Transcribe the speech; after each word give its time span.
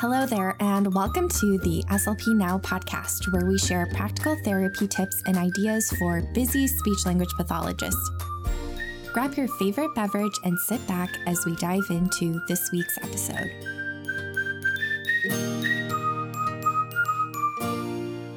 Hello 0.00 0.26
there, 0.26 0.54
and 0.60 0.94
welcome 0.94 1.28
to 1.28 1.58
the 1.58 1.82
SLP 1.90 2.28
Now 2.36 2.58
podcast, 2.58 3.32
where 3.32 3.44
we 3.46 3.58
share 3.58 3.84
practical 3.86 4.36
therapy 4.44 4.86
tips 4.86 5.20
and 5.26 5.36
ideas 5.36 5.90
for 5.98 6.22
busy 6.34 6.68
speech 6.68 7.04
language 7.04 7.32
pathologists. 7.36 8.08
Grab 9.12 9.34
your 9.34 9.48
favorite 9.48 9.92
beverage 9.96 10.38
and 10.44 10.56
sit 10.56 10.86
back 10.86 11.10
as 11.26 11.44
we 11.44 11.56
dive 11.56 11.82
into 11.90 12.40
this 12.46 12.70
week's 12.70 12.96
episode. 12.98 13.50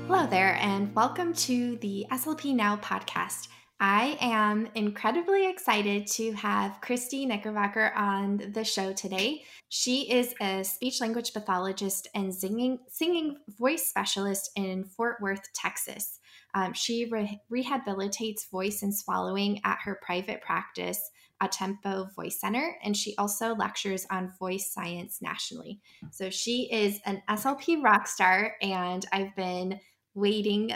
Hello 0.08 0.26
there, 0.32 0.56
and 0.56 0.92
welcome 0.96 1.32
to 1.36 1.76
the 1.78 2.08
SLP 2.10 2.56
Now 2.56 2.78
podcast. 2.78 3.50
I 3.84 4.16
am 4.22 4.68
incredibly 4.76 5.50
excited 5.50 6.06
to 6.12 6.34
have 6.34 6.78
Kristie 6.82 7.26
Knickerbocker 7.26 7.92
on 7.96 8.52
the 8.54 8.64
show 8.64 8.94
today. 8.94 9.44
She 9.70 10.12
is 10.12 10.36
a 10.40 10.64
speech 10.64 11.02
language 11.02 11.34
pathologist 11.34 12.08
and 12.14 12.32
singing, 12.32 12.78
singing 12.90 13.38
voice 13.58 13.90
specialist 13.90 14.52
in 14.56 14.84
Fort 14.84 15.18
Worth, 15.20 15.52
Texas. 15.56 16.20
Um, 16.54 16.74
she 16.74 17.10
re- 17.10 17.42
rehabilitates 17.52 18.48
voice 18.52 18.84
and 18.84 18.96
swallowing 18.96 19.60
at 19.64 19.80
her 19.84 20.00
private 20.04 20.44
practice, 20.44 21.10
A 21.42 21.48
Tempo 21.48 22.08
Voice 22.16 22.40
Center, 22.40 22.78
and 22.84 22.96
she 22.96 23.16
also 23.18 23.56
lectures 23.56 24.06
on 24.12 24.32
voice 24.38 24.72
science 24.72 25.24
nationally. 25.24 25.80
So 26.12 26.30
she 26.30 26.70
is 26.72 27.00
an 27.08 27.24
SLP 27.28 27.82
rock 27.82 28.06
star, 28.06 28.54
and 28.62 29.04
I've 29.12 29.36
been 29.36 29.80
waiting 30.14 30.72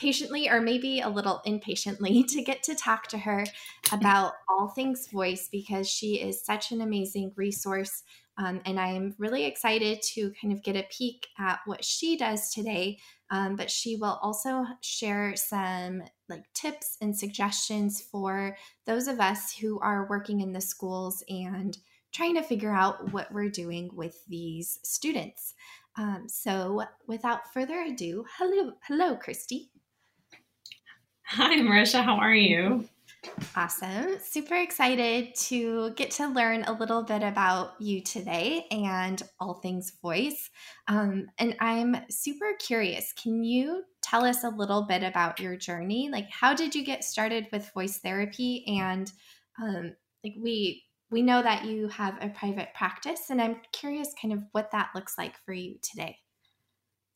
patiently 0.00 0.48
or 0.48 0.60
maybe 0.60 1.00
a 1.00 1.08
little 1.08 1.42
impatiently 1.44 2.24
to 2.28 2.42
get 2.42 2.62
to 2.64 2.74
talk 2.74 3.06
to 3.08 3.18
her 3.18 3.44
about 3.92 4.32
all 4.48 4.68
things 4.68 5.08
voice 5.08 5.48
because 5.52 5.88
she 5.88 6.20
is 6.20 6.44
such 6.44 6.72
an 6.72 6.80
amazing 6.80 7.32
resource. 7.36 8.02
Um, 8.38 8.62
and 8.64 8.80
I'm 8.80 9.14
really 9.18 9.44
excited 9.44 10.00
to 10.14 10.32
kind 10.40 10.52
of 10.52 10.62
get 10.62 10.76
a 10.76 10.86
peek 10.90 11.26
at 11.38 11.60
what 11.66 11.84
she 11.84 12.16
does 12.16 12.50
today. 12.50 12.98
Um, 13.30 13.54
but 13.54 13.70
she 13.70 13.96
will 13.96 14.18
also 14.22 14.64
share 14.80 15.36
some 15.36 16.02
like 16.28 16.44
tips 16.54 16.96
and 17.00 17.16
suggestions 17.16 18.00
for 18.00 18.56
those 18.86 19.06
of 19.06 19.20
us 19.20 19.54
who 19.54 19.78
are 19.80 20.08
working 20.08 20.40
in 20.40 20.52
the 20.52 20.60
schools 20.60 21.22
and 21.28 21.76
trying 22.12 22.34
to 22.34 22.42
figure 22.42 22.74
out 22.74 23.12
what 23.12 23.30
we're 23.32 23.50
doing 23.50 23.90
with 23.94 24.24
these 24.26 24.80
students. 24.82 25.54
Um, 25.96 26.24
so, 26.28 26.84
without 27.06 27.52
further 27.52 27.82
ado, 27.82 28.24
hello, 28.38 28.72
hello, 28.86 29.16
Kristie. 29.16 29.68
Hi, 31.32 31.60
Marisha. 31.60 32.02
How 32.02 32.16
are 32.16 32.34
you? 32.34 32.88
Awesome. 33.54 34.18
Super 34.20 34.56
excited 34.56 35.32
to 35.36 35.90
get 35.90 36.10
to 36.12 36.26
learn 36.26 36.64
a 36.64 36.72
little 36.72 37.04
bit 37.04 37.22
about 37.22 37.80
you 37.80 38.00
today 38.00 38.66
and 38.72 39.22
all 39.38 39.54
things 39.54 39.92
voice. 40.02 40.50
Um, 40.88 41.28
and 41.38 41.54
I'm 41.60 41.96
super 42.10 42.54
curious. 42.58 43.12
Can 43.12 43.44
you 43.44 43.84
tell 44.02 44.24
us 44.24 44.42
a 44.42 44.48
little 44.48 44.82
bit 44.82 45.04
about 45.04 45.38
your 45.38 45.54
journey? 45.54 46.08
Like, 46.10 46.28
how 46.30 46.52
did 46.52 46.74
you 46.74 46.84
get 46.84 47.04
started 47.04 47.46
with 47.52 47.72
voice 47.74 47.98
therapy? 47.98 48.64
And 48.66 49.12
um, 49.62 49.94
like, 50.24 50.34
we 50.36 50.82
we 51.12 51.22
know 51.22 51.42
that 51.42 51.64
you 51.64 51.86
have 51.90 52.18
a 52.20 52.30
private 52.30 52.74
practice, 52.74 53.30
and 53.30 53.40
I'm 53.40 53.60
curious, 53.72 54.14
kind 54.20 54.34
of 54.34 54.40
what 54.50 54.72
that 54.72 54.90
looks 54.96 55.16
like 55.16 55.36
for 55.44 55.52
you 55.52 55.76
today. 55.80 56.16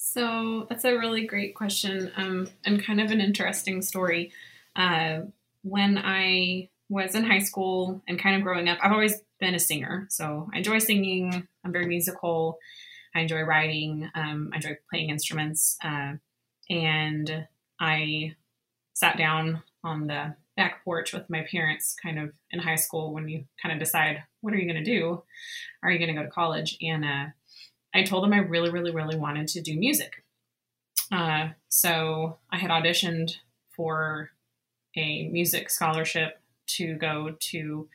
So 0.06 0.66
that's 0.69 0.84
a 0.84 0.98
really 0.98 1.27
great 1.27 1.55
question 1.55 2.12
um, 2.16 2.47
and 2.62 2.84
kind 2.84 3.00
of 3.00 3.10
an 3.10 3.22
interesting 3.22 3.80
story. 3.80 4.33
Uh, 4.77 5.20
when 5.62 5.97
I 5.97 6.69
was 6.91 7.14
in 7.14 7.24
high 7.24 7.38
school 7.38 8.02
and 8.06 8.19
kind 8.19 8.36
of 8.36 8.42
growing 8.42 8.69
up, 8.69 8.78
I've 8.82 8.92
always 8.92 9.22
been 9.41 9.55
a 9.55 9.58
singer. 9.58 10.06
So 10.10 10.50
I 10.52 10.58
enjoy 10.58 10.78
singing. 10.80 11.48
I'm 11.64 11.72
very 11.72 11.86
musical. 11.86 12.58
I 13.14 13.20
enjoy 13.20 13.41
writing. 13.41 14.10
Um, 14.14 14.50
I 14.52 14.56
enjoy 14.56 14.77
playing 14.91 15.08
instruments. 15.08 15.78
Uh, 15.82 16.12
and 16.69 17.47
I 17.80 18.34
sat 18.92 19.16
down 19.16 19.62
on 19.82 20.06
the 20.06 20.36
back 20.54 20.84
porch 20.84 21.14
with 21.14 21.31
my 21.31 21.47
parents 21.50 21.97
kind 22.00 22.19
of 22.19 22.31
in 22.50 22.60
high 22.60 22.76
school 22.76 23.14
when 23.14 23.26
you 23.26 23.47
kind 23.60 23.72
of 23.72 23.78
decide, 23.78 24.22
what 24.43 24.53
are 24.53 24.59
you 24.59 24.70
going 24.70 24.84
to 24.84 24.88
do? 24.88 25.22
Are 25.82 25.91
you 25.91 25.98
going 25.98 26.14
to 26.14 26.20
go 26.20 26.26
to 26.26 26.31
college? 26.31 26.76
And 26.82 27.04
uh, 27.06 27.25
I 27.94 28.03
told 28.03 28.25
them 28.25 28.32
I 28.32 28.38
really, 28.38 28.71
really, 28.71 28.91
really 28.91 29.16
wanted 29.16 29.49
to 29.49 29.60
do 29.60 29.78
music. 29.78 30.25
Uh, 31.12 31.49
so 31.69 32.38
I 32.50 32.59
had 32.59 32.71
auditioned 32.71 33.37
for 33.71 34.31
a 34.97 35.28
music 35.28 35.71
scholarship 35.71 36.41
to 36.66 36.94
go 36.94 37.37
to 37.38 37.88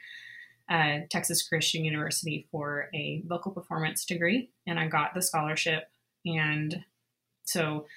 uh, 0.69 0.99
Texas 1.09 1.47
Christian 1.47 1.83
University 1.83 2.47
for 2.51 2.89
a 2.93 3.23
vocal 3.25 3.51
performance 3.51 4.05
degree, 4.05 4.49
and 4.67 4.79
I 4.79 4.87
got 4.87 5.13
the 5.13 5.21
scholarship. 5.21 5.89
And 6.25 6.83
so 7.43 7.87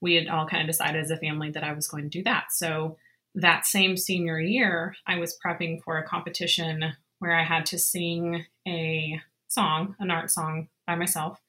we 0.00 0.14
had 0.14 0.28
all 0.28 0.46
kind 0.46 0.62
of 0.62 0.68
decided 0.68 1.02
as 1.02 1.10
a 1.10 1.16
family 1.16 1.50
that 1.50 1.64
I 1.64 1.72
was 1.72 1.86
going 1.86 2.04
to 2.04 2.18
do 2.18 2.24
that. 2.24 2.46
So 2.50 2.96
that 3.34 3.66
same 3.66 3.96
senior 3.96 4.40
year, 4.40 4.96
I 5.06 5.18
was 5.18 5.38
prepping 5.44 5.82
for 5.82 5.98
a 5.98 6.06
competition 6.06 6.94
where 7.18 7.38
I 7.38 7.44
had 7.44 7.66
to 7.66 7.78
sing 7.78 8.46
a 8.66 9.20
song, 9.48 9.94
an 10.00 10.10
art 10.10 10.30
song 10.30 10.68
by 10.86 10.94
myself 10.94 11.40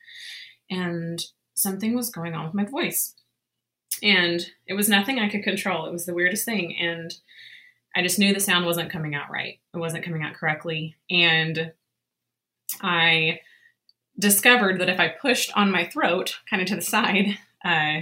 and 0.70 1.26
something 1.54 1.96
was 1.96 2.10
going 2.10 2.34
on 2.34 2.46
with 2.46 2.54
my 2.54 2.66
voice. 2.66 3.16
And 4.02 4.46
it 4.68 4.74
was 4.74 4.90
nothing 4.90 5.20
I 5.20 5.30
could 5.30 5.44
control. 5.44 5.86
It 5.86 5.94
was 5.94 6.06
the 6.06 6.14
weirdest 6.14 6.46
thing. 6.46 6.76
And 6.78 7.14
I 7.96 8.02
just 8.02 8.18
knew 8.20 8.34
the 8.34 8.40
sound 8.40 8.66
wasn't 8.66 8.92
coming 8.92 9.16
out 9.16 9.30
right. 9.32 9.60
It 9.74 9.78
wasn't 9.78 10.04
coming 10.04 10.24
out 10.24 10.34
correctly. 10.34 10.96
And 11.10 11.72
I 12.82 13.40
discovered 14.18 14.80
that 14.80 14.90
if 14.90 15.00
I 15.00 15.10
pushed 15.10 15.56
on 15.56 15.72
my 15.72 15.86
throat, 15.86 16.40
kind 16.50 16.62
of 16.62 16.68
to 16.70 16.76
the 16.76 16.82
side, 16.82 17.38
uh, 17.66 18.02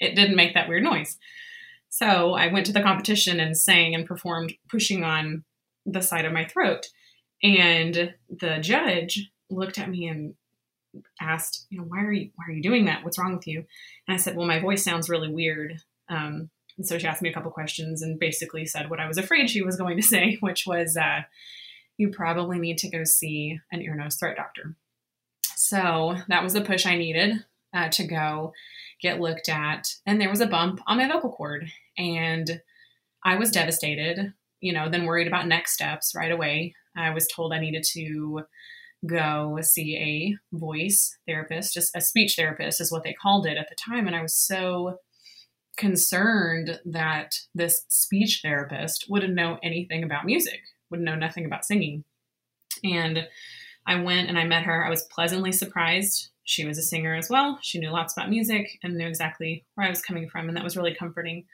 it 0.00 0.14
didn't 0.14 0.36
make 0.36 0.54
that 0.54 0.68
weird 0.68 0.82
noise. 0.82 1.18
So 1.88 2.34
I 2.34 2.50
went 2.50 2.66
to 2.66 2.72
the 2.72 2.82
competition 2.82 3.38
and 3.38 3.56
sang 3.56 3.94
and 3.94 4.06
performed 4.06 4.54
pushing 4.68 5.04
on 5.04 5.44
the 5.84 6.00
side 6.00 6.24
of 6.24 6.32
my 6.32 6.44
throat. 6.44 6.88
And 7.42 8.14
the 8.30 8.58
judge 8.60 9.30
looked 9.50 9.78
at 9.78 9.90
me 9.90 10.06
and 10.06 10.34
asked, 11.20 11.66
you 11.70 11.78
know, 11.78 11.84
why 11.84 12.02
are 12.02 12.12
you 12.12 12.30
why 12.36 12.44
are 12.48 12.52
you 12.52 12.62
doing 12.62 12.86
that? 12.86 13.04
What's 13.04 13.18
wrong 13.18 13.34
with 13.34 13.46
you? 13.46 13.64
And 14.06 14.14
I 14.14 14.16
said, 14.16 14.36
well, 14.36 14.46
my 14.46 14.60
voice 14.60 14.84
sounds 14.84 15.08
really 15.08 15.32
weird. 15.32 15.80
Um, 16.08 16.50
and 16.76 16.86
so 16.86 16.98
she 16.98 17.06
asked 17.06 17.22
me 17.22 17.30
a 17.30 17.32
couple 17.32 17.50
questions 17.50 18.02
and 18.02 18.18
basically 18.18 18.66
said 18.66 18.90
what 18.90 19.00
I 19.00 19.06
was 19.06 19.18
afraid 19.18 19.50
she 19.50 19.62
was 19.62 19.76
going 19.76 19.96
to 19.96 20.02
say, 20.06 20.38
which 20.40 20.66
was, 20.66 20.96
uh, 20.96 21.22
you 21.96 22.10
probably 22.10 22.58
need 22.58 22.78
to 22.78 22.90
go 22.90 23.04
see 23.04 23.58
an 23.70 23.82
ear, 23.82 23.94
nose, 23.94 24.16
throat 24.16 24.36
doctor. 24.36 24.76
So 25.56 26.16
that 26.28 26.42
was 26.42 26.54
the 26.54 26.60
push 26.60 26.86
I 26.86 26.96
needed 26.96 27.44
uh, 27.74 27.88
to 27.90 28.06
go 28.06 28.52
get 29.00 29.20
looked 29.20 29.48
at. 29.48 29.88
And 30.06 30.20
there 30.20 30.30
was 30.30 30.40
a 30.40 30.46
bump 30.46 30.80
on 30.86 30.96
my 30.96 31.08
vocal 31.08 31.30
cord. 31.30 31.70
And 31.98 32.60
I 33.24 33.36
was 33.36 33.50
devastated, 33.50 34.32
you 34.60 34.72
know, 34.72 34.88
then 34.88 35.04
worried 35.04 35.26
about 35.26 35.46
next 35.46 35.72
steps 35.74 36.14
right 36.16 36.32
away. 36.32 36.74
I 36.96 37.10
was 37.10 37.28
told 37.28 37.52
I 37.52 37.60
needed 37.60 37.84
to 37.92 38.42
go 39.06 39.58
see 39.62 39.96
a 39.96 40.56
voice 40.56 41.16
therapist, 41.26 41.74
just 41.74 41.94
a 41.96 42.00
speech 42.00 42.34
therapist 42.36 42.80
is 42.80 42.92
what 42.92 43.02
they 43.02 43.14
called 43.14 43.46
it 43.46 43.56
at 43.56 43.68
the 43.68 43.74
time. 43.74 44.06
And 44.06 44.14
I 44.14 44.22
was 44.22 44.34
so 44.34 44.98
concerned 45.76 46.80
that 46.84 47.34
this 47.54 47.84
speech 47.88 48.40
therapist 48.42 49.06
wouldn't 49.08 49.34
know 49.34 49.58
anything 49.62 50.04
about 50.04 50.26
music, 50.26 50.60
wouldn't 50.90 51.06
know 51.06 51.16
nothing 51.16 51.44
about 51.44 51.64
singing. 51.64 52.04
And 52.84 53.26
I 53.86 54.00
went 54.00 54.28
and 54.28 54.38
I 54.38 54.44
met 54.44 54.64
her. 54.64 54.84
I 54.84 54.90
was 54.90 55.04
pleasantly 55.04 55.52
surprised. 55.52 56.28
She 56.44 56.64
was 56.64 56.78
a 56.78 56.82
singer 56.82 57.14
as 57.14 57.28
well. 57.28 57.58
She 57.62 57.78
knew 57.78 57.90
lots 57.90 58.16
about 58.16 58.30
music 58.30 58.78
and 58.82 58.96
knew 58.96 59.06
exactly 59.06 59.64
where 59.74 59.86
I 59.86 59.90
was 59.90 60.02
coming 60.02 60.28
from. 60.28 60.48
And 60.48 60.56
that 60.56 60.64
was 60.64 60.76
really 60.76 60.94
comforting 60.94 61.46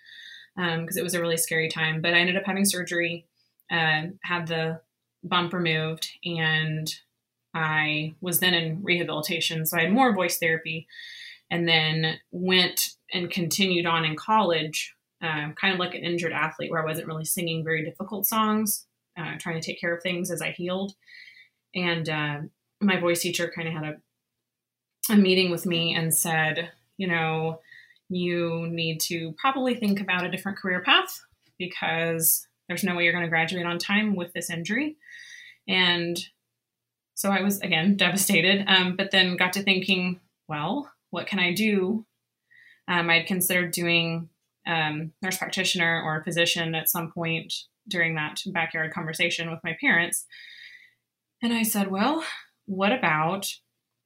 because 0.57 0.97
um, 0.97 0.99
it 0.99 1.03
was 1.03 1.15
a 1.15 1.21
really 1.21 1.37
scary 1.37 1.69
time. 1.69 2.01
But 2.01 2.15
I 2.15 2.19
ended 2.19 2.37
up 2.37 2.45
having 2.45 2.65
surgery, 2.65 3.27
uh, 3.71 4.09
had 4.23 4.47
the 4.47 4.81
bump 5.23 5.53
removed, 5.53 6.09
and 6.25 6.93
I 7.59 8.15
was 8.21 8.39
then 8.39 8.55
in 8.55 8.83
rehabilitation, 8.83 9.67
so 9.67 9.77
I 9.77 9.83
had 9.83 9.93
more 9.93 10.15
voice 10.15 10.39
therapy, 10.39 10.87
and 11.51 11.67
then 11.67 12.19
went 12.31 12.91
and 13.13 13.31
continued 13.31 13.87
on 13.87 14.05
in 14.05 14.15
college, 14.15 14.95
uh, 15.23 15.51
kind 15.61 15.75
of 15.75 15.81
like 15.81 15.95
an 15.95 16.05
injured 16.05 16.33
athlete, 16.33 16.71
where 16.71 16.83
I 16.83 16.87
wasn't 16.87 17.09
really 17.09 17.25
singing 17.25 17.65
very 17.65 17.85
difficult 17.85 18.27
songs, 18.27 18.87
uh, 19.19 19.35
trying 19.39 19.61
to 19.61 19.67
take 19.67 19.81
care 19.81 19.95
of 19.95 20.03
things 20.03 20.31
as 20.31 20.41
I 20.41 20.53
healed. 20.53 20.93
And 21.75 22.09
uh, 22.09 22.39
my 22.81 23.01
voice 23.01 23.21
teacher 23.21 23.51
kind 23.55 23.67
of 23.67 23.75
had 23.75 23.85
a, 23.85 25.13
a 25.13 25.17
meeting 25.17 25.51
with 25.51 25.67
me 25.67 25.95
and 25.95 26.15
said, 26.15 26.71
you 26.97 27.09
know, 27.09 27.61
you 28.09 28.69
need 28.69 29.01
to 29.01 29.35
probably 29.39 29.75
think 29.75 30.01
about 30.01 30.25
a 30.25 30.31
different 30.31 30.59
career 30.59 30.81
path 30.81 31.21
because 31.59 32.47
there's 32.69 32.85
no 32.85 32.95
way 32.95 33.03
you're 33.03 33.13
going 33.13 33.25
to 33.25 33.29
graduate 33.29 33.67
on 33.67 33.79
time 33.79 34.15
with 34.15 34.33
this 34.33 34.49
injury. 34.49 34.97
And 35.67 36.19
so 37.19 37.33
I 37.33 37.43
was 37.43 37.61
again 37.61 37.97
devastated, 37.97 38.65
um, 38.69 38.95
but 38.95 39.11
then 39.11 39.37
got 39.37 39.53
to 39.55 39.63
thinking, 39.63 40.21
well, 40.49 40.91
what 41.11 41.27
can 41.27 41.41
I 41.41 41.53
do? 41.53 42.07
Um, 42.87 43.11
I'd 43.11 43.27
considered 43.27 43.73
doing 43.73 44.29
um, 44.67 45.13
nurse 45.21 45.37
practitioner 45.37 46.01
or 46.05 46.23
physician 46.23 46.77
at 46.77 46.89
some 46.89 47.11
point 47.11 47.53
during 47.89 48.15
that 48.15 48.41
backyard 48.47 48.93
conversation 48.93 49.51
with 49.51 49.59
my 49.65 49.77
parents. 49.81 50.27
And 51.43 51.53
I 51.53 51.65
said, 51.65 51.91
well, 51.91 52.23
what 52.67 52.93
about 52.93 53.49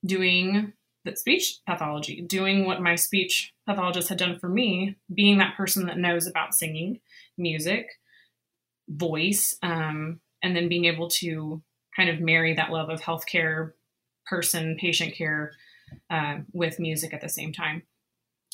doing 0.06 0.72
that 1.04 1.18
speech 1.18 1.58
pathology, 1.66 2.22
doing 2.22 2.64
what 2.64 2.80
my 2.80 2.94
speech 2.94 3.52
pathologist 3.66 4.08
had 4.08 4.18
done 4.18 4.38
for 4.38 4.48
me, 4.48 4.96
being 5.12 5.36
that 5.38 5.56
person 5.56 5.84
that 5.86 5.98
knows 5.98 6.26
about 6.26 6.54
singing, 6.54 7.00
music, 7.36 7.88
voice, 8.88 9.54
um, 9.62 10.20
and 10.42 10.56
then 10.56 10.68
being 10.68 10.86
able 10.86 11.08
to 11.08 11.62
kind 11.94 12.08
of 12.08 12.20
marry 12.20 12.54
that 12.54 12.70
love 12.70 12.88
of 12.88 13.00
healthcare, 13.00 13.72
person, 14.26 14.76
patient 14.78 15.14
care 15.14 15.52
uh, 16.10 16.38
with 16.52 16.78
music 16.78 17.12
at 17.12 17.20
the 17.20 17.28
same 17.28 17.52
time. 17.52 17.82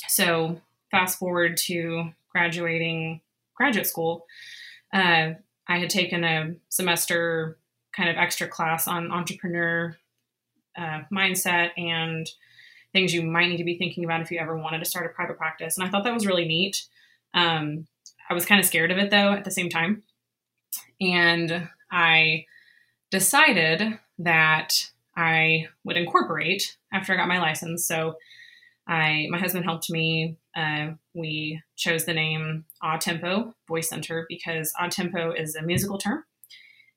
So, 0.08 0.60
fast 0.90 1.18
forward 1.18 1.56
to 1.66 2.10
graduating 2.32 3.20
graduate 3.54 3.86
school, 3.86 4.26
uh, 4.92 5.32
I 5.66 5.78
had 5.78 5.90
taken 5.90 6.24
a 6.24 6.54
semester 6.68 7.58
kind 7.94 8.08
of 8.08 8.16
extra 8.16 8.48
class 8.48 8.86
on 8.86 9.10
entrepreneur 9.10 9.96
uh, 10.76 11.00
mindset 11.12 11.70
and 11.76 12.28
things 12.92 13.12
you 13.12 13.22
might 13.22 13.48
need 13.48 13.58
to 13.58 13.64
be 13.64 13.76
thinking 13.76 14.04
about 14.04 14.20
if 14.20 14.30
you 14.30 14.38
ever 14.38 14.56
wanted 14.56 14.78
to 14.78 14.84
start 14.84 15.06
a 15.06 15.14
private 15.14 15.36
practice. 15.36 15.76
And 15.76 15.86
I 15.86 15.90
thought 15.90 16.04
that 16.04 16.14
was 16.14 16.26
really 16.26 16.46
neat. 16.46 16.86
Um, 17.34 17.86
I 18.30 18.34
was 18.34 18.46
kind 18.46 18.60
of 18.60 18.66
scared 18.66 18.90
of 18.90 18.98
it 18.98 19.10
though 19.10 19.32
at 19.32 19.44
the 19.44 19.50
same 19.50 19.68
time. 19.68 20.02
And 21.00 21.68
I 21.90 22.46
decided 23.10 23.98
that 24.18 24.90
I 25.16 25.68
would 25.84 25.96
incorporate 25.96 26.76
after 26.92 27.12
I 27.12 27.16
got 27.16 27.28
my 27.28 27.40
license. 27.40 27.86
So 27.86 28.16
I, 28.86 29.26
my 29.30 29.38
husband 29.38 29.64
helped 29.64 29.90
me. 29.90 30.36
Uh, 30.56 30.92
we 31.14 31.62
chose 31.76 32.04
the 32.04 32.14
name 32.14 32.64
A 32.82 32.98
Tempo 32.98 33.54
Voice 33.66 33.88
Center 33.88 34.26
because 34.28 34.72
a 34.80 34.88
tempo 34.88 35.32
is 35.32 35.54
a 35.54 35.62
musical 35.62 35.98
term, 35.98 36.24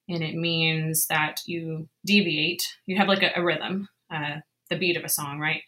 and 0.08 0.24
it 0.24 0.36
means 0.36 1.08
that 1.08 1.42
you 1.46 1.90
deviate. 2.06 2.64
You 2.86 2.98
have 2.98 3.08
like 3.08 3.24
a, 3.24 3.32
a 3.36 3.44
rhythm, 3.44 3.90
uh, 4.10 4.38
the 4.70 4.78
beat 4.78 4.98
of 4.98 5.04
a 5.04 5.10
song, 5.10 5.40
right? 5.40 5.64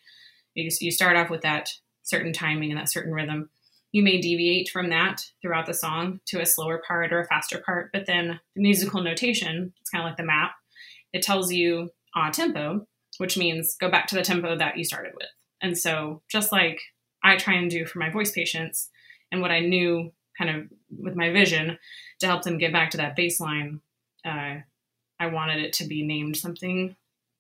You, 0.56 0.70
you 0.80 0.92
start 0.92 1.18
off 1.18 1.30
with 1.30 1.42
that 1.42 1.70
certain 2.04 2.34
timing 2.34 2.72
and 2.72 2.80
that 2.80 2.92
certain 2.92 3.14
rhythm. 3.14 3.50
You 3.94 4.02
may 4.02 4.20
deviate 4.20 4.70
from 4.70 4.90
that 4.90 5.24
throughout 5.42 5.68
the 5.68 5.74
song 5.74 6.20
to 6.26 6.42
a 6.42 6.46
slower 6.48 6.82
part 6.86 7.14
or 7.14 7.22
a 7.22 7.28
faster 7.28 7.62
part, 7.64 7.92
but 7.94 8.08
then 8.08 8.40
the 8.56 8.62
musical 8.62 9.04
notation, 9.04 9.72
it's 9.80 9.90
kind 9.92 10.04
of 10.04 10.10
like 10.10 10.18
the 10.18 10.24
map. 10.24 10.56
It 11.14 11.22
tells 11.22 11.54
you 11.54 11.92
a 12.16 12.32
tempo, 12.32 12.88
which 13.20 13.38
means 13.38 13.78
go 13.80 13.92
back 13.92 14.08
to 14.08 14.16
the 14.16 14.24
tempo 14.24 14.58
that 14.58 14.78
you 14.78 14.84
started 14.84 15.14
with. 15.16 15.30
And 15.62 15.78
so, 15.78 16.24
just 16.28 16.52
like 16.52 16.82
I 17.24 17.38
try 17.38 17.54
and 17.54 17.70
do 17.70 17.86
for 17.86 18.00
my 18.00 18.10
voice 18.10 18.32
patients, 18.32 18.90
and 19.32 19.42
what 19.42 19.52
I 19.52 19.60
knew 19.60 20.12
kind 20.38 20.50
of 20.50 20.64
with 20.90 21.16
my 21.16 21.32
vision 21.32 21.78
to 22.20 22.26
help 22.26 22.42
them 22.42 22.58
get 22.58 22.74
back 22.74 22.90
to 22.92 22.98
that 22.98 23.16
baseline, 23.16 23.80
uh, 24.26 24.56
I 25.20 25.28
wanted 25.28 25.64
it 25.64 25.74
to 25.74 25.86
be 25.86 26.04
named 26.04 26.36
something 26.36 26.96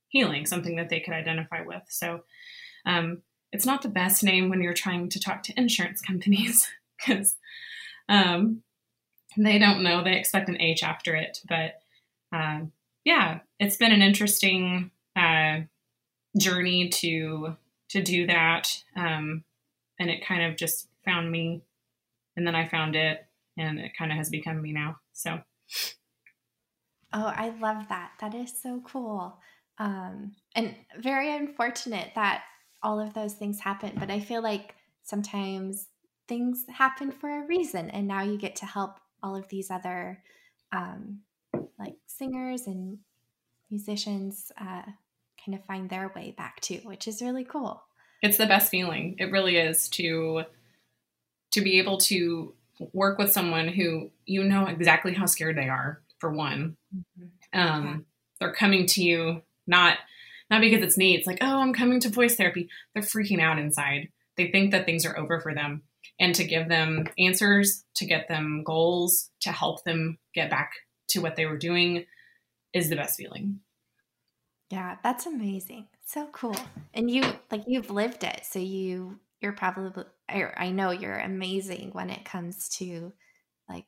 healing, 0.10 0.46
something 0.46 0.76
that 0.76 0.90
they 0.90 1.00
could 1.00 1.16
identify 1.16 1.62
with. 1.66 1.82
So, 1.90 2.22
um, 2.86 3.24
it's 3.54 3.68
not 3.68 3.84
the 3.84 3.90
best 3.90 4.24
name 4.24 4.50
when 4.50 4.62
you're 4.62 4.74
trying 4.74 5.08
to 5.10 5.20
talk 5.20 5.44
to 5.44 5.58
insurance 5.58 6.02
companies 6.02 6.68
because 6.98 7.38
um, 8.10 8.64
they 9.38 9.60
don't 9.60 9.84
know. 9.84 10.04
They 10.04 10.18
expect 10.18 10.50
an 10.50 10.60
H 10.60 10.84
after 10.84 11.16
it. 11.16 11.40
But 11.48 11.80
uh, 12.36 12.62
yeah, 13.06 13.40
it's 13.60 13.78
been 13.78 13.92
an 13.92 14.02
interesting 14.02 14.92
uh, 15.16 15.62
journey 16.38 16.90
to 16.90 17.56
to 17.90 18.02
do 18.02 18.26
that, 18.26 18.76
um, 18.96 19.44
and 20.00 20.10
it 20.10 20.26
kind 20.26 20.44
of 20.44 20.58
just 20.58 20.88
found 21.06 21.32
me, 21.32 21.62
and 22.36 22.48
then 22.48 22.56
I 22.56 22.68
found 22.68 22.96
it, 22.96 23.24
and 23.56 23.80
it 23.80 23.92
kind 23.96 24.12
of 24.12 24.18
has 24.18 24.30
become 24.30 24.62
me 24.62 24.74
now. 24.74 24.98
So. 25.14 25.40
Oh, 27.16 27.28
I 27.28 27.54
love 27.62 27.90
that. 27.90 28.14
That 28.20 28.34
is 28.34 28.52
so 28.60 28.82
cool. 28.84 29.38
Um, 29.78 30.32
and 30.56 30.74
very 31.00 31.36
unfortunate 31.36 32.10
that 32.16 32.42
all 32.84 33.00
of 33.00 33.14
those 33.14 33.34
things 33.34 33.60
happen. 33.60 33.94
But 33.98 34.12
I 34.12 34.20
feel 34.20 34.44
like 34.44 34.76
sometimes 35.04 35.88
things 36.28 36.66
happen 36.70 37.12
for 37.12 37.30
a 37.30 37.48
reason. 37.48 37.90
And 37.90 38.08
now 38.08 38.22
you 38.22 38.38
get 38.38 38.58
to 38.58 38.66
help 38.66 39.00
all 39.22 39.36
of 39.36 39.48
these 39.50 39.72
other 39.72 40.22
um, 40.72 41.20
like 41.80 41.96
singers 42.08 42.68
and 42.68 43.00
musicians 43.70 44.52
uh, 44.60 44.84
kind 45.44 45.58
of 45.58 45.64
find 45.66 45.90
their 45.90 46.12
way 46.16 46.34
back 46.38 46.60
too, 46.62 46.80
which 46.84 47.08
is 47.08 47.22
really 47.22 47.44
cool. 47.44 47.84
It's 48.22 48.38
the 48.38 48.46
best 48.46 48.70
feeling. 48.70 49.16
It 49.20 49.32
really 49.32 49.58
is 49.58 49.90
to 49.90 50.44
to 51.52 51.62
be 51.62 51.78
able 51.78 51.98
to 51.98 52.54
work 52.94 53.20
with 53.20 53.32
someone 53.32 53.68
who 53.68 54.10
you 54.26 54.44
know 54.44 54.66
exactly 54.66 55.14
how 55.14 55.26
scared 55.26 55.58
they 55.58 55.70
are 55.70 56.02
for 56.20 56.32
one. 56.32 56.78
Mm-hmm. 56.96 57.60
Um, 57.60 57.86
yeah. 57.86 57.98
They're 58.40 58.54
coming 58.54 58.86
to 58.88 59.04
you 59.04 59.42
not 59.68 59.98
not 60.50 60.62
because 60.62 60.84
it's 60.84 60.98
neat. 60.98 61.20
It's 61.20 61.28
like, 61.28 61.40
oh, 61.42 61.60
I'm 61.60 61.74
coming 61.74 62.00
to 62.02 62.10
voice 62.10 62.36
therapy. 62.36 62.70
They're 62.94 63.04
freaking 63.04 63.42
out 63.42 63.60
inside. 63.60 64.10
They 64.38 64.52
think 64.52 64.72
that 64.72 64.86
things 64.86 65.06
are 65.06 65.18
over 65.18 65.40
for 65.40 65.54
them. 65.54 65.84
And 66.20 66.36
to 66.36 66.44
give 66.44 66.68
them 66.68 67.08
answers, 67.18 67.86
to 67.96 68.06
get 68.06 68.28
them 68.28 68.64
goals, 68.66 69.30
to 69.42 69.52
help 69.52 69.84
them 69.84 70.18
get 70.34 70.50
back 70.50 70.72
to 71.10 71.22
what 71.22 71.36
they 71.36 71.46
were 71.46 71.58
doing 71.58 72.06
is 72.74 72.90
the 72.90 72.96
best 72.96 73.18
feeling. 73.18 73.60
Yeah, 74.70 74.98
that's 75.04 75.26
amazing. 75.26 75.88
So 76.06 76.28
cool. 76.32 76.56
And 76.94 77.10
you 77.10 77.24
like 77.52 77.64
you've 77.68 77.92
lived 77.92 78.24
it. 78.24 78.42
So 78.44 78.60
you 78.60 79.20
you're 79.40 79.54
probably 79.54 80.04
er, 80.34 80.54
I 80.58 80.72
know 80.72 80.92
you're 80.92 81.20
amazing 81.20 81.92
when 81.94 82.10
it 82.10 82.26
comes 82.26 82.70
to 82.78 83.14
like 83.70 83.86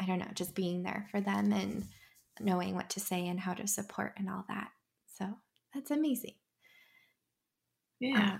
I 0.00 0.06
don't 0.06 0.18
know, 0.18 0.28
just 0.34 0.54
being 0.54 0.82
there 0.82 1.08
for 1.10 1.20
them 1.20 1.52
and 1.52 1.84
knowing 2.40 2.74
what 2.74 2.90
to 2.90 3.00
say 3.00 3.26
and 3.26 3.40
how 3.40 3.54
to 3.54 3.66
support 3.66 4.14
and 4.16 4.28
all 4.28 4.44
that. 4.48 4.68
So 5.18 5.26
that's 5.74 5.90
amazing. 5.90 6.34
Yeah. 8.00 8.38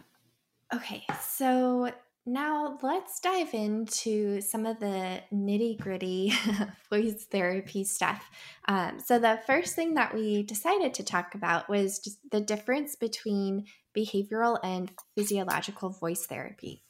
Um, 0.72 0.78
okay, 0.78 1.04
so 1.20 1.90
now 2.28 2.78
let's 2.82 3.20
dive 3.20 3.54
into 3.54 4.40
some 4.40 4.66
of 4.66 4.78
the 4.80 5.20
nitty 5.32 5.80
gritty 5.80 6.32
voice 6.90 7.24
therapy 7.30 7.84
stuff. 7.84 8.28
Um, 8.68 9.00
so, 9.00 9.18
the 9.18 9.40
first 9.46 9.74
thing 9.74 9.94
that 9.94 10.14
we 10.14 10.42
decided 10.42 10.94
to 10.94 11.02
talk 11.02 11.34
about 11.34 11.68
was 11.68 11.98
just 11.98 12.18
the 12.30 12.40
difference 12.40 12.96
between 12.96 13.64
behavioral 13.96 14.58
and 14.62 14.92
physiological 15.16 15.90
voice 15.90 16.26
therapy. 16.26 16.82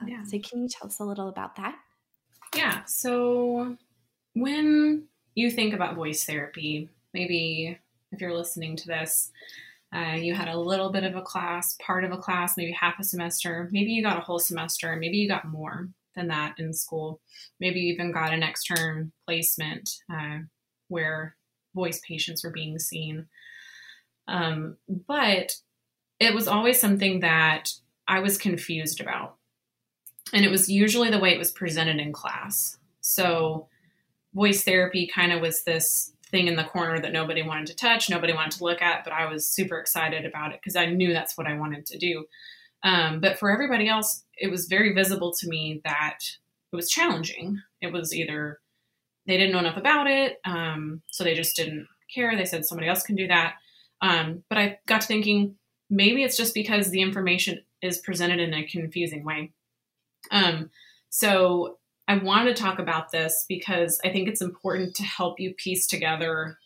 Um, 0.00 0.08
yeah. 0.08 0.22
So, 0.24 0.38
can 0.38 0.62
you 0.62 0.68
tell 0.68 0.88
us 0.88 1.00
a 1.00 1.04
little 1.04 1.28
about 1.28 1.56
that? 1.56 1.76
Yeah. 2.54 2.84
So, 2.84 3.76
when 4.34 5.04
you 5.34 5.50
think 5.50 5.72
about 5.72 5.96
voice 5.96 6.24
therapy, 6.24 6.90
maybe 7.14 7.78
if 8.12 8.20
you're 8.20 8.36
listening 8.36 8.76
to 8.76 8.86
this, 8.86 9.30
uh, 9.94 10.16
you 10.16 10.34
had 10.34 10.48
a 10.48 10.58
little 10.58 10.90
bit 10.90 11.04
of 11.04 11.16
a 11.16 11.22
class, 11.22 11.76
part 11.80 12.04
of 12.04 12.12
a 12.12 12.18
class, 12.18 12.56
maybe 12.56 12.72
half 12.72 12.98
a 12.98 13.04
semester. 13.04 13.68
Maybe 13.72 13.92
you 13.92 14.02
got 14.02 14.18
a 14.18 14.22
whole 14.22 14.38
semester. 14.38 14.96
Maybe 14.96 15.16
you 15.16 15.28
got 15.28 15.46
more 15.46 15.88
than 16.14 16.28
that 16.28 16.54
in 16.58 16.74
school. 16.74 17.20
Maybe 17.58 17.80
you 17.80 17.92
even 17.94 18.12
got 18.12 18.34
an 18.34 18.42
extern 18.42 19.12
placement 19.26 19.90
uh, 20.12 20.40
where 20.88 21.36
voice 21.74 22.00
patients 22.06 22.44
were 22.44 22.50
being 22.50 22.78
seen. 22.78 23.26
Um, 24.26 24.76
but 25.06 25.54
it 26.20 26.34
was 26.34 26.48
always 26.48 26.78
something 26.78 27.20
that 27.20 27.72
I 28.06 28.20
was 28.20 28.36
confused 28.36 29.00
about. 29.00 29.36
And 30.34 30.44
it 30.44 30.50
was 30.50 30.68
usually 30.68 31.10
the 31.10 31.18
way 31.18 31.32
it 31.32 31.38
was 31.38 31.52
presented 31.52 31.98
in 31.98 32.12
class. 32.12 32.76
So, 33.00 33.68
voice 34.34 34.62
therapy 34.62 35.06
kind 35.06 35.32
of 35.32 35.40
was 35.40 35.62
this 35.64 36.12
thing 36.30 36.46
in 36.46 36.56
the 36.56 36.64
corner 36.64 37.00
that 37.00 37.12
nobody 37.12 37.42
wanted 37.42 37.66
to 37.68 37.76
touch, 37.76 38.10
nobody 38.10 38.32
wanted 38.32 38.58
to 38.58 38.64
look 38.64 38.82
at, 38.82 39.04
but 39.04 39.12
I 39.12 39.26
was 39.26 39.48
super 39.48 39.78
excited 39.78 40.24
about 40.24 40.52
it 40.52 40.60
because 40.62 40.76
I 40.76 40.86
knew 40.86 41.12
that's 41.12 41.36
what 41.36 41.46
I 41.46 41.58
wanted 41.58 41.86
to 41.86 41.98
do. 41.98 42.26
Um, 42.82 43.20
but 43.20 43.38
for 43.38 43.50
everybody 43.50 43.88
else, 43.88 44.24
it 44.36 44.50
was 44.50 44.66
very 44.66 44.92
visible 44.92 45.32
to 45.40 45.48
me 45.48 45.80
that 45.84 46.18
it 46.72 46.76
was 46.76 46.90
challenging. 46.90 47.60
It 47.80 47.92
was 47.92 48.14
either 48.14 48.60
they 49.26 49.36
didn't 49.36 49.52
know 49.52 49.58
enough 49.58 49.76
about 49.76 50.06
it, 50.06 50.38
um, 50.44 51.02
so 51.10 51.24
they 51.24 51.34
just 51.34 51.56
didn't 51.56 51.86
care. 52.12 52.36
They 52.36 52.44
said 52.44 52.64
somebody 52.64 52.88
else 52.88 53.02
can 53.02 53.16
do 53.16 53.26
that. 53.28 53.54
Um, 54.00 54.44
but 54.48 54.58
I 54.58 54.78
got 54.86 55.02
to 55.02 55.06
thinking 55.06 55.56
maybe 55.90 56.22
it's 56.22 56.36
just 56.36 56.54
because 56.54 56.90
the 56.90 57.02
information 57.02 57.62
is 57.82 57.98
presented 57.98 58.40
in 58.40 58.54
a 58.54 58.64
confusing 58.64 59.24
way. 59.24 59.52
Um, 60.30 60.70
so 61.10 61.78
I 62.08 62.16
wanted 62.16 62.56
to 62.56 62.62
talk 62.62 62.78
about 62.78 63.12
this 63.12 63.44
because 63.48 64.00
I 64.02 64.10
think 64.10 64.28
it's 64.28 64.40
important 64.40 64.96
to 64.96 65.02
help 65.02 65.38
you 65.38 65.52
piece 65.54 65.86
together 65.86 66.58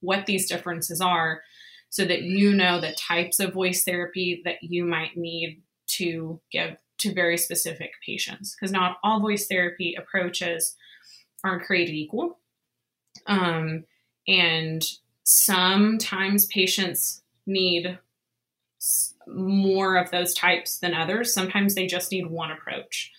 what 0.00 0.26
these 0.26 0.48
differences 0.48 1.00
are 1.00 1.40
so 1.88 2.04
that 2.04 2.22
you 2.22 2.52
know 2.52 2.80
the 2.80 2.92
types 2.92 3.40
of 3.40 3.54
voice 3.54 3.84
therapy 3.84 4.42
that 4.44 4.62
you 4.62 4.84
might 4.84 5.16
need 5.16 5.62
to 5.86 6.40
give 6.52 6.76
to 6.98 7.14
very 7.14 7.38
specific 7.38 7.92
patients. 8.04 8.54
Because 8.54 8.70
not 8.70 8.98
all 9.02 9.20
voice 9.20 9.46
therapy 9.46 9.94
approaches 9.98 10.76
are 11.42 11.64
created 11.64 11.94
equal. 11.94 12.38
Um, 13.26 13.84
and 14.28 14.82
sometimes 15.24 16.46
patients 16.46 17.22
need 17.46 17.98
more 19.26 19.96
of 19.96 20.10
those 20.10 20.34
types 20.34 20.78
than 20.78 20.94
others. 20.94 21.32
Sometimes 21.32 21.74
they 21.74 21.86
just 21.86 22.12
need 22.12 22.26
one 22.26 22.50
approach. 22.50 23.10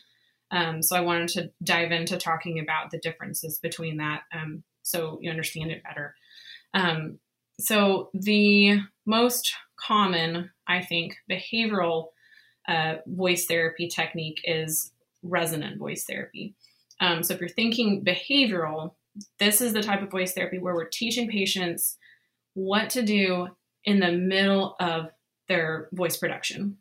Um, 0.54 0.84
so 0.84 0.96
I 0.96 1.02
wanted 1.02 1.30
to 1.30 1.52
dive 1.64 1.92
into 1.92 2.16
talking 2.16 2.60
about 2.60 2.92
the 2.92 3.00
differences 3.00 3.58
between 3.60 3.98
that 3.98 4.22
um, 4.34 4.64
so 4.84 5.18
you 5.22 5.32
understand 5.32 5.72
it 5.72 5.84
better. 5.84 6.14
Um, 6.74 7.20
so 7.60 8.10
the 8.14 8.80
most 9.06 9.54
common, 9.78 10.52
I 10.68 10.82
think, 10.82 11.16
behavioral 11.30 12.08
uh, 12.68 12.96
voice 13.08 13.46
therapy 13.46 13.88
technique 13.88 14.42
is 14.44 14.92
resonant 15.24 15.80
voice 15.80 16.06
therapy. 16.06 16.56
Um, 17.00 17.24
so 17.24 17.34
if 17.34 17.40
you're 17.40 17.50
thinking 17.50 18.06
behavioral, 18.06 18.94
this 19.40 19.62
is 19.62 19.74
the 19.74 19.84
type 19.84 20.02
of 20.02 20.12
voice 20.12 20.34
therapy 20.34 20.60
where 20.60 20.76
we're 20.76 20.88
teaching 20.88 21.30
patients 21.30 21.98
what 22.54 22.90
to 22.92 23.02
do 23.02 23.48
in 23.84 24.00
the 24.00 24.12
middle 24.12 24.76
of 24.80 25.08
their 25.48 25.90
voice 25.92 26.18
production. 26.18 26.78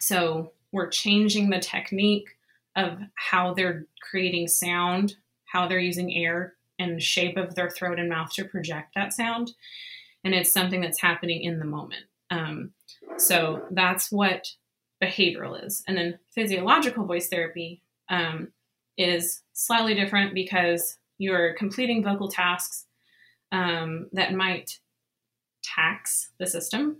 So 0.00 0.52
we're 0.72 0.88
changing 0.88 1.50
the 1.50 1.60
technique 1.60 2.28
of 2.76 2.98
how 3.14 3.54
they're 3.54 3.86
creating 4.02 4.48
sound, 4.48 5.14
how 5.44 5.68
they're 5.68 5.78
using 5.78 6.14
air 6.14 6.54
and 6.78 7.02
shape 7.02 7.36
of 7.36 7.54
their 7.54 7.70
throat 7.70 7.98
and 7.98 8.08
mouth 8.08 8.32
to 8.32 8.44
project 8.44 8.94
that 8.94 9.12
sound. 9.12 9.52
And 10.24 10.34
it's 10.34 10.52
something 10.52 10.80
that's 10.80 11.00
happening 11.00 11.42
in 11.42 11.58
the 11.58 11.64
moment. 11.64 12.04
Um, 12.30 12.72
so 13.16 13.64
that's 13.70 14.10
what 14.10 14.48
behavioral 15.02 15.64
is. 15.64 15.84
And 15.86 15.96
then 15.96 16.18
physiological 16.34 17.04
voice 17.04 17.28
therapy 17.28 17.82
um, 18.08 18.48
is 18.96 19.42
slightly 19.52 19.94
different 19.94 20.34
because 20.34 20.96
you're 21.18 21.54
completing 21.54 22.02
vocal 22.02 22.28
tasks 22.28 22.86
um, 23.52 24.08
that 24.12 24.34
might 24.34 24.80
tax 25.62 26.30
the 26.38 26.46
system 26.46 26.98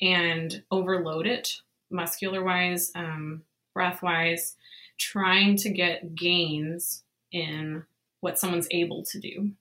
and 0.00 0.62
overload 0.70 1.26
it 1.26 1.60
muscular 1.90 2.44
wise, 2.44 2.92
um, 2.94 3.42
breath 3.74 4.02
wise, 4.02 4.56
trying 4.98 5.56
to 5.56 5.70
get 5.70 6.14
gains 6.14 7.02
in 7.32 7.84
what 8.20 8.38
someone's 8.38 8.68
able 8.70 9.04
to 9.04 9.20
do. 9.20 9.52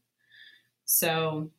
So, 0.85 1.51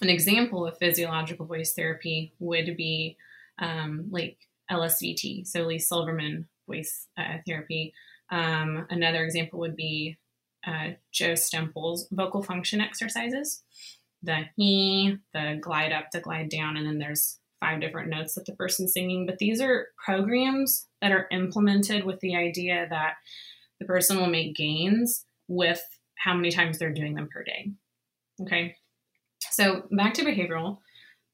an 0.00 0.08
example 0.08 0.66
of 0.66 0.78
physiological 0.78 1.46
voice 1.46 1.72
therapy 1.74 2.32
would 2.38 2.76
be 2.76 3.16
um, 3.58 4.06
like 4.10 4.38
LSVT, 4.70 5.46
so 5.46 5.62
Lee 5.62 5.78
Silverman 5.78 6.48
voice 6.66 7.06
uh, 7.16 7.38
therapy. 7.46 7.92
Um, 8.30 8.86
another 8.90 9.24
example 9.24 9.60
would 9.60 9.76
be 9.76 10.18
uh, 10.66 10.92
Joe 11.12 11.34
Stemple's 11.34 12.08
vocal 12.10 12.42
function 12.42 12.80
exercises 12.80 13.62
the 14.24 14.44
he, 14.56 15.18
the 15.32 15.58
glide 15.60 15.92
up, 15.92 16.10
the 16.10 16.20
glide 16.20 16.48
down, 16.48 16.76
and 16.76 16.86
then 16.86 16.98
there's 16.98 17.38
five 17.64 17.80
different 17.80 18.10
notes 18.10 18.34
that 18.34 18.44
the 18.44 18.54
person's 18.54 18.92
singing. 18.92 19.24
But 19.26 19.38
these 19.38 19.60
are 19.60 19.88
programs 20.04 20.86
that 21.00 21.12
are 21.12 21.26
implemented 21.30 22.04
with 22.04 22.20
the 22.20 22.36
idea 22.36 22.86
that 22.90 23.14
the 23.80 23.86
person 23.86 24.18
will 24.18 24.26
make 24.26 24.54
gains 24.54 25.24
with 25.48 25.82
how 26.16 26.34
many 26.34 26.50
times 26.50 26.78
they're 26.78 26.92
doing 26.92 27.14
them 27.14 27.28
per 27.32 27.42
day. 27.42 27.70
Okay. 28.42 28.76
So 29.50 29.84
back 29.90 30.14
to 30.14 30.24
behavioral. 30.24 30.78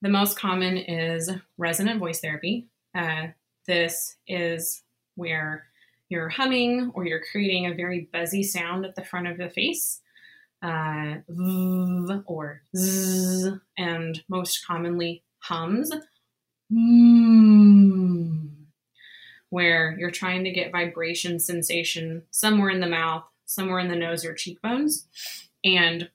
The 0.02 0.08
most 0.08 0.38
common 0.38 0.76
is 0.76 1.30
resonant 1.58 1.98
voice 1.98 2.20
therapy. 2.20 2.68
Uh, 2.94 3.28
this 3.66 4.16
is 4.26 4.82
where 5.16 5.64
you're 6.08 6.28
humming 6.28 6.90
or 6.94 7.06
you're 7.06 7.22
creating 7.30 7.66
a 7.66 7.74
very 7.74 8.08
buzzy 8.12 8.42
sound 8.42 8.84
at 8.84 8.94
the 8.94 9.04
front 9.04 9.28
of 9.28 9.36
the 9.36 9.50
face, 9.50 10.00
uh, 10.62 11.16
or 12.26 12.62
z, 12.76 13.52
and 13.78 14.22
most 14.28 14.66
commonly 14.66 15.22
hums, 15.38 15.90
where 19.50 19.96
you're 19.98 20.10
trying 20.10 20.44
to 20.44 20.50
get 20.50 20.72
vibration 20.72 21.38
sensation 21.40 22.22
somewhere 22.30 22.70
in 22.70 22.80
the 22.80 22.88
mouth, 22.88 23.24
somewhere 23.44 23.80
in 23.80 23.88
the 23.88 23.96
nose 23.96 24.24
or 24.24 24.34
cheekbones, 24.34 25.06
and 25.64 26.08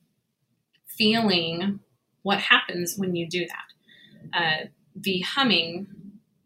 feeling 0.86 1.80
what 2.24 2.40
happens 2.40 2.96
when 2.98 3.16
you 3.16 3.28
do 3.28 3.46
that. 3.46 4.34
Uh, 4.34 4.66
the 4.96 5.20
humming, 5.20 5.88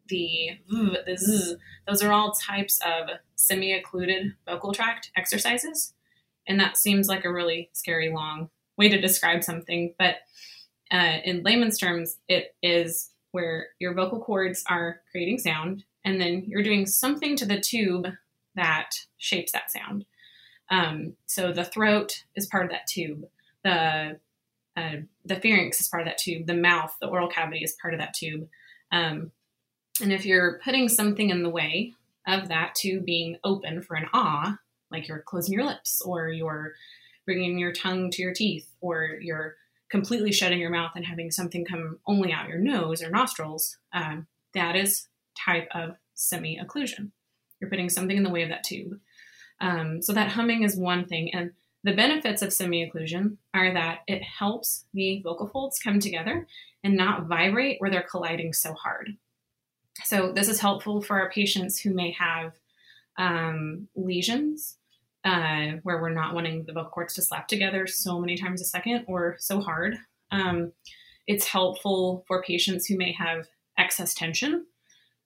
the 0.08 0.50
the 0.68 1.16
z, 1.16 1.54
those 1.86 2.02
are 2.02 2.12
all 2.12 2.32
types 2.32 2.80
of 2.84 3.08
semi-occluded 3.36 4.34
vocal 4.44 4.72
tract 4.72 5.10
exercises, 5.16 5.94
and 6.46 6.58
that 6.58 6.76
seems 6.76 7.08
like 7.08 7.24
a 7.24 7.32
really 7.32 7.70
scary 7.72 8.12
long 8.12 8.50
way 8.76 8.88
to 8.88 9.00
describe 9.00 9.44
something. 9.44 9.94
But 9.98 10.16
uh, 10.90 11.18
in 11.24 11.44
layman's 11.44 11.78
terms, 11.78 12.18
it 12.28 12.56
is 12.62 13.10
where 13.32 13.68
your 13.78 13.94
vocal 13.94 14.20
cords 14.20 14.64
are 14.68 15.00
creating 15.10 15.38
sound, 15.38 15.84
and 16.04 16.20
then 16.20 16.44
you're 16.46 16.62
doing 16.62 16.86
something 16.86 17.36
to 17.36 17.46
the 17.46 17.60
tube 17.60 18.08
that 18.54 18.90
shapes 19.18 19.52
that 19.52 19.70
sound. 19.70 20.04
Um, 20.70 21.14
so 21.26 21.52
the 21.52 21.64
throat 21.64 22.24
is 22.36 22.46
part 22.46 22.64
of 22.64 22.70
that 22.70 22.86
tube. 22.86 23.26
The 23.64 24.18
uh, 24.76 24.96
the 25.24 25.36
pharynx 25.36 25.80
is 25.80 25.88
part 25.88 26.02
of 26.02 26.06
that 26.06 26.18
tube. 26.18 26.46
The 26.46 26.54
mouth, 26.54 26.96
the 27.00 27.08
oral 27.08 27.28
cavity 27.28 27.64
is 27.64 27.76
part 27.80 27.92
of 27.92 28.00
that 28.00 28.14
tube. 28.14 28.48
Um, 28.92 29.32
and 30.00 30.12
if 30.12 30.24
you're 30.24 30.60
putting 30.64 30.88
something 30.88 31.30
in 31.30 31.42
the 31.42 31.50
way 31.50 31.94
of 32.26 32.48
that 32.48 32.74
tube 32.74 33.04
being 33.04 33.36
open 33.44 33.82
for 33.82 33.96
an 33.96 34.06
ah, 34.12 34.58
like 34.90 35.08
you're 35.08 35.22
closing 35.22 35.52
your 35.52 35.64
lips 35.64 36.00
or 36.02 36.28
you're 36.28 36.74
bringing 37.26 37.58
your 37.58 37.72
tongue 37.72 38.10
to 38.10 38.22
your 38.22 38.32
teeth 38.32 38.70
or 38.80 39.18
you're 39.20 39.56
completely 39.90 40.32
shutting 40.32 40.60
your 40.60 40.70
mouth 40.70 40.92
and 40.94 41.04
having 41.04 41.30
something 41.30 41.64
come 41.64 41.98
only 42.06 42.32
out 42.32 42.48
your 42.48 42.58
nose 42.58 43.02
or 43.02 43.10
nostrils, 43.10 43.76
um, 43.92 44.26
that 44.54 44.76
is 44.76 45.08
type 45.36 45.68
of 45.74 45.96
semi 46.14 46.58
occlusion. 46.58 47.10
You're 47.60 47.70
putting 47.70 47.88
something 47.88 48.16
in 48.16 48.22
the 48.22 48.30
way 48.30 48.42
of 48.42 48.48
that 48.48 48.64
tube. 48.64 48.98
Um, 49.60 50.00
so 50.00 50.12
that 50.12 50.30
humming 50.30 50.62
is 50.62 50.76
one 50.76 51.04
thing. 51.04 51.34
And 51.34 51.52
the 51.84 51.94
benefits 51.94 52.42
of 52.42 52.52
semi 52.52 52.88
occlusion 52.88 53.36
are 53.52 53.72
that 53.72 54.00
it 54.06 54.22
helps 54.22 54.84
the 54.94 55.20
vocal 55.22 55.48
folds 55.48 55.78
come 55.78 56.00
together 56.00 56.46
and 56.82 56.96
not 56.96 57.26
vibrate 57.26 57.80
where 57.80 57.90
they're 57.90 58.02
colliding 58.02 58.52
so 58.52 58.72
hard. 58.74 59.16
So 60.04 60.32
this 60.32 60.48
is 60.48 60.60
helpful 60.60 61.02
for 61.02 61.18
our 61.20 61.30
patients 61.30 61.78
who 61.78 61.92
may 61.92 62.12
have 62.12 62.52
um, 63.18 63.88
lesions 63.94 64.76
uh, 65.24 65.72
where 65.82 66.00
we're 66.00 66.10
not 66.10 66.34
wanting 66.34 66.64
the 66.64 66.72
vocal 66.72 66.90
cords 66.90 67.14
to 67.14 67.22
slap 67.22 67.48
together 67.48 67.86
so 67.86 68.20
many 68.20 68.36
times 68.36 68.60
a 68.60 68.64
second 68.64 69.04
or 69.06 69.36
so 69.38 69.60
hard. 69.60 69.96
Um, 70.30 70.72
it's 71.26 71.46
helpful 71.46 72.24
for 72.26 72.42
patients 72.42 72.86
who 72.86 72.96
may 72.96 73.12
have 73.12 73.46
excess 73.78 74.14
tension 74.14 74.66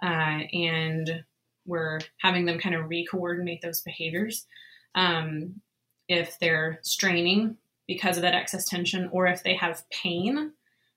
uh, 0.03 0.41
and 0.53 1.25
we're 1.67 2.01
having 2.21 2.45
them 2.45 2.59
kind 2.59 2.75
of 2.75 2.89
re-coordinate 2.89 3.63
those 3.63 3.81
behaviors. 3.81 4.47
Um, 4.95 5.61
if 6.09 6.39
they're 6.39 6.79
straining 6.83 7.57
because 7.87 8.17
of 8.17 8.23
that 8.23 8.35
excess 8.35 8.67
tension 8.67 9.09
or 9.13 9.27
if 9.27 9.43
they 9.43 9.55
have 9.55 9.89
pain 9.91 10.53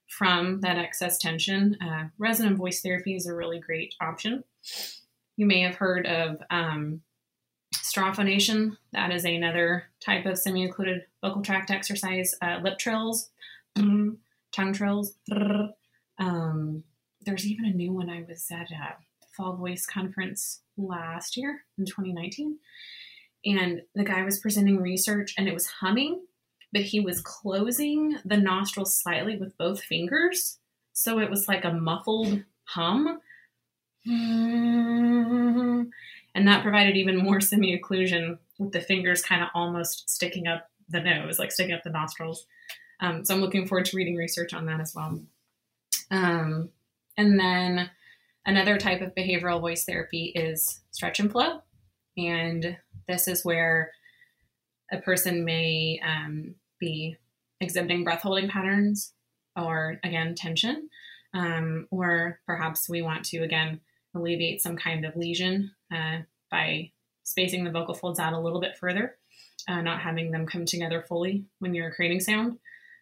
from 0.08 0.60
that 0.60 0.78
excess 0.78 1.18
tension, 1.18 1.76
uh, 1.80 2.08
resonant 2.18 2.56
voice 2.56 2.80
therapy 2.80 3.14
is 3.14 3.26
a 3.26 3.34
really 3.34 3.60
great 3.60 3.94
option. 4.00 4.44
You 5.36 5.46
may 5.46 5.60
have 5.62 5.76
heard 5.76 6.06
of 6.06 6.42
um, 6.50 7.02
straw 7.74 8.12
phonation. 8.12 8.76
That 8.92 9.12
is 9.12 9.24
another 9.24 9.84
type 10.00 10.26
of 10.26 10.38
semi-occluded 10.38 11.02
vocal 11.22 11.42
tract 11.42 11.70
exercise. 11.70 12.34
Uh, 12.40 12.58
lip 12.62 12.78
trills, 12.78 13.30
tongue 13.76 14.72
trills. 14.72 15.14
Um, 16.18 16.84
there's 17.22 17.46
even 17.46 17.64
a 17.64 17.74
new 17.74 17.92
one 17.92 18.10
I 18.10 18.24
was 18.28 18.46
at 18.50 18.70
a 18.70 18.96
fall 19.36 19.56
voice 19.56 19.86
conference 19.86 20.62
last 20.76 21.36
year 21.36 21.62
in 21.78 21.84
2019 21.84 22.58
and 23.44 23.82
the 23.94 24.04
guy 24.04 24.22
was 24.22 24.40
presenting 24.40 24.80
research 24.80 25.34
and 25.38 25.48
it 25.48 25.54
was 25.54 25.66
humming, 25.66 26.20
but 26.72 26.82
he 26.82 27.00
was 27.00 27.20
closing 27.20 28.18
the 28.24 28.36
nostrils 28.36 28.94
slightly 28.94 29.36
with 29.36 29.56
both 29.56 29.82
fingers. 29.82 30.58
So 30.92 31.18
it 31.18 31.30
was 31.30 31.48
like 31.48 31.64
a 31.64 31.72
muffled 31.72 32.42
hum. 32.64 33.20
And 36.38 36.46
that 36.46 36.62
provided 36.62 36.96
even 36.96 37.16
more 37.16 37.40
semi 37.40 37.76
occlusion 37.76 38.38
with 38.60 38.70
the 38.70 38.80
fingers 38.80 39.22
kind 39.22 39.42
of 39.42 39.48
almost 39.54 40.08
sticking 40.08 40.46
up 40.46 40.70
the 40.88 41.00
nose, 41.00 41.38
like 41.38 41.50
sticking 41.50 41.74
up 41.74 41.82
the 41.82 41.90
nostrils. 41.90 42.46
Um, 43.00 43.24
so 43.24 43.34
I'm 43.34 43.40
looking 43.40 43.66
forward 43.66 43.86
to 43.86 43.96
reading 43.96 44.14
research 44.14 44.54
on 44.54 44.66
that 44.66 44.80
as 44.80 44.94
well. 44.94 45.20
Um, 46.12 46.68
and 47.16 47.40
then 47.40 47.90
another 48.46 48.78
type 48.78 49.00
of 49.00 49.16
behavioral 49.16 49.60
voice 49.60 49.84
therapy 49.84 50.32
is 50.34 50.80
stretch 50.92 51.18
and 51.18 51.30
flow. 51.30 51.60
And 52.16 52.76
this 53.08 53.26
is 53.26 53.44
where 53.44 53.90
a 54.92 54.98
person 54.98 55.44
may 55.44 56.00
um, 56.06 56.54
be 56.78 57.16
exhibiting 57.60 58.04
breath 58.04 58.22
holding 58.22 58.48
patterns 58.48 59.12
or, 59.56 59.98
again, 60.04 60.36
tension. 60.36 60.88
Um, 61.34 61.88
or 61.90 62.38
perhaps 62.46 62.88
we 62.88 63.02
want 63.02 63.24
to, 63.26 63.38
again, 63.38 63.80
alleviate 64.14 64.62
some 64.62 64.76
kind 64.76 65.04
of 65.04 65.16
lesion 65.16 65.70
uh, 65.94 66.18
by 66.50 66.90
spacing 67.24 67.64
the 67.64 67.70
vocal 67.70 67.94
folds 67.94 68.18
out 68.18 68.32
a 68.32 68.40
little 68.40 68.60
bit 68.60 68.76
further, 68.76 69.16
uh, 69.68 69.82
not 69.82 70.00
having 70.00 70.30
them 70.30 70.46
come 70.46 70.64
together 70.64 71.04
fully 71.06 71.44
when 71.58 71.74
you're 71.74 71.92
creating 71.92 72.20
sound. 72.20 72.58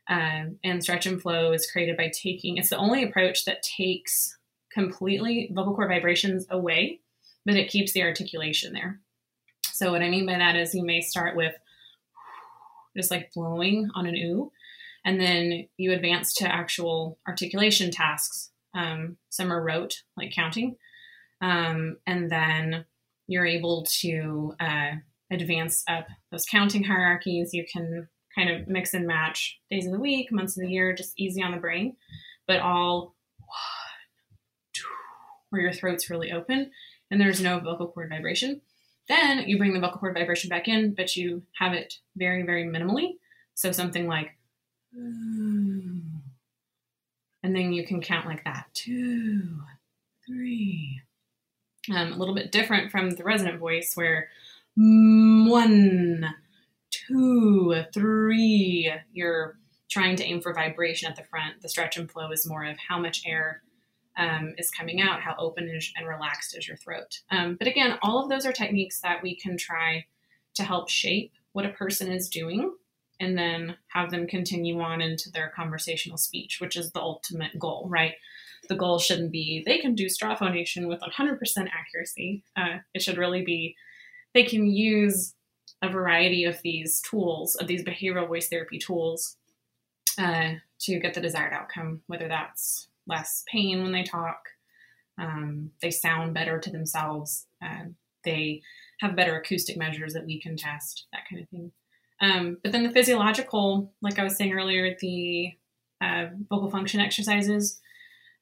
Uh, 0.08 0.44
and 0.62 0.82
stretch 0.82 1.06
and 1.06 1.20
flow 1.20 1.52
is 1.52 1.70
created 1.70 1.96
by 1.96 2.10
taking, 2.14 2.56
it's 2.56 2.70
the 2.70 2.76
only 2.76 3.02
approach 3.02 3.44
that 3.44 3.62
takes 3.62 4.36
completely 4.72 5.50
vocal 5.52 5.74
cord 5.74 5.88
vibrations 5.88 6.46
away, 6.50 7.00
but 7.44 7.56
it 7.56 7.70
keeps 7.70 7.92
the 7.92 8.02
articulation 8.02 8.72
there. 8.72 9.00
So 9.72 9.92
what 9.92 10.02
I 10.02 10.08
mean 10.08 10.26
by 10.26 10.38
that 10.38 10.56
is 10.56 10.74
you 10.74 10.84
may 10.84 11.00
start 11.00 11.36
with 11.36 11.54
just 12.96 13.10
like 13.10 13.32
blowing 13.34 13.90
on 13.94 14.06
an 14.06 14.16
oo, 14.16 14.50
And 15.06 15.20
then 15.20 15.68
you 15.76 15.92
advance 15.92 16.34
to 16.34 16.52
actual 16.52 17.16
articulation 17.28 17.92
tasks. 17.92 18.50
Um, 18.74 19.16
some 19.30 19.52
are 19.52 19.62
rote, 19.62 20.02
like 20.16 20.32
counting. 20.32 20.76
Um, 21.40 21.98
and 22.06 22.30
then 22.30 22.84
you're 23.26 23.46
able 23.46 23.86
to 24.00 24.54
uh, 24.60 24.92
advance 25.30 25.84
up 25.88 26.06
those 26.30 26.46
counting 26.46 26.84
hierarchies. 26.84 27.52
You 27.52 27.64
can 27.70 28.08
kind 28.34 28.50
of 28.50 28.68
mix 28.68 28.94
and 28.94 29.06
match 29.06 29.58
days 29.70 29.86
of 29.86 29.92
the 29.92 30.00
week, 30.00 30.30
months 30.30 30.56
of 30.56 30.62
the 30.62 30.70
year, 30.70 30.94
just 30.94 31.18
easy 31.18 31.42
on 31.42 31.52
the 31.52 31.58
brain, 31.58 31.96
but 32.46 32.60
all 32.60 33.14
where 35.50 35.62
your 35.62 35.72
throat's 35.72 36.10
really 36.10 36.32
open 36.32 36.70
and 37.10 37.20
there's 37.20 37.40
no 37.40 37.58
vocal 37.58 37.88
cord 37.88 38.10
vibration. 38.10 38.60
Then 39.08 39.48
you 39.48 39.56
bring 39.58 39.72
the 39.72 39.80
vocal 39.80 39.98
cord 39.98 40.14
vibration 40.14 40.50
back 40.50 40.68
in, 40.68 40.94
but 40.94 41.16
you 41.16 41.42
have 41.58 41.72
it 41.72 41.94
very, 42.16 42.42
very 42.42 42.64
minimally. 42.64 43.14
So 43.54 43.72
something 43.72 44.06
like, 44.06 44.36
and 47.42 47.54
then 47.54 47.72
you 47.72 47.86
can 47.86 48.00
count 48.02 48.26
like 48.26 48.44
that 48.44 48.66
two, 48.74 49.60
three. 50.26 51.00
Um, 51.94 52.12
a 52.12 52.16
little 52.16 52.34
bit 52.34 52.52
different 52.52 52.90
from 52.90 53.10
the 53.10 53.24
resonant 53.24 53.58
voice 53.58 53.92
where 53.94 54.28
one, 54.76 56.34
two, 56.90 57.74
three. 57.92 58.92
You're 59.12 59.58
trying 59.88 60.16
to 60.16 60.24
aim 60.24 60.40
for 60.40 60.52
vibration 60.52 61.08
at 61.08 61.16
the 61.16 61.24
front. 61.24 61.62
The 61.62 61.68
stretch 61.68 61.96
and 61.96 62.10
flow 62.10 62.30
is 62.30 62.48
more 62.48 62.64
of 62.64 62.76
how 62.88 62.98
much 62.98 63.22
air 63.26 63.62
um, 64.16 64.54
is 64.58 64.70
coming 64.70 65.00
out, 65.00 65.20
how 65.20 65.36
open 65.38 65.68
and 65.96 66.08
relaxed 66.08 66.56
is 66.56 66.66
your 66.66 66.76
throat. 66.76 67.20
Um, 67.30 67.56
but 67.58 67.68
again, 67.68 67.98
all 68.02 68.22
of 68.22 68.28
those 68.28 68.46
are 68.46 68.52
techniques 68.52 69.00
that 69.00 69.22
we 69.22 69.36
can 69.36 69.56
try 69.56 70.06
to 70.54 70.64
help 70.64 70.88
shape 70.88 71.32
what 71.52 71.66
a 71.66 71.70
person 71.70 72.10
is 72.10 72.28
doing 72.28 72.74
and 73.20 73.38
then 73.38 73.76
have 73.88 74.10
them 74.10 74.26
continue 74.26 74.80
on 74.80 75.00
into 75.00 75.30
their 75.30 75.52
conversational 75.54 76.18
speech, 76.18 76.58
which 76.60 76.76
is 76.76 76.92
the 76.92 77.00
ultimate 77.00 77.58
goal, 77.58 77.86
right? 77.88 78.14
The 78.68 78.76
goal 78.76 78.98
shouldn't 78.98 79.32
be 79.32 79.62
they 79.64 79.78
can 79.78 79.94
do 79.94 80.08
straw 80.08 80.36
phonation 80.36 80.88
with 80.88 81.00
100% 81.00 81.38
accuracy. 81.72 82.42
Uh, 82.56 82.78
it 82.94 83.02
should 83.02 83.18
really 83.18 83.44
be 83.44 83.76
they 84.34 84.44
can 84.44 84.66
use 84.66 85.34
a 85.82 85.88
variety 85.88 86.44
of 86.44 86.60
these 86.62 87.00
tools, 87.00 87.54
of 87.56 87.66
these 87.66 87.84
behavioral 87.84 88.28
voice 88.28 88.48
therapy 88.48 88.78
tools, 88.78 89.36
uh, 90.18 90.54
to 90.80 90.98
get 90.98 91.14
the 91.14 91.20
desired 91.20 91.52
outcome, 91.52 92.02
whether 92.06 92.28
that's 92.28 92.88
less 93.06 93.44
pain 93.50 93.82
when 93.82 93.92
they 93.92 94.02
talk, 94.02 94.38
um, 95.18 95.70
they 95.80 95.90
sound 95.90 96.34
better 96.34 96.58
to 96.58 96.70
themselves, 96.70 97.46
uh, 97.62 97.84
they 98.24 98.62
have 99.00 99.16
better 99.16 99.36
acoustic 99.36 99.76
measures 99.76 100.12
that 100.14 100.26
we 100.26 100.40
can 100.40 100.56
test, 100.56 101.06
that 101.12 101.22
kind 101.30 101.42
of 101.42 101.48
thing. 101.48 101.72
Um, 102.20 102.58
but 102.62 102.72
then 102.72 102.82
the 102.82 102.90
physiological, 102.90 103.92
like 104.00 104.18
I 104.18 104.24
was 104.24 104.36
saying 104.36 104.52
earlier, 104.52 104.96
the 105.00 105.52
uh, 106.00 106.26
vocal 106.48 106.70
function 106.70 107.00
exercises, 107.00 107.80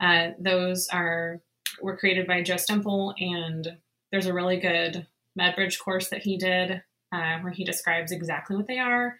uh, 0.05 0.33
those 0.39 0.89
are 0.93 1.41
were 1.81 1.97
created 1.97 2.27
by 2.27 2.43
Joe 2.43 2.57
Stemple, 2.57 3.15
and 3.19 3.79
there's 4.13 4.27
a 4.27 4.35
really 4.35 4.59
good 4.59 5.07
MedBridge 5.39 5.81
course 5.81 6.11
that 6.11 6.23
he 6.23 6.37
did 6.37 6.83
uh, 7.13 7.39
where 7.41 7.53
he 7.53 7.65
describes 7.65 8.13
exactly 8.13 8.57
what 8.57 8.67
they 8.67 8.79
are, 8.79 9.19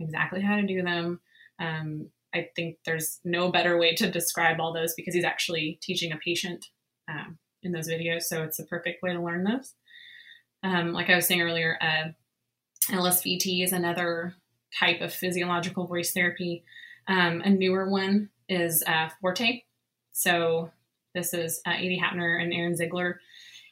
exactly 0.00 0.40
how 0.42 0.56
to 0.56 0.66
do 0.66 0.82
them. 0.82 1.20
Um, 1.60 2.10
I 2.34 2.48
think 2.56 2.78
there's 2.84 3.20
no 3.24 3.52
better 3.52 3.78
way 3.78 3.94
to 3.94 4.10
describe 4.10 4.60
all 4.60 4.72
those 4.72 4.94
because 4.94 5.14
he's 5.14 5.24
actually 5.24 5.78
teaching 5.80 6.12
a 6.12 6.16
patient 6.16 6.66
um, 7.08 7.38
in 7.62 7.70
those 7.70 7.88
videos, 7.88 8.22
so 8.22 8.42
it's 8.42 8.58
a 8.58 8.64
perfect 8.64 9.02
way 9.02 9.12
to 9.12 9.22
learn 9.22 9.44
those. 9.44 9.74
Um, 10.64 10.92
like 10.92 11.10
I 11.10 11.14
was 11.14 11.26
saying 11.26 11.42
earlier, 11.42 11.78
uh, 11.80 12.08
LSVT 12.90 13.62
is 13.62 13.72
another 13.72 14.34
type 14.78 15.00
of 15.00 15.14
physiological 15.14 15.86
voice 15.86 16.12
therapy. 16.12 16.64
Um, 17.06 17.40
a 17.42 17.50
newer 17.50 17.88
one 17.88 18.30
is 18.48 18.82
uh, 18.86 19.10
PhoRTE. 19.22 19.62
So 20.14 20.70
this 21.14 21.34
is 21.34 21.60
uh, 21.66 21.72
Edie 21.72 22.00
Hapner 22.02 22.42
and 22.42 22.54
Aaron 22.54 22.76
Ziegler, 22.76 23.20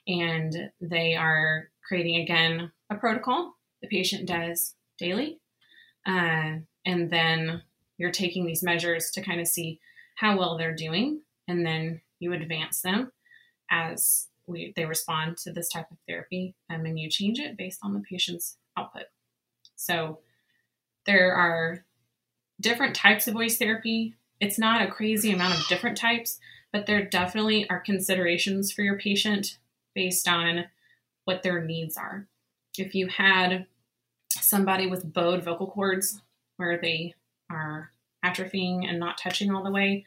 and 0.07 0.71
they 0.81 1.17
are 1.17 1.71
creating 1.89 2.21
again 2.21 2.71
a 2.91 2.97
protocol 2.97 3.55
the 3.83 3.89
patient 3.89 4.27
does 4.27 4.75
daily. 4.99 5.41
Uh, 6.07 6.59
and 6.87 7.11
then 7.11 7.63
you're 7.99 8.11
taking 8.11 8.47
these 8.47 8.63
measures 8.63 9.11
to 9.11 9.21
kind 9.21 9.41
of 9.41 9.47
see 9.47 9.81
how 10.15 10.39
well 10.39 10.57
they're 10.57 10.75
doing. 10.75 11.21
And 11.49 11.67
then 11.67 12.01
you 12.21 12.33
advance 12.33 12.81
them 12.81 13.13
as 13.71 14.29
we, 14.47 14.73
they 14.77 14.87
respond 14.87 15.37
to 15.39 15.53
this 15.53 15.69
type 15.69 15.91
of 15.91 15.99
therapy. 16.09 16.55
Um, 16.71 16.87
and 16.87 16.99
you 16.99 17.11
change 17.11 17.39
it 17.39 17.57
based 17.57 17.81
on 17.83 17.93
the 17.93 18.01
patient's 18.01 18.57
output. 18.77 19.05
So 19.77 20.21
there 21.07 21.35
are 21.35 21.85
different 22.61 22.95
types 22.95 23.27
of 23.27 23.35
voice 23.35 23.59
therapy. 23.59 24.15
It's 24.43 24.59
not 24.59 24.83
a 24.83 24.91
crazy 24.91 25.31
amount 25.31 25.55
of 25.55 25.69
different 25.69 25.97
types, 25.97 26.41
but 26.73 26.87
there 26.87 27.05
definitely 27.05 27.71
are 27.71 27.79
considerations 27.79 28.73
for 28.73 28.83
your 28.83 28.99
patient 28.99 29.57
based 29.95 30.27
on 30.27 30.65
what 31.27 31.45
their 31.45 31.63
needs 31.63 31.97
are. 31.97 32.27
If 32.77 32.93
you 32.93 33.07
had 33.07 33.67
somebody 34.31 34.89
with 34.89 35.13
bowed 35.13 35.45
vocal 35.45 35.69
cords 35.69 36.21
where 36.57 36.77
they 36.77 37.15
are 37.53 37.93
atrophying 38.25 38.85
and 38.85 38.99
not 38.99 39.17
touching 39.17 39.55
all 39.55 39.63
the 39.63 39.71
way, 39.71 40.05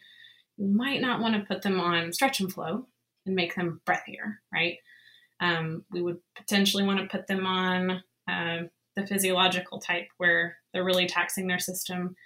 you 0.57 0.67
might 0.67 0.99
not 0.99 1.21
want 1.21 1.35
to 1.35 1.47
put 1.47 1.61
them 1.61 1.79
on 1.79 2.11
stretch 2.11 2.41
and 2.41 2.51
flow 2.51 2.87
and 3.25 3.37
make 3.37 3.55
them 3.55 3.79
breathier, 3.85 4.39
right? 4.53 4.79
Um, 5.39 5.85
we 5.91 6.01
would 6.01 6.17
potentially 6.35 6.83
want 6.83 6.99
to 6.99 7.17
put 7.17 7.27
them 7.27 7.45
on 7.45 8.03
uh, 8.29 8.63
the 8.97 9.07
physiological 9.07 9.79
type 9.79 10.09
where 10.17 10.57
they're 10.73 10.83
really 10.83 11.07
taxing 11.07 11.47
their 11.47 11.59
system, 11.59 12.17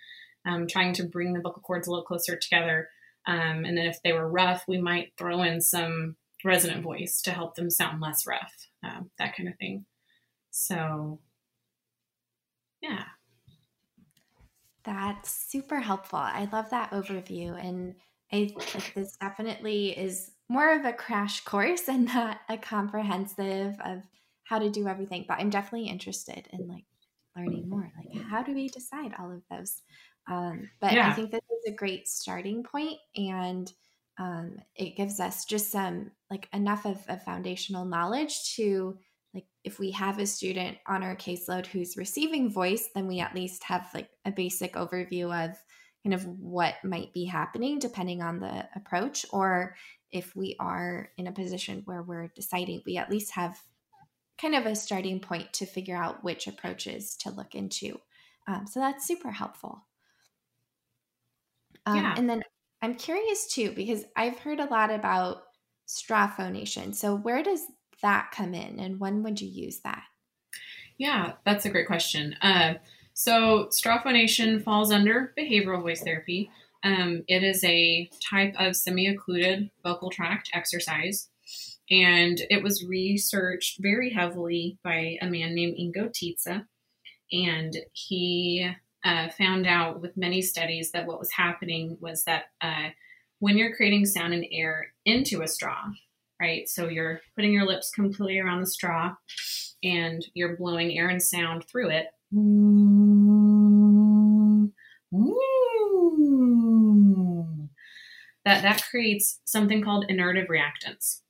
um, 0.45 0.67
trying 0.67 0.93
to 0.93 1.03
bring 1.03 1.33
the 1.33 1.41
vocal 1.41 1.61
cords 1.61 1.87
a 1.87 1.91
little 1.91 2.05
closer 2.05 2.35
together. 2.35 2.89
Um, 3.27 3.65
and 3.65 3.77
then 3.77 3.85
if 3.85 4.01
they 4.03 4.13
were 4.13 4.29
rough, 4.29 4.63
we 4.67 4.79
might 4.79 5.13
throw 5.17 5.43
in 5.43 5.61
some 5.61 6.15
resonant 6.43 6.83
voice 6.83 7.21
to 7.23 7.31
help 7.31 7.55
them 7.55 7.69
sound 7.69 8.01
less 8.01 8.25
rough, 8.25 8.53
uh, 8.85 9.01
that 9.17 9.35
kind 9.35 9.49
of 9.49 9.57
thing. 9.57 9.85
So, 10.51 11.19
yeah. 12.81 13.03
That's 14.83 15.31
super 15.31 15.79
helpful. 15.79 16.19
I 16.19 16.47
love 16.51 16.69
that 16.69 16.91
overview. 16.91 17.63
And 17.63 17.95
I 18.31 18.51
this 18.95 19.17
definitely 19.17 19.97
is 19.97 20.31
more 20.47 20.73
of 20.73 20.85
a 20.85 20.93
crash 20.93 21.43
course 21.43 21.83
and 21.87 22.05
not 22.05 22.39
a 22.47 22.57
comprehensive 22.57 23.75
of 23.83 24.03
how 24.43 24.59
to 24.59 24.69
do 24.69 24.87
everything. 24.87 25.25
But 25.27 25.39
I'm 25.39 25.49
definitely 25.49 25.89
interested 25.89 26.47
in 26.51 26.67
like 26.67 26.85
learning 27.35 27.69
more. 27.69 27.91
Like, 27.97 28.23
how 28.25 28.41
do 28.43 28.53
we 28.53 28.69
decide 28.69 29.13
all 29.19 29.31
of 29.31 29.43
those? 29.51 29.81
Um, 30.29 30.69
but 30.79 30.93
yeah. 30.93 31.09
I 31.09 31.13
think 31.13 31.31
this 31.31 31.41
is 31.41 31.73
a 31.73 31.75
great 31.75 32.07
starting 32.07 32.63
point 32.63 32.99
and 33.15 33.71
um, 34.19 34.57
it 34.75 34.95
gives 34.95 35.19
us 35.19 35.45
just 35.45 35.71
some 35.71 36.11
like 36.29 36.47
enough 36.53 36.85
of, 36.85 36.99
of 37.07 37.23
foundational 37.23 37.85
knowledge 37.85 38.53
to 38.55 38.97
like 39.33 39.45
if 39.63 39.79
we 39.79 39.91
have 39.91 40.19
a 40.19 40.27
student 40.27 40.77
on 40.87 41.03
our 41.03 41.15
caseload 41.15 41.65
who's 41.65 41.97
receiving 41.97 42.51
voice 42.51 42.89
then 42.93 43.07
we 43.07 43.19
at 43.19 43.33
least 43.33 43.63
have 43.63 43.89
like 43.93 44.09
a 44.25 44.31
basic 44.31 44.73
overview 44.73 45.25
of 45.25 45.57
kind 46.03 46.13
of 46.13 46.25
what 46.25 46.75
might 46.83 47.13
be 47.13 47.25
happening 47.25 47.79
depending 47.79 48.21
on 48.21 48.39
the 48.39 48.67
approach 48.75 49.25
or 49.31 49.75
if 50.11 50.35
we 50.35 50.55
are 50.59 51.09
in 51.17 51.27
a 51.27 51.31
position 51.31 51.81
where 51.85 52.03
we're 52.03 52.31
deciding 52.35 52.81
we 52.85 52.97
at 52.97 53.09
least 53.09 53.31
have 53.31 53.57
kind 54.39 54.55
of 54.55 54.65
a 54.65 54.75
starting 54.75 55.19
point 55.19 55.51
to 55.53 55.65
figure 55.65 55.97
out 55.97 56.23
which 56.23 56.47
approaches 56.47 57.15
to 57.15 57.31
look 57.31 57.55
into 57.55 57.99
um, 58.47 58.65
so 58.67 58.79
that's 58.79 59.07
super 59.07 59.31
helpful 59.31 59.85
um, 61.89 61.97
yeah. 61.97 62.13
and 62.17 62.29
then 62.29 62.43
i'm 62.81 62.95
curious 62.95 63.47
too 63.47 63.71
because 63.71 64.05
i've 64.15 64.39
heard 64.39 64.59
a 64.59 64.65
lot 64.65 64.91
about 64.91 65.43
straw 65.85 66.27
phonation 66.27 66.93
so 66.93 67.15
where 67.15 67.43
does 67.43 67.65
that 68.01 68.31
come 68.31 68.53
in 68.53 68.79
and 68.79 68.99
when 68.99 69.23
would 69.23 69.41
you 69.41 69.47
use 69.47 69.79
that? 69.79 70.03
Yeah, 70.97 71.33
that's 71.45 71.65
a 71.65 71.69
great 71.69 71.87
question. 71.87 72.35
Uh, 72.41 72.75
so, 73.13 73.67
straw 73.71 74.01
phonation 74.01 74.61
falls 74.61 74.91
under 74.91 75.33
behavioral 75.37 75.81
voice 75.81 76.01
therapy. 76.01 76.49
Um, 76.83 77.23
it 77.27 77.43
is 77.43 77.63
a 77.63 78.09
type 78.29 78.55
of 78.57 78.75
semi 78.75 79.07
occluded 79.07 79.69
vocal 79.83 80.09
tract 80.09 80.49
exercise, 80.53 81.29
and 81.89 82.41
it 82.49 82.63
was 82.63 82.85
researched 82.85 83.81
very 83.81 84.11
heavily 84.11 84.77
by 84.83 85.17
a 85.21 85.29
man 85.29 85.53
named 85.53 85.77
Ingo 85.77 86.09
Titze. 86.09 86.65
And 87.31 87.77
he 87.93 88.69
uh, 89.03 89.29
found 89.29 89.65
out 89.65 90.01
with 90.01 90.17
many 90.17 90.41
studies 90.41 90.91
that 90.91 91.05
what 91.05 91.19
was 91.19 91.31
happening 91.31 91.97
was 91.99 92.23
that 92.25 92.45
uh, 92.61 92.89
when 93.39 93.57
you're 93.57 93.75
creating 93.75 94.05
sound 94.05 94.33
and 94.33 94.45
air 94.51 94.93
into 95.05 95.41
a 95.41 95.47
straw, 95.47 95.85
right? 96.41 96.67
So 96.67 96.89
you're 96.89 97.21
putting 97.35 97.53
your 97.53 97.65
lips 97.65 97.91
completely 97.91 98.39
around 98.39 98.61
the 98.61 98.67
straw 98.67 99.15
and 99.83 100.25
you're 100.33 100.57
blowing 100.57 100.97
air 100.97 101.07
and 101.07 101.21
sound 101.21 101.65
through 101.65 101.89
it. 101.89 102.07
That 108.45 108.63
that 108.63 108.83
creates 108.89 109.39
something 109.45 109.81
called 109.81 110.05
inertive 110.09 110.47
reactance. 110.47 111.21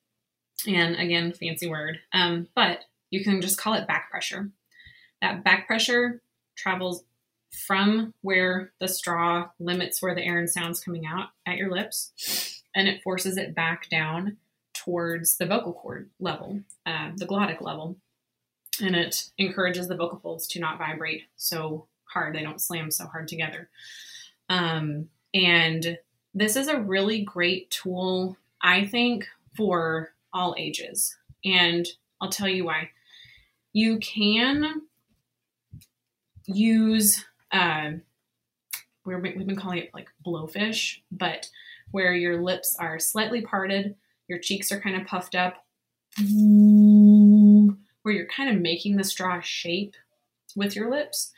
And 0.67 0.95
again, 0.95 1.31
fancy 1.33 1.69
word. 1.69 1.99
Um, 2.13 2.47
but 2.55 2.85
you 3.11 3.23
can 3.23 3.41
just 3.41 3.59
call 3.59 3.73
it 3.73 3.87
back 3.87 4.09
pressure. 4.09 4.49
That 5.21 5.43
back 5.43 5.67
pressure 5.67 6.21
travels 6.55 7.03
from 7.51 8.13
where 8.21 8.71
the 8.79 8.87
straw 8.87 9.49
limits 9.59 10.01
where 10.01 10.15
the 10.15 10.25
air 10.25 10.37
and 10.37 10.49
sound's 10.49 10.79
coming 10.79 11.05
out 11.05 11.29
at 11.45 11.57
your 11.57 11.71
lips, 11.71 12.61
and 12.75 12.87
it 12.87 13.01
forces 13.03 13.37
it 13.37 13.55
back 13.55 13.89
down 13.89 14.37
towards 14.73 15.37
the 15.37 15.45
vocal 15.45 15.73
cord 15.73 16.09
level, 16.19 16.61
uh, 16.85 17.11
the 17.15 17.25
glottic 17.25 17.61
level, 17.61 17.97
and 18.81 18.95
it 18.95 19.29
encourages 19.37 19.87
the 19.87 19.95
vocal 19.95 20.19
folds 20.19 20.47
to 20.47 20.59
not 20.59 20.77
vibrate 20.77 21.23
so 21.35 21.87
hard; 22.05 22.35
they 22.35 22.43
don't 22.43 22.61
slam 22.61 22.91
so 22.91 23.05
hard 23.05 23.27
together. 23.27 23.69
Um, 24.49 25.09
and 25.33 25.97
this 26.33 26.55
is 26.55 26.67
a 26.67 26.79
really 26.79 27.21
great 27.21 27.69
tool, 27.71 28.37
I 28.61 28.85
think, 28.85 29.27
for 29.55 30.13
all 30.33 30.55
ages. 30.57 31.15
And 31.43 31.87
I'll 32.21 32.29
tell 32.29 32.47
you 32.47 32.65
why. 32.65 32.89
You 33.73 33.99
can 33.99 34.81
use, 36.47 37.25
uh, 37.51 37.91
we've 39.05 39.21
been 39.21 39.55
calling 39.55 39.79
it 39.79 39.91
like 39.93 40.09
blowfish, 40.25 40.99
but 41.11 41.49
where 41.91 42.13
your 42.13 42.41
lips 42.41 42.75
are 42.79 42.99
slightly 42.99 43.41
parted, 43.41 43.95
your 44.27 44.39
cheeks 44.39 44.71
are 44.71 44.79
kind 44.79 44.99
of 44.99 45.07
puffed 45.07 45.35
up, 45.35 45.65
where 48.03 48.13
you're 48.13 48.27
kind 48.27 48.55
of 48.55 48.61
making 48.61 48.97
the 48.97 49.03
straw 49.03 49.39
shape 49.41 49.95
with 50.55 50.75
your 50.75 50.89
lips. 50.91 51.31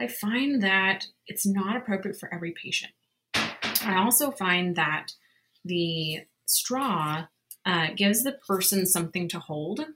I 0.00 0.08
find 0.08 0.62
that 0.62 1.06
it's 1.26 1.46
not 1.46 1.76
appropriate 1.76 2.18
for 2.18 2.32
every 2.32 2.52
patient. 2.52 2.92
I 3.34 3.96
also 3.96 4.30
find 4.30 4.76
that 4.76 5.12
the 5.64 6.26
straw 6.44 7.26
uh, 7.64 7.88
gives 7.96 8.22
the 8.22 8.32
person 8.32 8.86
something 8.86 9.28
to 9.28 9.38
hold. 9.38 9.86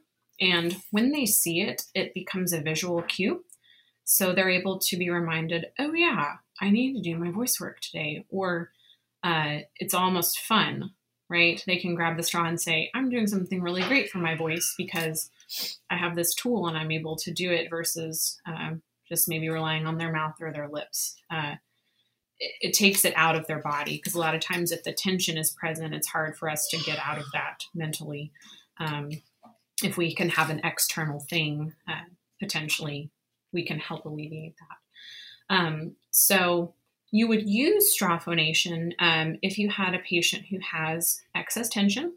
And 0.41 0.77
when 0.91 1.13
they 1.13 1.27
see 1.27 1.61
it, 1.61 1.83
it 1.95 2.15
becomes 2.15 2.53
a 2.53 2.61
visual 2.61 3.03
cue. 3.03 3.45
So 4.05 4.33
they're 4.33 4.51
able 4.51 4.79
to 4.79 4.97
be 4.97 5.11
reminded, 5.11 5.67
oh, 5.79 5.93
yeah, 5.93 6.35
I 6.61 6.71
need 6.71 6.95
to 6.95 7.03
do 7.03 7.17
my 7.17 7.31
voice 7.31 7.61
work 7.61 7.81
today. 7.81 8.25
Or 8.29 8.71
uh, 9.23 9.59
it's 9.77 9.95
almost 9.95 10.41
fun, 10.41 10.91
right? 11.29 11.63
They 11.67 11.77
can 11.77 11.95
grab 11.95 12.17
the 12.17 12.23
straw 12.23 12.45
and 12.45 12.61
say, 12.61 12.91
I'm 12.95 13.11
doing 13.11 13.27
something 13.27 13.63
really 13.63 13.83
great 13.83 14.11
for 14.11 14.19
my 14.19 14.37
voice 14.37 14.75
because 14.77 15.31
I 15.91 15.97
have 15.97 16.17
this 16.17 16.35
tool 16.35 16.67
and 16.67 16.77
I'm 16.77 16.91
able 16.91 17.17
to 17.17 17.33
do 17.33 17.51
it 17.53 17.71
versus 17.71 18.41
uh, 18.47 18.73
just 19.09 19.29
maybe 19.29 19.49
relying 19.49 19.87
on 19.87 19.99
their 19.99 20.13
mouth 20.13 20.35
or 20.41 20.53
their 20.53 20.69
lips. 20.69 21.17
Uh, 21.31 21.57
it, 22.41 22.73
takes 22.73 23.05
it 23.05 23.13
out 23.17 23.37
of 23.37 23.47
their 23.47 23.59
body 23.59 23.97
because 23.97 24.15
a 24.15 24.19
lot 24.19 24.35
of 24.35 24.41
times 24.41 24.73
if 24.73 24.83
the 24.83 24.93
tension 24.93 25.37
is 25.37 25.51
present 25.51 25.95
it's 25.95 26.09
hard 26.09 26.37
for 26.37 26.49
us 26.49 26.67
to 26.69 26.79
get 26.79 26.99
out 26.99 27.19
of 27.19 27.27
that 27.33 27.65
mentally 27.75 28.33
um, 28.79 29.11
if 29.85 29.97
we 29.97 30.15
can 30.15 30.31
have 30.31 30.49
an 30.49 30.61
external 30.65 31.21
thing 31.21 31.75
uh, 31.87 32.05
potentially 32.41 33.11
we 33.53 33.65
can 33.65 33.79
help 33.79 34.05
alleviate 34.05 34.55
that 34.59 35.55
um, 35.55 35.93
so 36.11 36.75
you 37.13 37.27
would 37.27 37.49
use 37.49 37.93
straw 37.93 38.19
phonation 38.19 38.93
um, 38.99 39.37
if 39.43 39.59
you 39.59 39.69
had 39.69 39.95
a 39.95 39.99
patient 39.99 40.45
who 40.51 40.59
has 40.61 41.21
excess 41.35 41.69
tension 41.69 42.13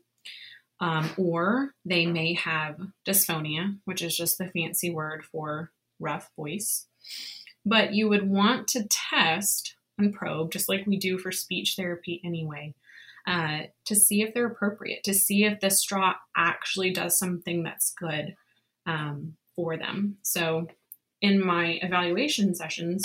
um, 0.80 1.10
or 1.18 1.74
they 1.86 2.06
may 2.06 2.34
have 2.34 2.80
dysphonia 3.08 3.78
which 3.86 4.02
is 4.02 4.16
just 4.16 4.38
the 4.38 4.48
fancy 4.48 4.90
word 4.90 5.24
for 5.24 5.72
rough 6.00 6.30
voice 6.36 6.88
but 7.66 7.94
you 7.94 8.10
would 8.10 8.30
want 8.30 8.68
to 8.70 8.88
test 8.90 9.76
and 9.98 10.14
probe, 10.14 10.52
just 10.52 10.70
like 10.70 10.86
we 10.86 10.98
do 10.98 11.18
for 11.18 11.32
speech 11.32 11.76
therapy 11.76 12.22
anyway, 12.24 12.74
uh, 13.28 13.60
to 13.86 13.96
see 13.96 14.22
if 14.22 14.34
they're 14.34 14.48
appropriate, 14.48 15.04
to 15.04 15.14
see 15.14 15.46
if 15.46 15.60
the 15.60 15.70
straw 15.70 16.16
actually 16.36 16.92
does 16.92 17.18
something 17.18 17.64
that's 17.64 17.94
good 17.94 18.36
um, 18.86 19.36
for 19.56 19.78
them. 19.78 20.18
So, 20.24 20.68
in 21.24 21.44
my 21.44 21.80
evaluation 21.82 22.54
sessions, 22.54 23.04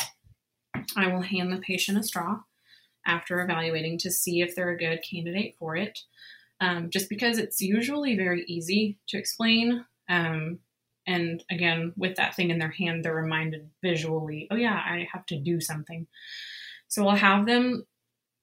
I 0.97 1.07
will 1.07 1.23
hand 1.23 1.53
the 1.53 1.61
patient 1.61 1.97
a 1.99 2.03
straw 2.03 2.41
after 3.07 3.41
evaluating 3.41 3.97
to 3.99 4.11
see 4.11 4.43
if 4.43 4.55
they're 4.55 4.71
a 4.71 4.77
good 4.77 5.03
candidate 5.09 5.55
for 5.59 5.77
it. 5.77 6.01
Um, 6.61 6.91
just 6.91 7.09
because 7.09 7.39
it's 7.39 7.61
usually 7.61 8.17
very 8.17 8.45
easy 8.49 8.99
to 9.07 9.17
explain. 9.17 9.85
Um, 10.09 10.59
and 11.07 11.45
again, 11.49 11.93
with 11.97 12.17
that 12.17 12.35
thing 12.35 12.51
in 12.51 12.59
their 12.59 12.73
hand, 12.73 13.05
they're 13.05 13.15
reminded 13.15 13.71
visually, 13.83 14.49
oh, 14.51 14.57
yeah, 14.57 14.75
I 14.75 15.09
have 15.13 15.25
to 15.27 15.39
do 15.39 15.61
something. 15.61 16.09
So 16.89 17.07
I'll 17.07 17.17
have 17.17 17.47
them 17.47 17.87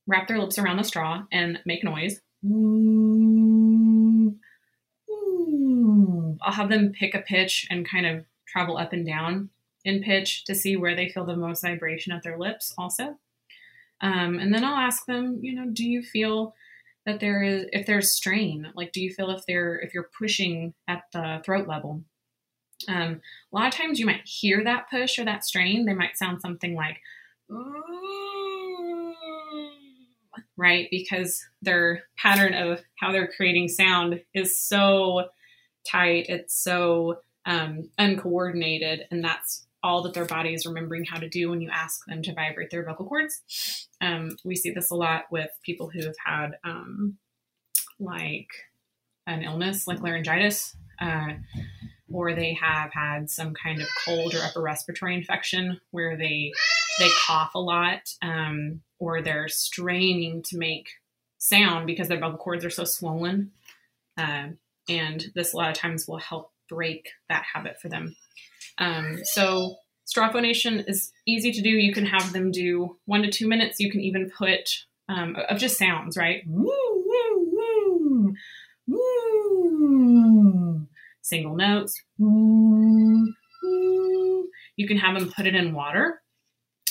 wrap 0.07 0.29
their 0.29 0.39
lips 0.39 0.57
around 0.57 0.77
the 0.77 0.83
straw 0.85 1.23
and 1.33 1.59
make 1.65 1.83
noise. 1.83 2.21
I'll 6.41 6.53
have 6.53 6.69
them 6.69 6.93
pick 6.93 7.13
a 7.13 7.19
pitch 7.19 7.67
and 7.69 7.89
kind 7.89 8.05
of 8.05 8.23
travel 8.47 8.77
up 8.77 8.93
and 8.93 9.05
down 9.05 9.49
in 9.85 10.01
pitch 10.01 10.43
to 10.45 10.55
see 10.55 10.75
where 10.75 10.95
they 10.95 11.09
feel 11.09 11.25
the 11.25 11.37
most 11.37 11.61
vibration 11.61 12.11
at 12.11 12.23
their 12.23 12.37
lips 12.37 12.73
also. 12.77 13.17
Um, 14.01 14.39
and 14.39 14.53
then 14.53 14.65
I'll 14.65 14.75
ask 14.75 15.05
them, 15.05 15.39
you 15.41 15.55
know, 15.55 15.69
do 15.71 15.87
you 15.87 16.03
feel 16.03 16.53
that 17.05 17.19
there 17.19 17.43
is 17.43 17.67
if 17.71 17.85
there's 17.85 18.09
strain 18.09 18.71
like 18.73 18.91
do 18.91 18.99
you 18.99 19.13
feel 19.13 19.29
if 19.29 19.45
they're 19.45 19.75
if 19.75 19.93
you're 19.93 20.09
pushing 20.17 20.73
at 20.87 21.03
the 21.13 21.39
throat 21.45 21.67
level 21.67 22.01
um, 22.87 23.21
a 23.53 23.55
lot 23.55 23.67
of 23.67 23.75
times 23.75 23.99
you 23.99 24.07
might 24.07 24.23
hear 24.25 24.63
that 24.63 24.89
push 24.89 25.19
or 25.19 25.25
that 25.25 25.45
strain 25.45 25.85
they 25.85 25.93
might 25.93 26.17
sound 26.17 26.41
something 26.41 26.73
like 26.73 26.97
right? 30.57 30.87
Because 30.91 31.43
their 31.61 32.03
pattern 32.17 32.53
of 32.53 32.81
how 32.95 33.11
they're 33.11 33.31
creating 33.35 33.67
sound 33.67 34.21
is 34.33 34.59
so 34.59 35.27
tight, 35.89 36.27
it's 36.29 36.61
so 36.61 37.19
um, 37.45 37.89
uncoordinated, 37.97 39.05
and 39.11 39.23
that's 39.23 39.64
all 39.85 40.01
that 40.01 40.15
their 40.15 40.25
body 40.25 40.53
is 40.53 40.65
remembering 40.65 41.05
how 41.05 41.19
to 41.19 41.29
do 41.29 41.49
when 41.49 41.61
you 41.61 41.69
ask 41.71 42.05
them 42.07 42.23
to 42.23 42.33
vibrate 42.33 42.71
their 42.71 42.83
vocal 42.83 43.05
cords. 43.05 43.87
Um, 44.01 44.35
we 44.43 44.55
see 44.55 44.71
this 44.71 44.89
a 44.89 44.95
lot 44.95 45.25
with 45.31 45.51
people 45.63 45.89
who 45.89 46.03
have 46.03 46.15
had 46.25 46.57
um, 46.63 47.17
like 47.99 48.49
an 49.27 49.43
illness 49.43 49.87
like 49.87 50.01
laryngitis. 50.01 50.75
Uh, 50.99 51.33
or 52.11 52.33
they 52.33 52.53
have 52.53 52.93
had 52.93 53.29
some 53.29 53.53
kind 53.53 53.81
of 53.81 53.87
cold 54.05 54.33
or 54.33 54.39
upper 54.39 54.61
respiratory 54.61 55.15
infection 55.15 55.79
where 55.91 56.15
they 56.15 56.51
they 56.99 57.09
cough 57.27 57.53
a 57.55 57.59
lot 57.59 58.13
um, 58.21 58.81
or 58.99 59.21
they're 59.21 59.49
straining 59.49 60.41
to 60.43 60.57
make 60.57 60.87
sound 61.37 61.85
because 61.85 62.07
their 62.07 62.19
vocal 62.19 62.37
cords 62.37 62.63
are 62.63 62.69
so 62.69 62.85
swollen 62.85 63.51
uh, 64.17 64.47
and 64.87 65.25
this 65.35 65.53
a 65.53 65.57
lot 65.57 65.69
of 65.69 65.75
times 65.75 66.07
will 66.07 66.17
help 66.17 66.51
break 66.69 67.09
that 67.27 67.43
habit 67.53 67.79
for 67.81 67.89
them 67.89 68.15
um, 68.77 69.19
so 69.23 69.75
straw 70.05 70.31
phonation 70.31 70.83
is 70.87 71.11
easy 71.25 71.51
to 71.51 71.61
do 71.61 71.69
you 71.69 71.93
can 71.93 72.05
have 72.05 72.33
them 72.33 72.51
do 72.51 72.97
one 73.05 73.21
to 73.21 73.31
two 73.31 73.47
minutes 73.47 73.79
you 73.79 73.91
can 73.91 74.01
even 74.01 74.29
put 74.37 74.69
um, 75.09 75.35
of 75.49 75.57
just 75.57 75.77
sounds 75.77 76.17
right 76.17 76.43
woo, 76.47 76.65
woo, 77.05 77.51
woo, 77.53 78.33
woo 78.87 80.35
single 81.25 81.55
notes. 81.55 82.01
Woo, 82.19 83.33
woo. 83.63 84.47
You 84.75 84.87
can 84.87 84.97
have 84.97 85.19
them 85.19 85.31
put 85.31 85.47
it 85.47 85.55
in 85.55 85.73
water 85.73 86.21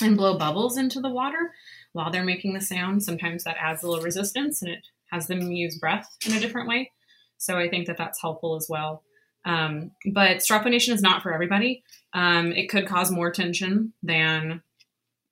and 0.01 0.17
blow 0.17 0.37
bubbles 0.37 0.77
into 0.77 0.99
the 0.99 1.09
water 1.09 1.53
while 1.93 2.11
they're 2.11 2.25
making 2.25 2.53
the 2.53 2.61
sound. 2.61 3.01
Sometimes 3.01 3.45
that 3.45 3.55
adds 3.59 3.81
a 3.81 3.87
little 3.87 4.03
resistance 4.03 4.61
and 4.61 4.71
it 4.71 4.85
has 5.11 5.27
them 5.27 5.51
use 5.51 5.79
breath 5.79 6.09
in 6.25 6.33
a 6.33 6.39
different 6.39 6.67
way. 6.67 6.91
So 7.37 7.57
I 7.57 7.69
think 7.69 7.87
that 7.87 7.97
that's 7.97 8.21
helpful 8.21 8.55
as 8.55 8.67
well. 8.69 9.03
Um, 9.45 9.91
but 10.11 10.41
straw 10.41 10.61
phonation 10.61 10.93
is 10.93 11.01
not 11.01 11.21
for 11.21 11.33
everybody. 11.33 11.83
Um, 12.13 12.51
it 12.51 12.69
could 12.69 12.87
cause 12.87 13.11
more 13.11 13.31
tension 13.31 13.93
than 14.01 14.61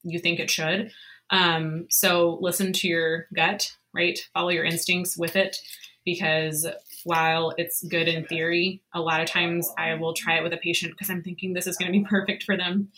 you 0.03 0.19
think 0.19 0.39
it 0.39 0.51
should. 0.51 0.91
Um, 1.29 1.87
so 1.89 2.37
listen 2.41 2.73
to 2.73 2.87
your 2.87 3.27
gut, 3.33 3.75
right? 3.93 4.19
Follow 4.33 4.49
your 4.49 4.65
instincts 4.65 5.17
with 5.17 5.35
it 5.35 5.57
because 6.05 6.67
while 7.05 7.53
it's 7.57 7.83
good 7.83 8.07
in 8.07 8.25
theory, 8.25 8.81
a 8.93 9.01
lot 9.01 9.21
of 9.21 9.27
times 9.27 9.71
I 9.77 9.95
will 9.95 10.13
try 10.13 10.37
it 10.37 10.43
with 10.43 10.53
a 10.53 10.57
patient 10.57 10.93
because 10.93 11.09
I'm 11.09 11.23
thinking 11.23 11.53
this 11.53 11.67
is 11.67 11.77
going 11.77 11.91
to 11.91 11.97
be 11.97 12.05
perfect 12.09 12.43
for 12.43 12.55
them 12.55 12.89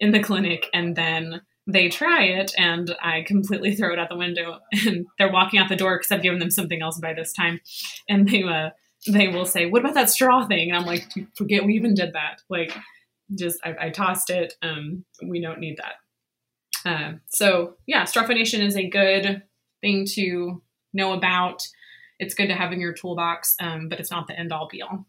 in 0.00 0.12
the 0.12 0.22
clinic. 0.22 0.68
And 0.72 0.96
then 0.96 1.42
they 1.66 1.88
try 1.88 2.24
it 2.24 2.52
and 2.58 2.94
I 3.02 3.22
completely 3.22 3.74
throw 3.74 3.92
it 3.92 3.98
out 3.98 4.08
the 4.08 4.16
window 4.16 4.58
and 4.86 5.06
they're 5.18 5.32
walking 5.32 5.60
out 5.60 5.68
the 5.68 5.76
door 5.76 5.98
because 5.98 6.10
I've 6.10 6.22
given 6.22 6.38
them 6.38 6.50
something 6.50 6.82
else 6.82 6.98
by 6.98 7.14
this 7.14 7.32
time. 7.32 7.60
And 8.08 8.28
they, 8.28 8.42
uh, 8.42 8.70
they 9.06 9.28
will 9.28 9.46
say, 9.46 9.66
what 9.66 9.80
about 9.80 9.94
that 9.94 10.10
straw 10.10 10.46
thing? 10.46 10.70
And 10.70 10.78
I'm 10.78 10.86
like, 10.86 11.06
forget 11.36 11.64
we 11.64 11.74
even 11.74 11.94
did 11.94 12.12
that. 12.14 12.40
Like, 12.48 12.76
just, 13.34 13.58
I, 13.64 13.86
I 13.86 13.90
tossed 13.90 14.30
it. 14.30 14.54
Um, 14.62 15.04
we 15.22 15.40
don't 15.40 15.60
need 15.60 15.78
that. 15.78 15.94
Uh, 16.88 17.12
so 17.26 17.76
yeah, 17.86 18.04
straw 18.04 18.24
phonation 18.24 18.60
is 18.60 18.76
a 18.76 18.88
good 18.88 19.42
thing 19.80 20.06
to 20.14 20.62
know 20.92 21.12
about 21.12 21.62
it's 22.18 22.34
good 22.34 22.48
to 22.48 22.54
have 22.54 22.72
in 22.72 22.80
your 22.80 22.92
toolbox, 22.92 23.54
um, 23.60 23.88
but 23.88 23.98
it's 23.98 24.10
not 24.10 24.28
the 24.28 24.38
end 24.38 24.52
all 24.52 24.68
be 24.70 24.82
all. 24.82 25.06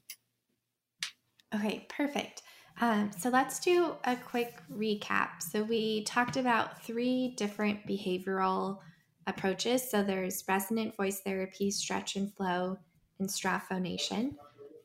Okay, 1.53 1.85
perfect. 1.89 2.41
Um, 2.81 3.11
so 3.17 3.29
let's 3.29 3.59
do 3.59 3.93
a 4.03 4.15
quick 4.15 4.55
recap. 4.73 5.41
So 5.41 5.63
we 5.63 6.03
talked 6.03 6.35
about 6.35 6.83
three 6.83 7.33
different 7.37 7.87
behavioral 7.87 8.79
approaches. 9.27 9.89
So 9.89 10.03
there's 10.03 10.43
resonant 10.47 10.95
voice 10.97 11.21
therapy, 11.21 11.71
stretch 11.71 12.15
and 12.15 12.33
flow, 12.33 12.77
and 13.19 13.29
straw 13.29 13.59
phonation. 13.59 14.35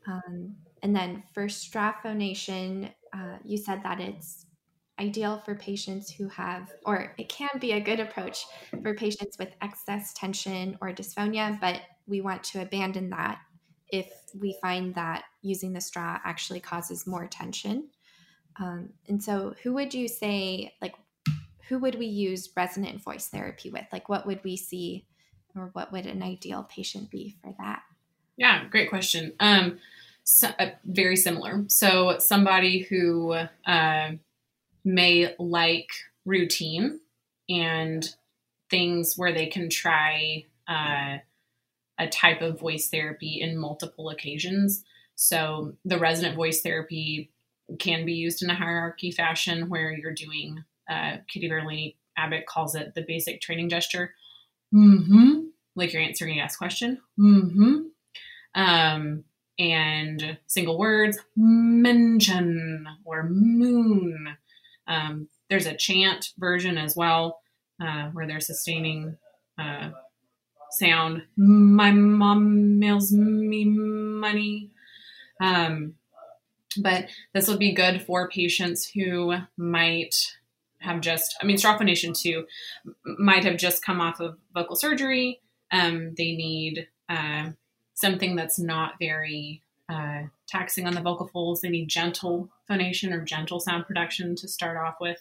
Um, 0.07 0.57
and 0.83 0.95
then 0.95 1.23
for 1.35 1.49
straw 1.49 1.93
phonation, 2.03 2.91
uh, 3.13 3.37
you 3.45 3.59
said 3.59 3.83
that 3.83 4.01
it's 4.01 4.47
ideal 4.99 5.39
for 5.39 5.55
patients 5.55 6.11
who 6.11 6.29
have, 6.29 6.73
or 6.85 7.15
it 7.19 7.29
can 7.29 7.51
be 7.59 7.73
a 7.73 7.81
good 7.81 8.01
approach 8.01 8.45
for 8.83 8.95
patients 8.95 9.39
with 9.39 9.55
excess 9.63 10.13
tension 10.13 10.77
or 10.81 10.93
dysphonia, 10.93 11.59
but 11.61 11.81
we 12.07 12.21
want 12.21 12.45
to 12.45 12.63
abandon 12.63 13.11
that 13.11 13.41
if 13.89 14.09
we 14.39 14.57
find 14.61 14.95
that 14.95 15.25
using 15.43 15.73
the 15.73 15.81
straw 15.81 16.19
actually 16.25 16.61
causes 16.61 17.07
more 17.07 17.27
tension. 17.27 17.89
Um, 18.59 18.91
and 19.09 19.23
so, 19.23 19.55
who 19.63 19.73
would 19.75 19.95
you 19.95 20.07
say, 20.07 20.75
like, 20.83 20.95
who 21.69 21.79
would 21.79 21.95
we 21.95 22.07
use 22.07 22.51
resonant 22.57 23.03
voice 23.03 23.29
therapy 23.29 23.71
with? 23.71 23.87
Like, 23.93 24.09
what 24.09 24.27
would 24.27 24.43
we 24.45 24.57
see, 24.57 25.07
or 25.57 25.71
what 25.73 25.93
would 25.93 26.07
an 26.07 26.23
ideal 26.23 26.65
patient 26.69 27.11
be 27.11 27.37
for 27.41 27.55
that? 27.59 27.83
Yeah, 28.41 28.65
great 28.71 28.89
question. 28.89 29.35
Um, 29.39 29.79
so, 30.25 30.49
uh, 30.59 30.71
very 30.85 31.17
similar. 31.17 31.65
So, 31.69 32.17
somebody 32.19 32.81
who 32.81 33.35
uh, 33.67 34.11
may 34.83 35.35
like 35.39 35.91
routine 36.25 37.01
and 37.51 38.09
things 38.71 39.15
where 39.17 39.33
they 39.33 39.47
can 39.47 39.69
try 39.69 40.47
uh, 40.67 41.19
a 41.99 42.09
type 42.09 42.41
of 42.41 42.59
voice 42.59 42.89
therapy 42.89 43.41
in 43.43 43.59
multiple 43.59 44.09
occasions. 44.09 44.85
So 45.17 45.75
the 45.85 45.99
resonant 45.99 46.35
voice 46.35 46.63
therapy 46.63 47.31
can 47.79 48.07
be 48.07 48.15
used 48.15 48.43
in 48.43 48.49
a 48.49 48.55
hierarchy 48.55 49.11
fashion 49.11 49.69
where 49.69 49.93
you're 49.93 50.15
doing, 50.15 50.65
uh, 50.89 51.19
Kitty 51.29 51.51
Verdolini 51.51 51.97
Abbott 52.17 52.47
calls 52.47 52.75
it 52.75 52.95
the 52.95 53.05
basic 53.07 53.43
training 53.43 53.69
gesture. 53.69 54.15
Mm-hmm. 54.75 55.49
Like 55.77 55.93
you're 55.93 56.03
answering 56.03 56.33
a 56.33 56.37
yes 56.37 56.57
question. 56.57 57.01
Mm-hmm. 57.19 57.90
Um, 58.55 59.25
and 59.59 60.39
single 60.47 60.79
words, 60.79 61.19
mention 61.37 62.87
or 63.05 63.25
moon. 63.25 64.37
Um, 64.87 65.29
there's 65.51 65.67
a 65.67 65.77
chant 65.77 66.31
version 66.39 66.79
as 66.79 66.97
well 66.97 67.41
uh, 67.81 68.09
where 68.11 68.27
they're 68.27 68.41
sustaining 68.41 69.17
uh, 69.59 69.91
sound. 70.71 71.25
My 71.37 71.91
mom 71.91 72.79
mails 72.79 73.13
me 73.13 73.65
money. 73.67 74.71
Um, 75.41 75.95
but 76.79 77.09
this 77.35 77.49
would 77.49 77.59
be 77.59 77.73
good 77.73 78.03
for 78.03 78.29
patients 78.29 78.89
who 78.89 79.35
might 79.57 80.15
have 80.79 81.01
just, 81.01 81.37
I 81.43 81.45
mean, 81.45 81.59
straw 81.59 81.77
phonation 81.77 82.15
too, 82.15 82.47
might 83.05 83.45
have 83.45 83.59
just 83.59 83.85
come 83.85 84.01
off 84.01 84.21
of 84.21 84.39
vocal 84.55 84.77
surgery. 84.77 85.41
Um, 85.71 86.15
they 86.17 86.35
need 86.37 86.89
uh, 87.09 87.51
something 88.01 88.37
that's 88.37 88.59
not 88.59 88.95
very 88.99 89.63
uh, 89.89 90.23
taxing 90.49 90.87
on 90.87 90.95
the 90.95 91.01
vocal 91.01 91.29
folds. 91.29 91.61
They 91.61 91.69
need 91.69 91.89
gentle 91.89 92.49
phonation 92.69 93.13
or 93.13 93.25
gentle 93.25 93.61
sound 93.61 93.87
production 93.87 94.37
to 94.37 94.49
start 94.49 94.77
off 94.77 94.97
with. 95.01 95.19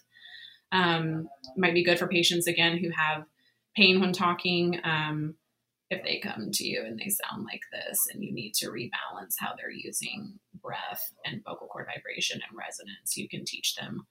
Um, 0.72 1.30
might 1.58 1.74
be 1.74 1.84
good 1.84 2.00
for 2.00 2.08
patients 2.08 2.48
again 2.48 2.78
who 2.78 2.90
have 2.92 3.26
pain 3.76 4.00
when 4.00 4.14
talking. 4.14 4.80
Um, 4.84 5.36
if 5.90 6.04
they 6.04 6.20
come 6.20 6.52
to 6.52 6.68
you 6.68 6.84
and 6.86 7.00
they 7.00 7.10
sound 7.10 7.46
like 7.46 7.64
this 7.72 8.08
and 8.14 8.24
you 8.24 8.32
need 8.32 8.54
to 8.56 8.70
rebalance 8.70 9.36
how 9.40 9.54
they're 9.58 9.72
using 9.72 10.34
breath 10.62 11.12
and 11.26 11.44
vocal 11.44 11.68
cord 11.68 11.88
vibration 11.88 12.40
and 12.48 12.58
resonance, 12.58 13.18
you 13.18 13.28
can 13.28 13.44
teach 13.44 13.76
them 13.76 14.06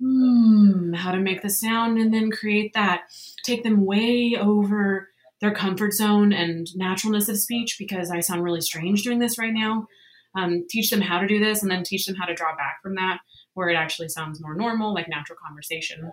hmm, 0.00 0.94
how 0.94 1.12
to 1.12 1.18
make 1.18 1.42
the 1.42 1.50
sound 1.50 1.98
and 1.98 2.14
then 2.14 2.30
create 2.30 2.72
that. 2.74 3.02
Take 3.42 3.62
them 3.62 3.84
way 3.84 4.36
over 4.40 5.10
their 5.40 5.54
comfort 5.54 5.92
zone 5.92 6.32
and 6.32 6.66
naturalness 6.74 7.28
of 7.28 7.38
speech 7.38 7.76
because 7.78 8.10
I 8.10 8.20
sound 8.20 8.42
really 8.42 8.60
strange 8.60 9.02
doing 9.02 9.18
this 9.18 9.38
right 9.38 9.52
now. 9.52 9.86
Um, 10.34 10.66
teach 10.68 10.90
them 10.90 11.00
how 11.00 11.20
to 11.20 11.26
do 11.26 11.38
this 11.38 11.62
and 11.62 11.70
then 11.70 11.84
teach 11.84 12.06
them 12.06 12.16
how 12.16 12.26
to 12.26 12.34
draw 12.34 12.54
back 12.56 12.80
from 12.82 12.96
that 12.96 13.20
where 13.58 13.68
it 13.68 13.74
actually 13.74 14.08
sounds 14.08 14.40
more 14.40 14.54
normal, 14.54 14.94
like 14.94 15.08
natural 15.08 15.36
conversation. 15.44 16.12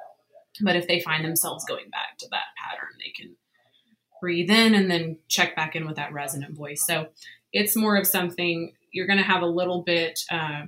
But 0.62 0.76
if 0.76 0.88
they 0.88 1.00
find 1.00 1.24
themselves 1.24 1.64
going 1.66 1.90
back 1.92 2.18
to 2.20 2.28
that 2.32 2.46
pattern, 2.58 2.90
they 2.98 3.12
can 3.12 3.36
breathe 4.20 4.50
in 4.50 4.74
and 4.74 4.90
then 4.90 5.20
check 5.28 5.56
back 5.56 5.76
in 5.76 5.86
with 5.86 5.98
that 5.98 6.12
resonant 6.12 6.58
voice. 6.58 6.84
So 6.88 7.10
it's 7.54 7.76
more 7.76 7.98
of 7.98 8.08
something 8.08 8.74
you're 8.92 9.06
going 9.06 9.20
to 9.20 9.24
have 9.24 9.44
a 9.44 9.48
little 9.48 9.84
bit 9.84 10.20
uh, 10.32 10.64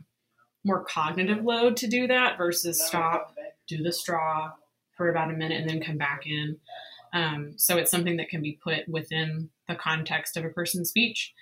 more 0.64 0.84
cognitive 0.84 1.44
load 1.44 1.78
to 1.78 1.88
do 1.88 2.06
that 2.08 2.38
versus 2.38 2.86
stop, 2.86 3.34
do 3.68 3.82
the 3.82 3.92
straw 3.92 4.52
for 4.96 5.10
about 5.10 5.32
a 5.32 5.34
minute 5.34 5.62
and 5.62 5.70
then 5.70 5.82
come 5.82 5.98
back 5.98 6.28
in. 6.28 6.58
Um, 7.14 7.54
so 7.58 7.78
it's 7.78 7.92
something 7.92 8.18
that 8.18 8.30
can 8.30 8.42
be 8.42 8.60
put 8.64 8.88
within 8.88 9.50
the 9.68 9.76
context 9.76 10.38
of 10.38 10.46
a 10.46 10.50
person's 10.50 10.90
speech 10.90 11.34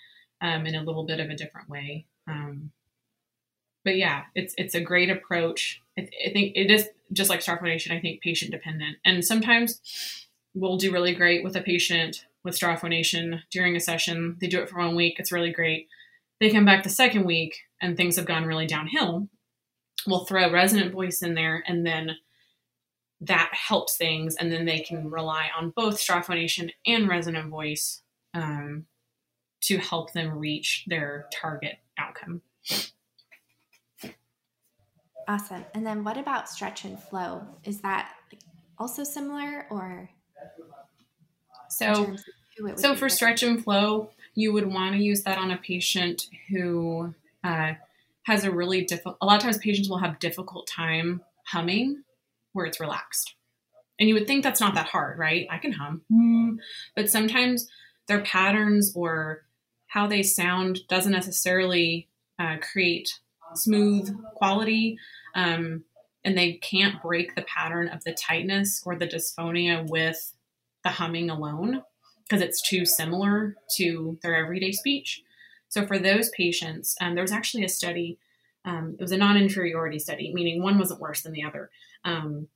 um, 0.42 0.66
in 0.66 0.76
a 0.76 0.84
little 0.84 1.06
bit 1.06 1.20
of 1.20 1.30
a 1.30 1.36
different 1.36 1.70
way. 1.70 2.06
Um, 2.28 2.72
but 3.84 3.98
yeah, 3.98 4.24
it's 4.34 4.56
it's 4.58 4.76
a 4.76 4.82
great 4.82 5.10
approach. 5.10 5.82
I, 5.98 6.02
th- 6.02 6.14
I 6.28 6.34
think 6.34 6.54
it 6.56 6.72
is 6.72 6.90
just 7.14 7.30
like 7.30 7.42
straw 7.42 7.58
phonation. 7.58 7.96
I 7.96 8.02
think 8.02 8.22
patient 8.22 8.52
dependent, 8.52 8.98
and 9.06 9.24
sometimes 9.24 9.80
we'll 10.56 10.78
do 10.78 10.92
really 10.92 11.14
great 11.14 11.44
with 11.44 11.56
a 11.56 11.62
patient 11.62 12.26
with 12.44 12.56
straw 12.56 12.78
phonation 12.78 13.42
during 13.52 13.76
a 13.76 13.80
session. 13.80 14.38
They 14.40 14.48
do 14.48 14.62
it 14.62 14.70
for 14.70 14.80
one 14.80 14.96
week, 14.96 15.20
it's 15.20 15.32
really 15.32 15.52
great. 15.52 15.90
They 16.40 16.52
come 16.52 16.66
back 16.66 16.84
the 16.84 16.90
second 16.90 17.26
week 17.26 17.58
and 17.82 17.98
things 17.98 18.16
have 18.16 18.26
gone 18.26 18.46
really 18.46 18.68
downhill. 18.68 19.28
We'll 20.08 20.26
throw 20.26 20.52
resonant 20.52 20.94
voice 20.94 21.22
in 21.22 21.34
there 21.34 21.64
and 21.68 21.86
then 21.86 22.12
that 23.22 23.50
helps 23.54 23.98
things 23.98 24.36
and 24.36 24.52
then 24.52 24.66
they 24.66 24.80
can 24.80 25.10
rely 25.10 25.50
on 25.58 25.72
both 25.76 26.00
straw 26.00 26.22
phonation 26.22 26.70
and 26.86 27.08
resonant 27.08 27.50
voice 27.50 28.02
um, 28.34 28.86
to 29.62 29.78
help 29.78 30.14
them 30.14 30.38
reach 30.38 30.84
their 30.88 31.28
target 31.34 31.78
outcome. 31.98 32.42
Awesome. 35.28 35.66
And 35.74 35.86
then 35.86 36.04
what 36.04 36.18
about 36.18 36.50
stretch 36.50 36.86
and 36.86 37.00
flow? 37.00 37.48
Is 37.64 37.82
that 37.82 38.12
also 38.78 39.04
similar 39.04 39.66
or 39.72 40.10
so, 41.70 42.16
so 42.76 42.96
for 42.96 43.10
stretch 43.10 43.42
and 43.42 43.64
flow, 43.64 44.12
you 44.36 44.54
would 44.54 44.72
want 44.72 44.96
to 44.96 45.02
use 45.02 45.24
that 45.24 45.38
on 45.38 45.52
a 45.52 45.58
patient 45.58 46.28
who 46.50 47.14
uh, 47.44 47.74
has 48.24 48.44
a 48.44 48.52
really 48.52 48.86
difficult. 48.86 49.18
A 49.22 49.26
lot 49.26 49.38
of 49.38 49.44
times, 49.44 49.58
patients 49.58 49.90
will 49.90 49.98
have 49.98 50.20
difficult 50.20 50.68
time 50.68 51.22
humming 51.46 52.04
where 52.56 52.66
it's 52.66 52.80
relaxed, 52.80 53.36
and 54.00 54.10
you 54.10 54.16
would 54.16 54.28
think 54.28 54.44
that's 54.44 54.62
not 54.62 54.76
that 54.76 54.88
hard, 54.88 55.20
right? 55.20 55.48
I 55.52 55.58
can 55.58 55.74
hum, 55.74 56.02
mm. 56.12 56.58
but 56.96 57.10
sometimes 57.10 57.68
their 58.08 58.22
patterns 58.22 58.94
or 58.96 59.44
how 59.88 60.08
they 60.08 60.24
sound 60.24 60.80
doesn't 60.90 61.12
necessarily 61.12 62.08
uh, 62.40 62.58
create 62.62 63.20
smooth 63.54 64.14
quality. 64.36 64.98
Um, 65.36 65.84
and 66.26 66.38
they 66.38 66.54
can't 66.54 67.02
break 67.04 67.36
the 67.36 67.44
pattern 67.44 67.88
of 67.88 68.04
the 68.04 68.14
tightness 68.14 68.82
or 68.86 68.96
the 68.96 69.08
dysphonia 69.08 69.88
with 69.88 70.34
the 70.84 70.90
humming 70.90 71.30
alone 71.30 71.84
because 72.24 72.42
it's 72.42 72.68
too 72.68 72.86
similar 72.86 73.56
to 73.78 74.18
their 74.24 74.36
everyday 74.36 74.72
speech. 74.72 75.22
So 75.70 75.86
for 75.86 76.00
those 76.00 76.30
patients, 76.30 76.96
um, 77.00 77.14
there 77.14 77.24
was 77.24 77.32
actually 77.32 77.64
a 77.64 77.70
study. 77.70 78.18
Um, 78.66 78.96
it 79.00 79.04
was 79.04 79.12
a 79.12 79.18
non-inferiority 79.18 80.00
study, 80.00 80.34
meaning 80.34 80.64
one 80.64 80.80
wasn't 80.80 81.00
worse 81.00 81.22
than 81.22 81.34
the 81.34 81.44
other, 81.44 81.70
um, 82.06 82.48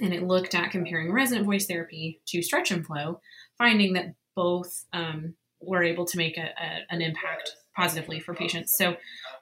and 0.00 0.12
it 0.12 0.22
looked 0.22 0.54
at 0.54 0.70
comparing 0.70 1.12
resonant 1.12 1.46
voice 1.46 1.66
therapy 1.66 2.20
to 2.26 2.42
stretch 2.42 2.70
and 2.70 2.86
flow, 2.86 3.20
finding 3.56 3.94
that 3.94 4.14
both 4.36 4.84
um, 4.92 5.34
were 5.60 5.82
able 5.82 6.04
to 6.06 6.18
make 6.18 6.36
a, 6.36 6.42
a, 6.60 6.84
an 6.90 7.02
impact 7.02 7.56
positively 7.76 8.20
for 8.20 8.34
patients. 8.34 8.76
So 8.76 8.96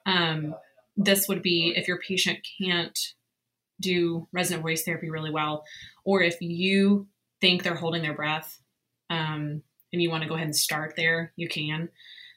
um, 0.05 0.55
this 0.97 1.27
would 1.27 1.41
be 1.41 1.73
if 1.75 1.87
your 1.87 1.99
patient 1.99 2.39
can't 2.61 2.97
do 3.79 4.27
resonant 4.31 4.63
voice 4.63 4.83
therapy 4.83 5.09
really 5.09 5.31
well, 5.31 5.63
or 6.03 6.21
if 6.21 6.41
you 6.41 7.07
think 7.41 7.63
they're 7.63 7.75
holding 7.75 8.01
their 8.01 8.15
breath 8.15 8.59
um, 9.09 9.63
and 9.93 10.01
you 10.01 10.09
want 10.09 10.23
to 10.23 10.29
go 10.29 10.35
ahead 10.35 10.47
and 10.47 10.55
start 10.55 10.95
there, 10.95 11.31
you 11.35 11.47
can. 11.47 11.89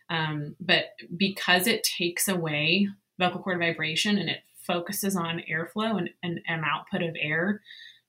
Um, 0.09 0.55
but 0.61 0.85
because 1.17 1.67
it 1.67 1.83
takes 1.85 2.29
away 2.29 2.89
vocal 3.19 3.43
cord 3.43 3.59
vibration 3.59 4.19
and 4.19 4.29
it 4.29 4.43
focuses 4.67 5.17
on 5.17 5.43
airflow 5.51 5.99
and, 5.99 6.11
and, 6.23 6.41
and 6.47 6.65
output 6.65 7.03
of 7.03 7.17
air, 7.21 7.61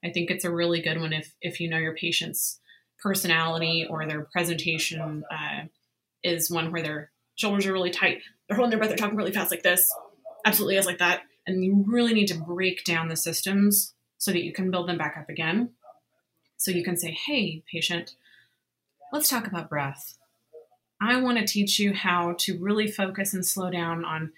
I 0.03 0.11
think 0.11 0.29
it's 0.29 0.45
a 0.45 0.51
really 0.51 0.81
good 0.81 0.99
one 0.99 1.13
if, 1.13 1.33
if 1.41 1.59
you 1.59 1.69
know 1.69 1.77
your 1.77 1.95
patient's 1.95 2.59
personality 3.01 3.85
or 3.89 4.05
their 4.05 4.21
presentation 4.31 5.23
uh, 5.31 5.65
is 6.23 6.51
one 6.51 6.71
where 6.71 6.81
their 6.81 7.11
shoulders 7.35 7.65
are 7.65 7.73
really 7.73 7.89
tight, 7.91 8.19
they're 8.47 8.57
holding 8.57 8.71
their 8.71 8.79
breath, 8.79 8.89
they're 8.89 8.97
talking 8.97 9.17
really 9.17 9.31
fast 9.31 9.51
like 9.51 9.63
this, 9.63 9.87
absolutely 10.45 10.77
is 10.77 10.85
like 10.85 10.99
that. 10.99 11.21
And 11.45 11.63
you 11.63 11.83
really 11.87 12.13
need 12.13 12.27
to 12.27 12.39
break 12.39 12.83
down 12.85 13.09
the 13.09 13.15
systems 13.15 13.93
so 14.17 14.31
that 14.31 14.43
you 14.43 14.53
can 14.53 14.71
build 14.71 14.87
them 14.87 14.97
back 14.97 15.17
up 15.17 15.29
again. 15.29 15.71
So 16.57 16.71
you 16.71 16.83
can 16.83 16.95
say, 16.95 17.11
hey, 17.11 17.63
patient, 17.69 18.15
let's 19.11 19.27
talk 19.27 19.47
about 19.47 19.69
breath. 19.69 20.17
I 21.01 21.19
want 21.19 21.37
to 21.37 21.45
teach 21.45 21.79
you 21.79 21.93
how 21.93 22.35
to 22.39 22.57
really 22.57 22.89
focus 22.89 23.33
and 23.33 23.45
slow 23.45 23.69
down 23.69 24.05
on 24.05 24.31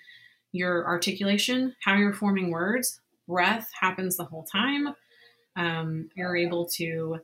your 0.56 0.88
articulation, 0.88 1.76
how 1.84 1.96
you're 1.96 2.14
forming 2.14 2.52
words. 2.52 3.00
Breath 3.28 3.70
happens 3.80 4.18
the 4.18 4.26
whole 4.26 4.44
time. 4.44 4.90
Um, 5.56 6.10
you're 6.16 6.36
able 6.36 6.68
to 6.76 7.20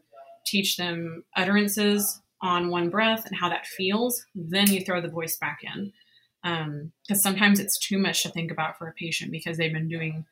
teach 0.45 0.77
them 0.77 1.23
utterances 1.35 2.21
on 2.41 2.69
one 2.69 2.89
breath 2.89 3.25
and 3.25 3.35
how 3.35 3.49
that 3.49 3.67
feels. 3.67 4.25
Then 4.33 4.71
you 4.71 4.81
throw 4.83 5.01
the 5.01 5.07
voice 5.07 5.37
back 5.37 5.59
in. 5.63 5.93
Because 6.43 7.19
um, 7.19 7.31
sometimes 7.31 7.59
it's 7.59 7.77
too 7.77 7.99
much 7.99 8.23
to 8.23 8.29
think 8.29 8.51
about 8.51 8.77
for 8.77 8.87
a 8.87 8.93
patient 8.93 9.31
because 9.31 9.57
they've 9.57 9.73
been 9.73 9.87
doing 9.87 10.25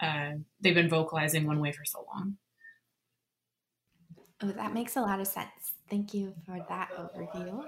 uh, 0.00 0.32
they've 0.60 0.74
been 0.74 0.88
vocalizing 0.88 1.46
one 1.46 1.60
way 1.60 1.72
for 1.72 1.84
so 1.84 2.04
long. 2.12 2.36
Oh, 4.42 4.48
that 4.48 4.72
makes 4.72 4.96
a 4.96 5.02
lot 5.02 5.20
of 5.20 5.26
sense. 5.26 5.50
Thank 5.90 6.14
you 6.14 6.34
for 6.46 6.58
that 6.68 6.88
overview. 6.98 7.64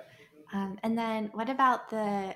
Um, 0.53 0.79
and 0.83 0.97
then 0.97 1.31
what 1.35 1.49
about 1.49 1.91
the 1.91 2.35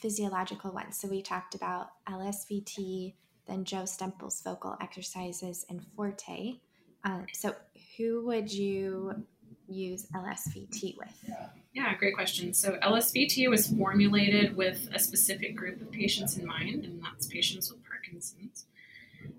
physiological 0.00 0.72
ones? 0.72 0.98
So 0.98 1.08
we 1.08 1.22
talked 1.22 1.54
about 1.54 1.90
LSVT, 2.08 3.14
then 3.46 3.64
Joe 3.64 3.82
Stemple's 3.82 4.40
vocal 4.42 4.76
exercises, 4.80 5.64
and 5.68 5.80
PhoRTE. 5.96 6.60
Um, 7.04 7.26
so 7.32 7.54
who 7.96 8.26
would 8.26 8.52
you 8.52 9.24
use 9.68 10.06
LSVT 10.14 10.96
with? 10.98 11.34
Yeah, 11.74 11.94
great 11.96 12.14
question. 12.14 12.54
So 12.54 12.76
LSVT 12.82 13.48
was 13.48 13.68
formulated 13.68 14.56
with 14.56 14.88
a 14.92 14.98
specific 14.98 15.56
group 15.56 15.80
of 15.80 15.90
patients 15.90 16.36
in 16.36 16.46
mind, 16.46 16.84
and 16.84 17.02
that's 17.02 17.26
patients 17.26 17.70
with 17.70 17.80
Parkinson's 17.84 18.66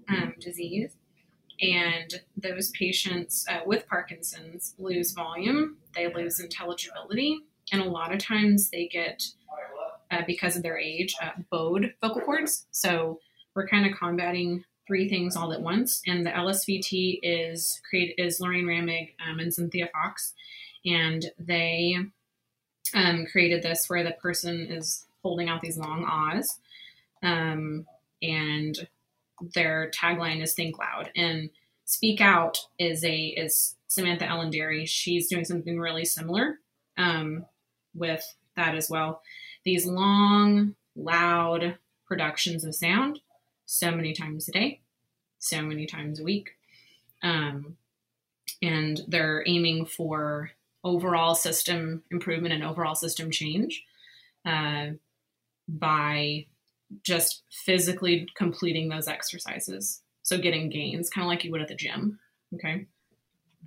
um, 0.07 0.33
disease. 0.39 0.91
And 1.61 2.21
those 2.37 2.69
patients 2.69 3.45
uh, 3.49 3.59
with 3.65 3.87
Parkinson's 3.87 4.75
lose 4.77 5.11
volume, 5.11 5.77
they 5.93 6.13
lose 6.13 6.39
intelligibility, 6.39 7.41
and 7.71 7.81
a 7.81 7.89
lot 7.89 8.13
of 8.13 8.19
times 8.19 8.69
they 8.69 8.87
get, 8.87 9.23
uh, 10.11 10.21
because 10.25 10.55
of 10.55 10.63
their 10.63 10.77
age, 10.77 11.15
uh, 11.21 11.31
bowed 11.51 11.93
vocal 12.01 12.21
cords. 12.21 12.65
So 12.71 13.19
we're 13.55 13.67
kind 13.67 13.85
of 13.85 13.97
combating 13.97 14.63
three 14.87 15.07
things 15.07 15.35
all 15.35 15.53
at 15.53 15.61
once. 15.61 16.01
And 16.07 16.25
the 16.25 16.31
LSVT 16.31 17.19
is 17.21 17.79
created 17.87 18.15
is 18.17 18.39
Lorraine 18.39 18.65
Ramig 18.65 19.13
um, 19.25 19.39
and 19.39 19.53
Cynthia 19.53 19.87
Fox, 19.93 20.33
and 20.83 21.25
they 21.37 21.95
um, 22.95 23.27
created 23.31 23.61
this 23.61 23.87
where 23.87 24.03
the 24.03 24.11
person 24.11 24.65
is 24.65 25.05
holding 25.21 25.47
out 25.47 25.61
these 25.61 25.77
long 25.77 26.05
ahs, 26.05 26.59
um, 27.21 27.85
and 28.21 28.87
their 29.53 29.91
tagline 29.95 30.41
is 30.41 30.53
"Think 30.53 30.79
Loud." 30.79 31.11
And 31.15 31.51
"Speak 31.85 32.19
Out" 32.19 32.57
is 32.79 33.03
a 33.03 33.27
is 33.27 33.75
Samantha 33.87 34.25
Elandary. 34.25 34.87
She's 34.87 35.27
doing 35.27 35.45
something 35.45 35.79
really 35.79 36.05
similar 36.05 36.59
um, 36.97 37.45
with 37.93 38.23
that 38.55 38.75
as 38.75 38.89
well. 38.89 39.21
These 39.65 39.85
long, 39.85 40.75
loud 40.95 41.77
productions 42.07 42.63
of 42.63 42.75
sound, 42.75 43.19
so 43.65 43.91
many 43.91 44.13
times 44.13 44.49
a 44.49 44.51
day, 44.51 44.81
so 45.37 45.61
many 45.61 45.85
times 45.85 46.19
a 46.19 46.23
week. 46.23 46.51
Um, 47.21 47.77
and 48.61 49.01
they're 49.07 49.43
aiming 49.45 49.85
for 49.85 50.51
overall 50.83 51.35
system 51.35 52.03
improvement 52.11 52.53
and 52.53 52.63
overall 52.63 52.95
system 52.95 53.31
change 53.31 53.83
uh, 54.45 54.87
by 55.67 56.45
just 57.03 57.43
physically 57.51 58.27
completing 58.35 58.89
those 58.89 59.07
exercises. 59.07 60.01
So 60.23 60.37
getting 60.37 60.69
gains, 60.69 61.09
kind 61.09 61.25
of 61.25 61.29
like 61.29 61.43
you 61.43 61.51
would 61.51 61.61
at 61.61 61.67
the 61.67 61.75
gym. 61.75 62.19
Okay. 62.55 62.85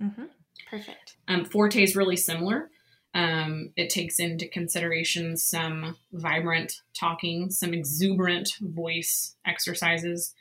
Mm-hmm. 0.01 0.25
Perfect. 0.69 1.15
Um, 1.27 1.45
PhoRTE 1.45 1.83
is 1.83 1.95
really 1.95 2.17
similar. 2.17 2.69
Um, 3.13 3.71
it 3.75 3.89
takes 3.89 4.19
into 4.19 4.47
consideration 4.47 5.37
some 5.37 5.97
vibrant 6.11 6.81
talking, 6.97 7.51
some 7.51 7.73
exuberant 7.73 8.55
voice 8.59 9.35
exercises. 9.45 10.33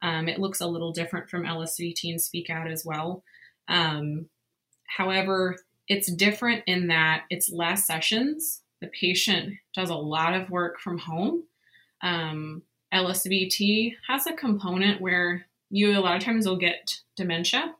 Um, 0.00 0.28
it 0.28 0.38
looks 0.38 0.60
a 0.60 0.66
little 0.66 0.92
different 0.92 1.28
from 1.28 1.44
LSVT 1.44 2.10
and 2.10 2.20
Speak 2.20 2.50
Out 2.50 2.70
as 2.70 2.84
well. 2.84 3.22
Um, 3.68 4.26
however, 4.86 5.56
it's 5.88 6.12
different 6.12 6.64
in 6.66 6.88
that 6.88 7.24
it's 7.28 7.50
less 7.50 7.86
sessions. 7.86 8.62
The 8.80 8.88
patient 8.88 9.54
does 9.74 9.90
a 9.90 9.94
lot 9.94 10.34
of 10.34 10.50
work 10.50 10.80
from 10.80 10.98
home. 10.98 11.44
Um, 12.02 12.62
LSVT 12.92 13.94
has 14.08 14.26
a 14.26 14.32
component 14.32 15.00
where 15.00 15.46
you 15.70 15.98
a 15.98 16.00
lot 16.00 16.16
of 16.16 16.22
times 16.22 16.46
will 16.46 16.56
get 16.56 17.00
dementia 17.16 17.74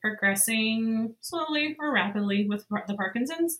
progressing 0.00 1.14
slowly 1.20 1.76
or 1.78 1.92
rapidly 1.92 2.46
with 2.46 2.66
the 2.88 2.94
Parkinson's. 2.94 3.58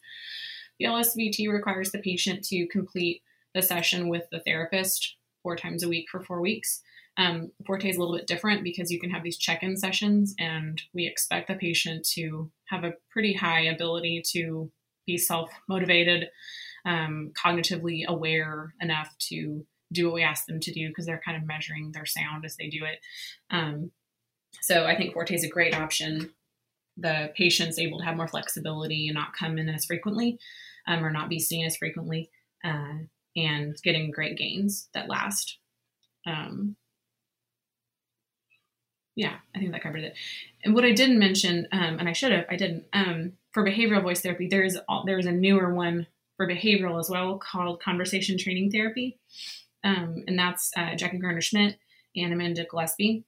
The 0.78 0.86
LSVT 0.86 1.52
requires 1.52 1.90
the 1.90 1.98
patient 1.98 2.42
to 2.44 2.66
complete 2.68 3.22
the 3.54 3.62
session 3.62 4.08
with 4.08 4.24
the 4.30 4.40
therapist 4.40 5.16
four 5.42 5.56
times 5.56 5.82
a 5.82 5.88
week 5.88 6.06
for 6.10 6.20
four 6.20 6.40
weeks. 6.40 6.82
Um, 7.16 7.50
PhoRTE 7.68 7.90
is 7.90 7.96
a 7.96 8.00
little 8.00 8.16
bit 8.16 8.26
different 8.26 8.64
because 8.64 8.90
you 8.90 9.00
can 9.00 9.10
have 9.10 9.22
these 9.22 9.36
check 9.36 9.62
in 9.62 9.76
sessions, 9.76 10.34
and 10.38 10.80
we 10.94 11.06
expect 11.06 11.48
the 11.48 11.54
patient 11.54 12.06
to 12.14 12.50
have 12.66 12.84
a 12.84 12.94
pretty 13.10 13.34
high 13.34 13.62
ability 13.62 14.22
to 14.32 14.70
be 15.06 15.18
self 15.18 15.50
motivated, 15.68 16.28
um, 16.86 17.32
cognitively 17.36 18.06
aware 18.06 18.74
enough 18.80 19.14
to 19.28 19.66
do 19.92 20.06
what 20.06 20.14
we 20.14 20.22
ask 20.22 20.46
them 20.46 20.60
to 20.60 20.72
do 20.72 20.88
because 20.88 21.04
they're 21.04 21.20
kind 21.24 21.36
of 21.36 21.46
measuring 21.46 21.92
their 21.92 22.06
sound 22.06 22.44
as 22.44 22.56
they 22.56 22.68
do 22.68 22.84
it. 22.84 23.00
Um, 23.50 23.90
so 24.60 24.84
I 24.84 24.96
think 24.96 25.14
PhoRTE 25.14 25.32
is 25.32 25.44
a 25.44 25.48
great 25.48 25.74
option. 25.74 26.30
The 26.96 27.32
patient's 27.36 27.78
able 27.78 27.98
to 27.98 28.04
have 28.04 28.16
more 28.16 28.28
flexibility 28.28 29.08
and 29.08 29.14
not 29.14 29.32
come 29.32 29.58
in 29.58 29.68
as 29.68 29.84
frequently 29.84 30.38
um, 30.86 31.04
or 31.04 31.10
not 31.10 31.28
be 31.28 31.38
seen 31.38 31.64
as 31.64 31.76
frequently 31.76 32.30
uh, 32.64 32.98
and 33.36 33.76
getting 33.82 34.10
great 34.10 34.36
gains 34.36 34.88
that 34.94 35.08
last. 35.08 35.58
Um, 36.26 36.76
yeah, 39.16 39.36
I 39.54 39.58
think 39.58 39.72
that 39.72 39.82
covered 39.82 40.04
it. 40.04 40.14
And 40.64 40.74
what 40.74 40.84
I 40.84 40.92
didn't 40.92 41.18
mention, 41.18 41.68
um, 41.72 41.98
and 41.98 42.08
I 42.08 42.12
should 42.12 42.32
have, 42.32 42.46
I 42.48 42.56
didn't. 42.56 42.84
Um, 42.92 43.32
for 43.52 43.64
behavioral 43.64 44.02
voice 44.02 44.20
therapy, 44.20 44.48
there's 44.48 44.76
there's 45.04 45.26
a 45.26 45.32
newer 45.32 45.74
one 45.74 46.06
for 46.36 46.46
behavioral 46.46 46.98
as 46.98 47.10
well 47.10 47.38
called 47.38 47.82
conversation 47.82 48.38
training 48.38 48.70
therapy, 48.70 49.18
um, 49.84 50.24
and 50.26 50.38
that's 50.38 50.70
uh, 50.76 50.94
Jackie 50.94 51.18
Gartner-Schmidt 51.18 51.76
and 52.16 52.32
Amanda 52.32 52.64
Gillespie. 52.64 53.24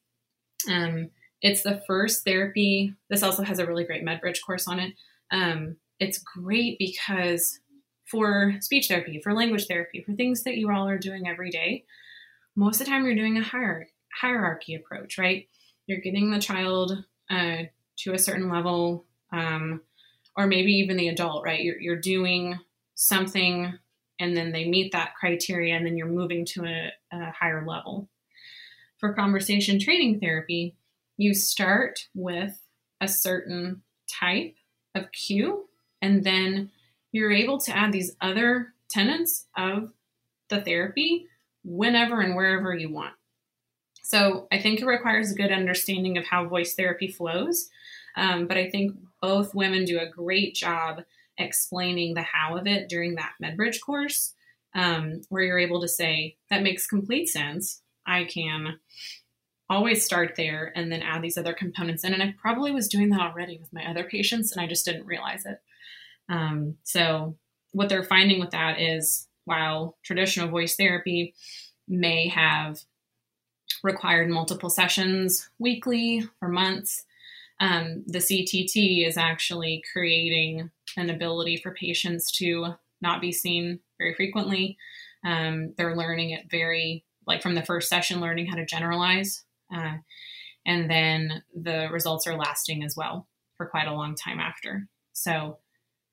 Um, 0.68 1.10
it's 1.40 1.62
the 1.62 1.82
first 1.86 2.24
therapy. 2.24 2.94
This 3.10 3.22
also 3.22 3.42
has 3.42 3.58
a 3.58 3.66
really 3.66 3.84
great 3.84 4.04
MedBridge 4.04 4.42
course 4.44 4.68
on 4.68 4.78
it. 4.78 4.94
Um, 5.30 5.76
it's 5.98 6.18
great 6.18 6.78
because 6.78 7.60
for 8.06 8.54
speech 8.60 8.88
therapy, 8.88 9.20
for 9.22 9.32
language 9.32 9.66
therapy, 9.66 10.02
for 10.02 10.12
things 10.12 10.42
that 10.44 10.56
you 10.56 10.70
all 10.70 10.88
are 10.88 10.98
doing 10.98 11.26
every 11.26 11.50
day, 11.50 11.84
most 12.54 12.80
of 12.80 12.86
the 12.86 12.90
time 12.90 13.04
you're 13.04 13.14
doing 13.14 13.38
a 13.38 13.42
hier- 13.42 13.88
hierarchy 14.20 14.74
approach, 14.74 15.18
right? 15.18 15.48
You're 15.86 16.00
getting 16.00 16.30
the 16.30 16.38
child 16.38 17.04
uh, 17.30 17.62
to 17.98 18.12
a 18.12 18.18
certain 18.18 18.50
level, 18.50 19.06
um, 19.32 19.80
or 20.36 20.46
maybe 20.46 20.72
even 20.72 20.96
the 20.96 21.08
adult, 21.08 21.44
right? 21.44 21.62
You're, 21.62 21.80
you're 21.80 21.96
doing 21.96 22.58
something 22.94 23.78
and 24.20 24.36
then 24.36 24.52
they 24.52 24.68
meet 24.68 24.92
that 24.92 25.14
criteria 25.18 25.74
and 25.74 25.84
then 25.84 25.96
you're 25.96 26.06
moving 26.06 26.44
to 26.44 26.64
a, 26.64 26.92
a 27.12 27.30
higher 27.32 27.66
level. 27.66 28.08
For 29.02 29.14
conversation 29.14 29.80
training 29.80 30.20
therapy, 30.20 30.76
you 31.16 31.34
start 31.34 32.06
with 32.14 32.56
a 33.00 33.08
certain 33.08 33.82
type 34.08 34.54
of 34.94 35.10
cue 35.10 35.64
and 36.00 36.22
then 36.22 36.70
you're 37.10 37.32
able 37.32 37.58
to 37.62 37.76
add 37.76 37.90
these 37.90 38.14
other 38.20 38.74
tenets 38.88 39.46
of 39.56 39.92
the 40.50 40.60
therapy 40.60 41.26
whenever 41.64 42.20
and 42.20 42.36
wherever 42.36 42.72
you 42.76 42.92
want. 42.92 43.14
So 44.04 44.46
I 44.52 44.60
think 44.60 44.80
it 44.80 44.86
requires 44.86 45.32
a 45.32 45.36
good 45.36 45.50
understanding 45.50 46.16
of 46.16 46.24
how 46.24 46.46
voice 46.46 46.76
therapy 46.76 47.08
flows. 47.08 47.70
Um, 48.16 48.46
but 48.46 48.56
I 48.56 48.70
think 48.70 48.96
both 49.20 49.52
women 49.52 49.84
do 49.84 49.98
a 49.98 50.08
great 50.08 50.54
job 50.54 51.02
explaining 51.36 52.14
the 52.14 52.22
how 52.22 52.56
of 52.56 52.68
it 52.68 52.88
during 52.88 53.16
that 53.16 53.32
MedBridge 53.42 53.80
course, 53.80 54.34
um, 54.76 55.22
where 55.28 55.42
you're 55.42 55.58
able 55.58 55.80
to 55.80 55.88
say, 55.88 56.36
that 56.50 56.62
makes 56.62 56.86
complete 56.86 57.26
sense. 57.26 57.82
I 58.06 58.24
can 58.24 58.78
always 59.70 60.04
start 60.04 60.34
there 60.36 60.72
and 60.76 60.92
then 60.92 61.02
add 61.02 61.22
these 61.22 61.38
other 61.38 61.54
components 61.54 62.04
in. 62.04 62.12
And 62.12 62.22
I 62.22 62.34
probably 62.38 62.72
was 62.72 62.88
doing 62.88 63.10
that 63.10 63.20
already 63.20 63.58
with 63.58 63.72
my 63.72 63.88
other 63.88 64.04
patients 64.04 64.52
and 64.52 64.60
I 64.60 64.66
just 64.66 64.84
didn't 64.84 65.06
realize 65.06 65.46
it. 65.46 65.60
Um, 66.28 66.76
so, 66.84 67.36
what 67.72 67.88
they're 67.88 68.04
finding 68.04 68.38
with 68.38 68.50
that 68.50 68.78
is 68.78 69.28
while 69.46 69.96
traditional 70.02 70.48
voice 70.48 70.76
therapy 70.76 71.34
may 71.88 72.28
have 72.28 72.80
required 73.82 74.28
multiple 74.28 74.70
sessions 74.70 75.48
weekly 75.58 76.22
for 76.38 76.48
months. 76.48 77.04
Um, 77.60 78.04
the 78.06 78.18
CTT 78.18 79.06
is 79.06 79.16
actually 79.16 79.82
creating 79.92 80.70
an 80.96 81.10
ability 81.10 81.56
for 81.56 81.72
patients 81.74 82.30
to 82.32 82.74
not 83.00 83.20
be 83.20 83.32
seen 83.32 83.80
very 83.98 84.14
frequently. 84.14 84.76
Um, 85.24 85.72
they're 85.76 85.96
learning 85.96 86.30
it 86.30 86.50
very, 86.50 87.04
like 87.26 87.42
from 87.42 87.54
the 87.54 87.64
first 87.64 87.88
session, 87.88 88.20
learning 88.20 88.46
how 88.46 88.56
to 88.56 88.66
generalize. 88.66 89.44
Uh, 89.74 89.96
and 90.66 90.90
then 90.90 91.42
the 91.54 91.88
results 91.90 92.26
are 92.26 92.36
lasting 92.36 92.84
as 92.84 92.96
well 92.96 93.26
for 93.56 93.66
quite 93.66 93.88
a 93.88 93.94
long 93.94 94.14
time 94.14 94.38
after. 94.38 94.88
So 95.12 95.58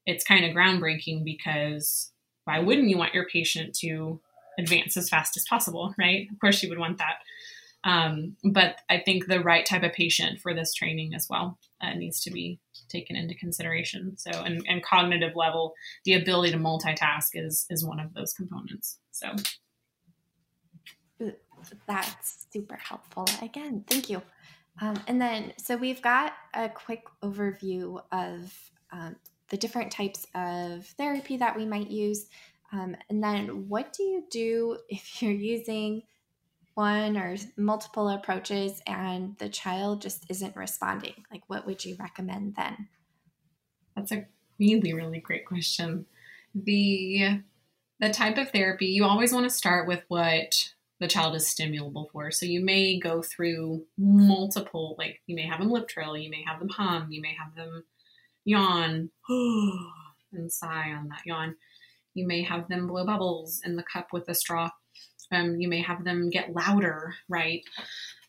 it's 0.05 0.23
kind 0.23 0.45
of 0.45 0.55
groundbreaking 0.55 1.23
because 1.23 2.11
why 2.45 2.59
wouldn't 2.59 2.89
you 2.89 2.97
want 2.97 3.13
your 3.13 3.27
patient 3.27 3.75
to 3.79 4.19
advance 4.57 4.97
as 4.97 5.09
fast 5.09 5.37
as 5.37 5.45
possible, 5.47 5.93
right? 5.97 6.27
Of 6.31 6.39
course, 6.39 6.61
you 6.63 6.69
would 6.69 6.79
want 6.79 6.97
that. 6.97 7.15
Um, 7.83 8.35
but 8.43 8.79
I 8.89 8.99
think 8.99 9.27
the 9.27 9.39
right 9.39 9.65
type 9.65 9.83
of 9.83 9.93
patient 9.93 10.41
for 10.41 10.53
this 10.53 10.73
training 10.73 11.13
as 11.15 11.27
well 11.29 11.57
uh, 11.81 11.93
needs 11.93 12.21
to 12.21 12.31
be 12.31 12.59
taken 12.89 13.15
into 13.15 13.35
consideration. 13.35 14.17
So, 14.17 14.31
and, 14.31 14.65
and 14.67 14.83
cognitive 14.83 15.35
level, 15.35 15.73
the 16.03 16.13
ability 16.13 16.51
to 16.51 16.57
multitask 16.57 17.29
is 17.33 17.65
is 17.69 17.85
one 17.85 17.99
of 17.99 18.13
those 18.13 18.33
components. 18.33 18.99
So, 19.11 19.27
That's 21.87 22.47
super 22.51 22.75
helpful. 22.75 23.27
Again, 23.41 23.83
thank 23.87 24.09
you. 24.09 24.21
Um, 24.81 24.99
and 25.07 25.21
then, 25.21 25.53
so 25.57 25.75
we've 25.75 26.01
got 26.01 26.33
a 26.53 26.69
quick 26.69 27.03
overview 27.21 28.01
of 28.11 28.71
um, 28.91 29.15
the 29.49 29.57
different 29.57 29.91
types 29.91 30.25
of 30.35 30.85
therapy 30.97 31.37
that 31.37 31.57
we 31.57 31.65
might 31.65 31.89
use. 31.89 32.27
Um, 32.71 32.95
and 33.09 33.23
then, 33.23 33.67
what 33.67 33.93
do 33.93 34.03
you 34.03 34.23
do 34.29 34.77
if 34.89 35.21
you're 35.21 35.31
using 35.31 36.03
one 36.75 37.17
or 37.17 37.35
multiple 37.57 38.07
approaches 38.07 38.81
and 38.87 39.37
the 39.37 39.49
child 39.49 40.01
just 40.01 40.25
isn't 40.29 40.55
responding? 40.55 41.25
Like, 41.31 41.43
what 41.47 41.65
would 41.65 41.83
you 41.83 41.97
recommend 41.99 42.55
then? 42.55 42.87
That's 43.95 44.11
a 44.11 44.25
really, 44.59 44.93
really 44.93 45.19
great 45.19 45.45
question. 45.45 46.05
The 46.55 47.41
the 47.99 48.09
type 48.09 48.37
of 48.37 48.49
therapy 48.51 48.87
you 48.87 49.03
always 49.03 49.33
want 49.33 49.43
to 49.43 49.49
start 49.49 49.85
with 49.85 50.03
what 50.07 50.71
the 50.99 51.07
child 51.07 51.35
is 51.35 51.47
stimulable 51.47 52.09
for. 52.11 52.29
So 52.31 52.45
you 52.45 52.63
may 52.63 52.99
go 52.99 53.21
through 53.21 53.85
multiple, 53.97 54.95
like 54.97 55.21
you 55.27 55.35
may 55.35 55.47
have 55.47 55.59
them 55.59 55.71
lip 55.71 55.87
trill, 55.87 56.17
you 56.17 56.29
may 56.29 56.43
have 56.45 56.59
them 56.59 56.69
hum, 56.69 57.07
you 57.11 57.21
may 57.21 57.35
have 57.35 57.55
them 57.55 57.83
yawn 58.45 59.09
and 59.29 60.51
sigh 60.51 60.91
on 60.91 61.07
that 61.09 61.25
yawn. 61.25 61.55
You 62.13 62.27
may 62.27 62.43
have 62.43 62.67
them 62.67 62.87
blow 62.87 63.05
bubbles 63.05 63.61
in 63.63 63.75
the 63.75 63.83
cup 63.83 64.09
with 64.11 64.27
a 64.27 64.33
straw. 64.33 64.69
Um, 65.31 65.59
you 65.59 65.67
may 65.67 65.81
have 65.81 66.03
them 66.03 66.29
get 66.29 66.53
louder, 66.53 67.13
right? 67.29 67.63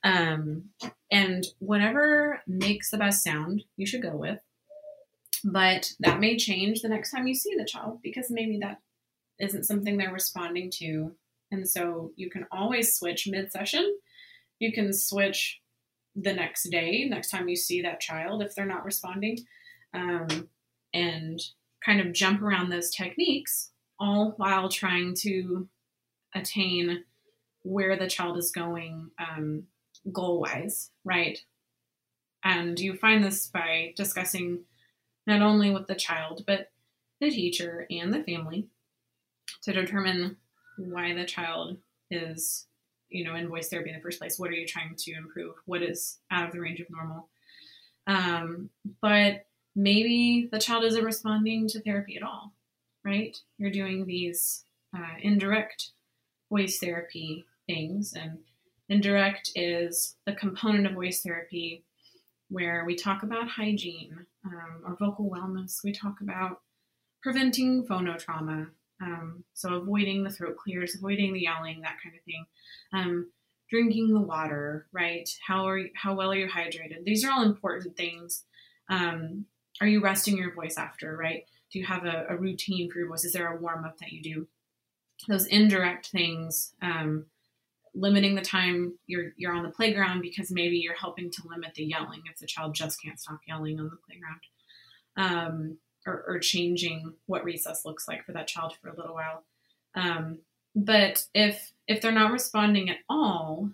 Um, 0.05 0.71
and 1.11 1.47
whatever 1.59 2.43
makes 2.47 2.91
the 2.91 2.99
best 2.99 3.25
sound, 3.25 3.65
you 3.77 3.87
should 3.87 4.03
go 4.03 4.15
with. 4.15 4.41
But 5.43 5.93
that 6.01 6.21
may 6.21 6.37
change 6.37 6.83
the 6.83 6.89
next 6.89 7.11
time 7.11 7.27
you 7.27 7.35
see 7.35 7.55
the 7.57 7.65
child 7.65 8.01
because 8.03 8.31
maybe 8.31 8.59
that 8.59 8.79
isn't 9.39 9.65
something 9.65 9.97
they're 9.97 10.13
responding 10.13 10.71
to. 10.73 11.13
And 11.51 11.69
so 11.69 12.13
you 12.17 12.31
can 12.31 12.47
always 12.51 12.95
switch 12.95 13.27
mid 13.29 13.51
session. 13.51 13.99
You 14.59 14.73
can 14.73 14.93
switch 14.93 15.61
the 16.17 16.33
next 16.33 16.69
day, 16.71 17.07
next 17.09 17.31
time 17.31 17.49
you 17.49 17.57
see 17.57 17.83
that 17.83 18.01
child 18.01 18.43
if 18.43 18.55
they're 18.55 18.67
not 18.67 18.85
responding, 18.85 19.39
um, 19.95 20.49
and 20.93 21.41
kind 21.85 22.01
of 22.01 22.13
jump 22.13 22.43
around 22.43 22.69
those 22.69 22.91
techniques, 22.91 23.71
all 23.99 24.35
while 24.37 24.69
trying 24.69 25.15
to 25.15 25.69
attain 26.35 27.05
where 27.63 27.97
the 27.97 28.09
child 28.09 28.37
is 28.37 28.51
going 28.51 29.11
um, 29.19 29.65
goal 30.13 30.41
wise, 30.41 30.91
right? 31.05 31.39
And 32.43 32.79
you 32.79 32.95
find 32.95 33.23
this 33.23 33.47
by 33.47 33.93
discussing 33.97 34.65
not 35.27 35.43
only 35.43 35.71
with 35.71 35.87
the 35.87 35.95
child, 35.95 36.45
but 36.47 36.71
the 37.21 37.31
teacher 37.31 37.87
and 37.91 38.13
the 38.13 38.25
family 38.25 38.69
to 39.63 39.73
determine 39.73 40.37
why 40.89 41.15
the 41.15 41.25
child 41.25 41.77
is, 42.11 42.67
you 43.09 43.25
know, 43.25 43.35
in 43.35 43.49
voice 43.49 43.69
therapy 43.69 43.91
in 43.91 43.97
the 43.97 44.03
first 44.03 44.19
place. 44.19 44.39
What 44.39 44.51
are 44.51 44.55
you 44.55 44.67
trying 44.67 44.95
to 44.97 45.13
improve? 45.13 45.55
What 45.67 45.83
is 45.83 46.19
out 46.31 46.47
of 46.47 46.53
the 46.53 46.61
range 46.61 46.81
of 46.81 46.91
normal? 46.91 47.29
Um, 48.07 48.71
but 49.01 49.47
maybe 49.77 50.49
the 50.51 50.59
child 50.59 50.85
isn't 50.85 51.05
responding 51.05 51.69
to 51.69 51.81
therapy 51.81 52.17
at 52.17 52.23
all, 52.23 52.53
right? 53.05 53.37
You're 53.59 53.71
doing 53.71 54.07
these 54.07 54.65
uh, 54.97 55.17
indirect 55.23 55.91
voice 56.51 56.79
therapy 56.79 57.45
things, 57.67 58.15
and 58.15 58.39
indirect 58.89 59.51
is 59.55 60.17
the 60.27 60.33
component 60.33 60.87
of 60.87 60.95
voice 60.95 61.23
therapy 61.23 61.85
where 62.49 62.85
we 62.85 62.97
talk 62.97 63.23
about 63.23 63.49
hygiene 63.49 64.27
um, 64.45 64.83
or 64.85 64.97
vocal 64.97 65.31
wellness. 65.31 65.85
We 65.85 65.93
talk 65.93 66.21
about 66.21 66.61
preventing 67.23 67.87
phonotrauma, 67.87 68.69
um, 69.01 69.45
so 69.55 69.75
avoiding 69.75 70.23
the 70.23 70.31
throat 70.31 70.57
clears, 70.57 70.95
avoiding 70.95 71.33
the 71.33 71.41
yelling, 71.41 71.81
that 71.81 71.97
kind 72.03 72.15
of 72.17 72.23
thing. 72.25 72.45
Um, 72.93 73.31
drinking 73.71 74.13
the 74.13 74.21
water, 74.21 74.87
right? 74.93 75.29
How 75.47 75.67
are 75.69 75.79
you, 75.79 75.91
how 75.95 76.15
well 76.15 76.33
are 76.33 76.37
you 76.37 76.49
hydrated? 76.49 77.05
These 77.05 77.25
are 77.25 77.31
all 77.31 77.45
important 77.45 77.97
things. 77.97 78.45
Um, 78.89 79.47
are 79.81 79.87
you 79.87 80.03
resting 80.03 80.37
your 80.37 80.53
voice 80.53 80.77
after, 80.77 81.17
right? 81.17 81.45
Do 81.73 81.79
you 81.79 81.87
have 81.87 82.05
a, 82.05 82.27
a, 82.29 82.37
routine 82.37 82.91
for 82.91 82.99
your 82.99 83.09
voice? 83.09 83.25
Is 83.25 83.33
there 83.33 83.53
a 83.53 83.61
warm 83.61 83.85
up 83.85 83.99
that 83.99 84.11
you 84.11 84.23
do? 84.23 84.49
Those 85.29 85.47
indirect 85.47 86.09
things, 86.09 86.75
um, 86.83 87.27
limiting 87.95 88.35
the 88.35 88.41
time 88.41 88.99
you're 89.07 89.33
you're 89.37 89.53
on 89.53 89.63
the 89.63 89.71
playground 89.71 90.23
because 90.23 90.51
maybe 90.51 90.79
you're 90.79 90.97
helping 90.97 91.31
to 91.31 91.43
limit 91.49 91.75
the 91.75 91.85
yelling 91.85 92.23
if 92.31 92.39
the 92.39 92.47
child 92.47 92.75
just 92.75 93.01
can't 93.03 93.21
stop 93.21 93.41
yelling 93.47 93.79
on 93.79 93.91
the 93.91 93.99
playground. 94.07 94.41
Or, 96.11 96.25
or 96.27 96.39
changing 96.39 97.15
what 97.27 97.45
recess 97.45 97.85
looks 97.85 98.09
like 98.09 98.25
for 98.25 98.33
that 98.33 98.49
child 98.49 98.75
for 98.81 98.89
a 98.89 98.97
little 98.97 99.15
while. 99.15 99.45
Um, 99.95 100.39
but 100.75 101.25
if 101.35 101.73
if 101.87 102.01
they're 102.01 102.13
not 102.13 102.33
responding 102.33 102.91
at 102.91 102.99
all, 103.09 103.71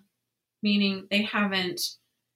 meaning 0.63 1.07
they 1.09 1.23
haven't 1.23 1.81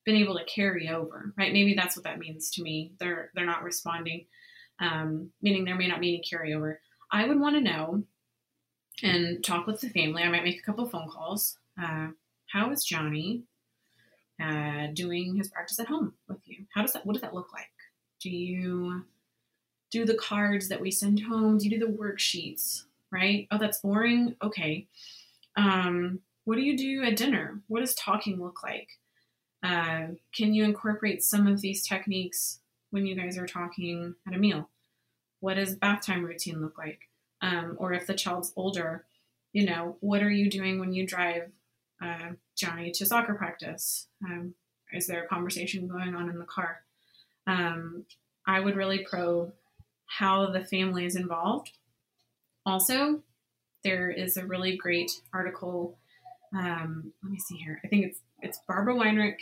been 0.05 0.15
able 0.15 0.37
to 0.37 0.45
carry 0.45 0.89
over, 0.89 1.33
right? 1.37 1.53
Maybe 1.53 1.73
that's 1.73 1.95
what 1.95 2.03
that 2.05 2.19
means 2.19 2.51
to 2.51 2.63
me. 2.63 2.93
They're 2.99 3.31
they're 3.33 3.45
not 3.45 3.63
responding, 3.63 4.25
um, 4.79 5.31
meaning 5.41 5.65
there 5.65 5.75
may 5.75 5.87
not 5.87 6.01
be 6.01 6.09
any 6.09 6.23
carryover. 6.23 6.77
I 7.11 7.27
would 7.27 7.39
want 7.39 7.55
to 7.55 7.61
know 7.61 8.03
and 9.03 9.43
talk 9.43 9.67
with 9.67 9.81
the 9.81 9.89
family. 9.89 10.23
I 10.23 10.29
might 10.29 10.43
make 10.43 10.59
a 10.59 10.63
couple 10.63 10.87
phone 10.87 11.09
calls. 11.09 11.57
Uh, 11.81 12.09
how 12.51 12.71
is 12.71 12.83
Johnny 12.83 13.43
uh, 14.41 14.87
doing 14.93 15.35
his 15.35 15.49
practice 15.49 15.79
at 15.79 15.87
home 15.87 16.13
with 16.27 16.39
you? 16.45 16.65
How 16.73 16.81
does 16.81 16.93
that? 16.93 17.05
What 17.05 17.13
does 17.13 17.21
that 17.21 17.33
look 17.33 17.51
like? 17.53 17.67
Do 18.21 18.29
you 18.29 19.05
do 19.91 20.05
the 20.05 20.15
cards 20.15 20.69
that 20.69 20.81
we 20.81 20.89
send 20.89 21.19
home? 21.21 21.57
Do 21.57 21.65
you 21.65 21.79
do 21.79 21.85
the 21.85 21.91
worksheets? 21.91 22.83
Right? 23.11 23.47
Oh, 23.51 23.57
that's 23.57 23.79
boring. 23.79 24.35
Okay. 24.41 24.87
Um, 25.57 26.19
what 26.45 26.55
do 26.55 26.61
you 26.61 26.77
do 26.77 27.03
at 27.03 27.17
dinner? 27.17 27.61
What 27.67 27.81
does 27.81 27.93
talking 27.93 28.41
look 28.41 28.63
like? 28.63 28.87
Uh, 29.63 30.15
can 30.33 30.53
you 30.53 30.63
incorporate 30.63 31.23
some 31.23 31.45
of 31.45 31.61
these 31.61 31.85
techniques 31.85 32.59
when 32.89 33.05
you 33.05 33.15
guys 33.15 33.37
are 33.37 33.45
talking 33.45 34.15
at 34.27 34.33
a 34.33 34.39
meal? 34.39 34.69
What 35.39 35.55
does 35.55 35.75
bath 35.75 36.05
time 36.05 36.23
routine 36.23 36.61
look 36.61 36.77
like? 36.77 37.09
Um, 37.41 37.75
or 37.79 37.93
if 37.93 38.07
the 38.07 38.13
child's 38.13 38.53
older, 38.55 39.05
you 39.53 39.65
know, 39.65 39.97
what 39.99 40.23
are 40.23 40.31
you 40.31 40.49
doing 40.49 40.79
when 40.79 40.93
you 40.93 41.05
drive 41.05 41.51
uh, 42.01 42.31
Johnny 42.55 42.91
to 42.91 43.05
soccer 43.05 43.33
practice? 43.33 44.07
Um, 44.23 44.55
is 44.93 45.07
there 45.07 45.23
a 45.23 45.27
conversation 45.27 45.87
going 45.87 46.15
on 46.15 46.29
in 46.29 46.39
the 46.39 46.45
car? 46.45 46.81
Um, 47.47 48.05
I 48.45 48.59
would 48.59 48.75
really 48.75 48.99
pro 48.99 49.51
how 50.17 50.47
the 50.47 50.65
family 50.65 51.05
is 51.05 51.15
involved. 51.15 51.71
Also, 52.65 53.21
there 53.83 54.11
is 54.11 54.37
a 54.37 54.45
really 54.45 54.75
great 54.75 55.11
article. 55.33 55.97
Um, 56.55 57.13
let 57.23 57.31
me 57.31 57.39
see 57.39 57.55
here. 57.55 57.79
I 57.83 57.87
think 57.87 58.05
it's 58.05 58.19
it's 58.41 58.59
Barbara 58.67 58.95
Weinrich, 58.95 59.37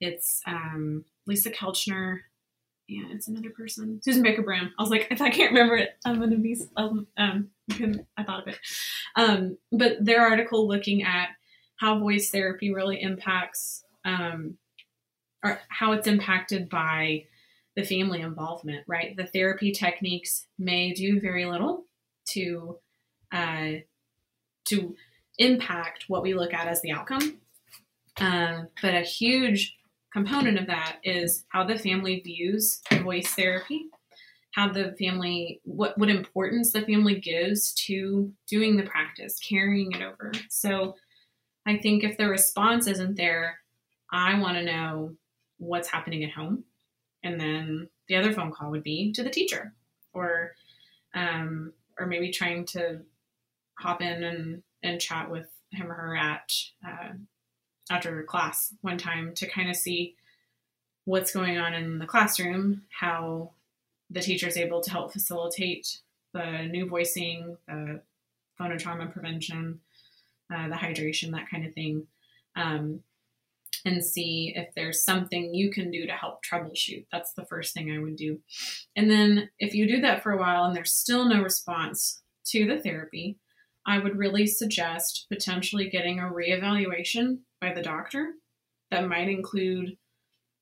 it's 0.00 0.42
um, 0.46 1.04
Lisa 1.26 1.50
Kelchner, 1.50 2.18
yeah, 2.88 3.04
it's 3.12 3.28
another 3.28 3.50
person, 3.50 4.00
Susan 4.02 4.22
Baker 4.22 4.42
Brehm. 4.42 4.72
I 4.76 4.82
was 4.82 4.90
like, 4.90 5.06
if 5.10 5.22
I 5.22 5.30
can't 5.30 5.52
remember 5.52 5.76
it, 5.76 5.90
I'm 6.04 6.18
gonna 6.18 6.36
be 6.36 6.60
um, 6.76 7.06
um 7.16 7.50
I 8.16 8.24
thought 8.24 8.42
of 8.42 8.48
it. 8.48 8.58
Um, 9.16 9.56
but 9.72 10.04
their 10.04 10.22
article 10.22 10.66
looking 10.66 11.02
at 11.02 11.28
how 11.76 11.98
voice 11.98 12.30
therapy 12.30 12.74
really 12.74 13.00
impacts 13.00 13.84
um, 14.04 14.58
or 15.44 15.60
how 15.68 15.92
it's 15.92 16.06
impacted 16.06 16.68
by 16.68 17.24
the 17.80 17.86
family 17.86 18.20
involvement, 18.20 18.84
right? 18.86 19.16
The 19.16 19.26
therapy 19.26 19.72
techniques 19.72 20.46
may 20.58 20.92
do 20.92 21.20
very 21.20 21.46
little 21.46 21.86
to 22.30 22.78
uh, 23.32 23.72
to 24.66 24.94
impact 25.38 26.04
what 26.08 26.22
we 26.22 26.34
look 26.34 26.52
at 26.52 26.68
as 26.68 26.82
the 26.82 26.92
outcome, 26.92 27.38
um, 28.18 28.68
but 28.82 28.94
a 28.94 29.00
huge 29.00 29.76
component 30.12 30.58
of 30.58 30.66
that 30.66 30.96
is 31.04 31.44
how 31.48 31.64
the 31.64 31.78
family 31.78 32.20
views 32.20 32.80
voice 33.02 33.28
therapy, 33.28 33.86
how 34.54 34.70
the 34.72 34.94
family 34.98 35.60
what 35.64 35.96
what 35.96 36.10
importance 36.10 36.72
the 36.72 36.82
family 36.82 37.18
gives 37.18 37.72
to 37.86 38.32
doing 38.48 38.76
the 38.76 38.82
practice, 38.82 39.38
carrying 39.38 39.92
it 39.92 40.02
over. 40.02 40.32
So, 40.50 40.96
I 41.66 41.78
think 41.78 42.04
if 42.04 42.18
the 42.18 42.28
response 42.28 42.86
isn't 42.86 43.16
there, 43.16 43.58
I 44.12 44.38
want 44.38 44.56
to 44.56 44.64
know 44.64 45.14
what's 45.58 45.88
happening 45.88 46.24
at 46.24 46.32
home 46.32 46.64
and 47.22 47.40
then 47.40 47.88
the 48.08 48.16
other 48.16 48.32
phone 48.32 48.52
call 48.52 48.70
would 48.70 48.82
be 48.82 49.12
to 49.12 49.22
the 49.22 49.30
teacher 49.30 49.72
or 50.12 50.52
um, 51.14 51.72
or 51.98 52.06
maybe 52.06 52.30
trying 52.30 52.64
to 52.64 53.00
hop 53.78 54.02
in 54.02 54.22
and, 54.22 54.62
and 54.82 55.00
chat 55.00 55.30
with 55.30 55.48
him 55.72 55.90
or 55.90 55.94
her 55.94 56.16
at 56.16 56.52
uh, 56.86 57.12
after 57.90 58.22
class 58.22 58.74
one 58.80 58.98
time 58.98 59.34
to 59.34 59.48
kind 59.48 59.68
of 59.68 59.76
see 59.76 60.14
what's 61.04 61.32
going 61.32 61.58
on 61.58 61.74
in 61.74 61.98
the 61.98 62.06
classroom, 62.06 62.82
how 62.90 63.50
the 64.10 64.20
teacher 64.20 64.46
is 64.46 64.56
able 64.56 64.80
to 64.80 64.90
help 64.90 65.12
facilitate 65.12 65.98
the 66.32 66.66
new 66.70 66.88
voicing, 66.88 67.56
the 67.66 68.00
phonotrauma 68.58 69.12
prevention, 69.12 69.80
uh, 70.54 70.68
the 70.68 70.74
hydration, 70.74 71.32
that 71.32 71.50
kind 71.50 71.66
of 71.66 71.74
thing. 71.74 72.06
Um, 72.56 73.00
and 73.84 74.04
see 74.04 74.52
if 74.56 74.68
there's 74.74 75.04
something 75.04 75.54
you 75.54 75.70
can 75.70 75.90
do 75.90 76.06
to 76.06 76.12
help 76.12 76.40
troubleshoot. 76.44 77.06
That's 77.10 77.32
the 77.32 77.46
first 77.46 77.74
thing 77.74 77.90
I 77.90 77.98
would 77.98 78.16
do. 78.16 78.40
And 78.96 79.10
then 79.10 79.50
if 79.58 79.74
you 79.74 79.86
do 79.86 80.00
that 80.02 80.22
for 80.22 80.32
a 80.32 80.38
while 80.38 80.64
and 80.64 80.76
there's 80.76 80.92
still 80.92 81.28
no 81.28 81.42
response 81.42 82.22
to 82.46 82.66
the 82.66 82.78
therapy, 82.78 83.38
I 83.86 83.98
would 83.98 84.18
really 84.18 84.46
suggest 84.46 85.26
potentially 85.30 85.88
getting 85.88 86.18
a 86.18 86.24
reevaluation 86.24 87.38
by 87.60 87.72
the 87.72 87.82
doctor. 87.82 88.34
That 88.90 89.08
might 89.08 89.28
include 89.28 89.96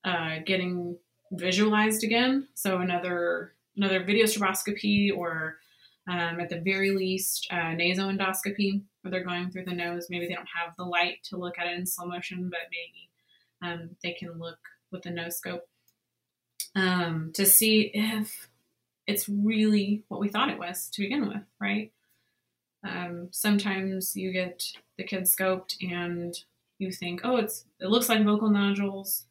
uh, 0.05 0.37
getting 0.45 0.97
visualized 1.31 2.03
again, 2.03 2.47
so 2.53 2.77
another 2.77 3.53
another 3.75 4.03
video 4.03 4.25
stroboscopy 4.25 5.15
or 5.15 5.57
um, 6.07 6.39
at 6.39 6.49
the 6.49 6.59
very 6.59 6.91
least 6.91 7.47
uh, 7.51 7.75
nasoendoscopy 7.75 8.81
where 9.01 9.11
they're 9.11 9.23
going 9.23 9.49
through 9.49 9.65
the 9.65 9.73
nose. 9.73 10.07
Maybe 10.09 10.27
they 10.27 10.33
don't 10.33 10.47
have 10.63 10.73
the 10.77 10.83
light 10.83 11.17
to 11.25 11.37
look 11.37 11.57
at 11.57 11.67
it 11.67 11.77
in 11.77 11.85
slow 11.85 12.07
motion, 12.07 12.49
but 12.49 12.59
maybe 12.71 13.08
um, 13.61 13.91
they 14.03 14.13
can 14.13 14.39
look 14.39 14.59
with 14.91 15.05
a 15.05 15.11
nose 15.11 15.37
scope 15.37 15.67
um, 16.75 17.31
to 17.33 17.45
see 17.45 17.91
if 17.93 18.49
it's 19.07 19.27
really 19.27 20.03
what 20.07 20.19
we 20.19 20.29
thought 20.29 20.49
it 20.49 20.59
was 20.59 20.89
to 20.89 21.01
begin 21.01 21.27
with, 21.27 21.43
right? 21.59 21.91
Um, 22.87 23.29
sometimes 23.31 24.15
you 24.15 24.31
get 24.31 24.63
the 24.97 25.03
kid 25.03 25.23
scoped 25.23 25.75
and 25.81 26.35
you 26.77 26.91
think, 26.91 27.21
oh, 27.23 27.37
it's 27.37 27.65
it 27.79 27.87
looks 27.87 28.07
like 28.07 28.23
vocal 28.23 28.49
nodules. 28.49 29.25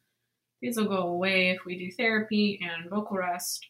These 0.61 0.77
will 0.77 0.89
go 0.89 1.03
away 1.03 1.51
if 1.51 1.65
we 1.65 1.79
do 1.79 1.91
therapy 1.93 2.61
and 2.63 2.91
vocal 2.91 3.17
rest. 3.17 3.69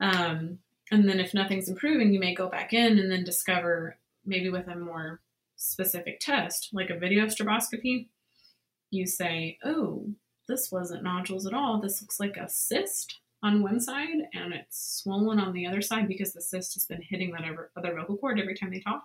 Um, 0.00 0.60
and 0.90 1.08
then 1.08 1.20
if 1.20 1.34
nothing's 1.34 1.68
improving, 1.68 2.12
you 2.12 2.20
may 2.20 2.34
go 2.34 2.48
back 2.48 2.72
in 2.72 2.98
and 2.98 3.10
then 3.10 3.24
discover 3.24 3.96
maybe 4.24 4.48
with 4.48 4.68
a 4.68 4.76
more 4.76 5.20
specific 5.56 6.20
test, 6.20 6.70
like 6.72 6.88
a 6.88 6.98
video 6.98 7.26
stroboscopy, 7.26 8.06
you 8.90 9.06
say, 9.06 9.58
oh, 9.64 10.06
this 10.48 10.72
wasn't 10.72 11.02
nodules 11.02 11.46
at 11.46 11.54
all. 11.54 11.80
This 11.80 12.00
looks 12.00 12.18
like 12.18 12.36
a 12.36 12.48
cyst 12.48 13.18
on 13.42 13.62
one 13.62 13.80
side 13.80 14.28
and 14.34 14.52
it's 14.52 15.00
swollen 15.00 15.38
on 15.38 15.52
the 15.52 15.66
other 15.66 15.80
side 15.80 16.08
because 16.08 16.32
the 16.32 16.40
cyst 16.40 16.74
has 16.74 16.86
been 16.86 17.02
hitting 17.02 17.30
that 17.32 17.44
other 17.76 17.94
vocal 17.94 18.16
cord 18.16 18.40
every 18.40 18.54
time 18.54 18.70
they 18.70 18.80
talk 18.80 19.04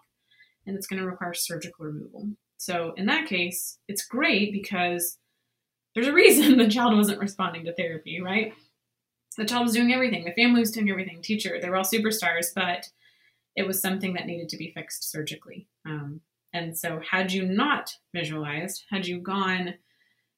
and 0.66 0.76
it's 0.76 0.88
going 0.88 1.02
to 1.02 1.08
require 1.08 1.34
surgical 1.34 1.86
removal. 1.86 2.30
So 2.58 2.94
in 2.98 3.06
that 3.08 3.28
case, 3.28 3.78
it's 3.88 4.06
great 4.06 4.52
because 4.54 5.18
there's 5.94 6.08
a 6.08 6.14
reason 6.14 6.58
the 6.58 6.68
child 6.68 6.96
wasn't 6.96 7.20
responding 7.20 7.66
to 7.66 7.74
therapy, 7.74 8.22
right? 8.22 8.54
The 9.38 9.46
child 9.46 9.66
was 9.66 9.74
doing 9.74 9.94
everything, 9.94 10.26
the 10.26 10.32
family 10.32 10.60
was 10.60 10.72
doing 10.72 10.90
everything, 10.90 11.22
teacher, 11.22 11.60
they 11.60 11.70
were 11.70 11.76
all 11.76 11.84
superstars, 11.84 12.48
but 12.54 12.90
it 13.56 13.68
was 13.68 13.82
something 13.82 14.14
that 14.14 14.28
needed 14.28 14.50
to 14.50 14.58
be 14.58 14.72
fixed 14.72 15.10
surgically. 15.10 15.68
Um, 15.86 16.22
and 16.54 16.78
so, 16.78 17.01
had 17.10 17.32
you 17.32 17.45
not 17.45 17.97
visualized, 18.14 18.84
had 18.89 19.08
you 19.08 19.20
gone 19.20 19.76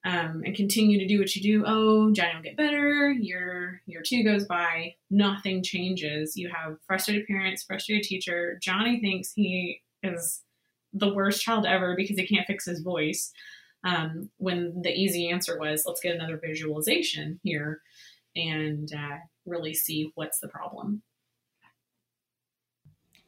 um, 0.05 0.43
and 0.45 0.55
continue 0.55 0.99
to 0.99 1.07
do 1.07 1.19
what 1.19 1.35
you 1.35 1.41
do. 1.41 1.63
Oh, 1.65 2.11
Johnny 2.13 2.35
will 2.35 2.43
get 2.43 2.55
better. 2.55 3.11
Year 3.11 3.81
year 3.87 4.03
two 4.05 4.23
goes 4.23 4.45
by, 4.45 4.93
nothing 5.09 5.63
changes. 5.63 6.37
You 6.37 6.49
have 6.49 6.77
frustrated 6.85 7.25
parents, 7.25 7.63
frustrated 7.63 8.03
teacher. 8.03 8.59
Johnny 8.61 8.99
thinks 8.99 9.33
he 9.33 9.81
is 10.03 10.43
the 10.93 11.13
worst 11.13 11.41
child 11.41 11.65
ever 11.65 11.95
because 11.95 12.17
he 12.17 12.27
can't 12.27 12.45
fix 12.45 12.65
his 12.65 12.81
voice. 12.81 13.31
Um, 13.83 14.29
when 14.37 14.81
the 14.83 14.93
easy 14.93 15.29
answer 15.29 15.59
was, 15.59 15.83
let's 15.85 16.01
get 16.01 16.15
another 16.15 16.39
visualization 16.43 17.39
here 17.43 17.81
and 18.35 18.91
uh, 18.93 19.17
really 19.45 19.73
see 19.73 20.11
what's 20.13 20.39
the 20.39 20.47
problem. 20.47 21.01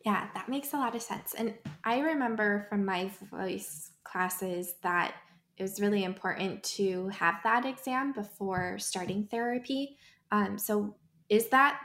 Yeah, 0.07 0.29
that 0.35 0.47
makes 0.47 0.71
a 0.71 0.77
lot 0.77 0.95
of 0.95 1.01
sense. 1.01 1.35
And 1.37 1.53
I 1.83 1.99
remember 1.99 2.65
from 2.69 2.85
my 2.85 3.11
voice 3.29 3.91
classes 4.05 4.75
that 4.81 5.15
it 5.57 5.61
was 5.61 5.81
really 5.81 6.05
important 6.05 6.63
to 6.77 7.09
have 7.09 7.41
that 7.43 7.65
exam 7.65 8.13
before 8.13 8.79
starting 8.79 9.25
therapy. 9.25 9.97
Um, 10.31 10.57
so, 10.57 10.95
is 11.27 11.49
that 11.49 11.81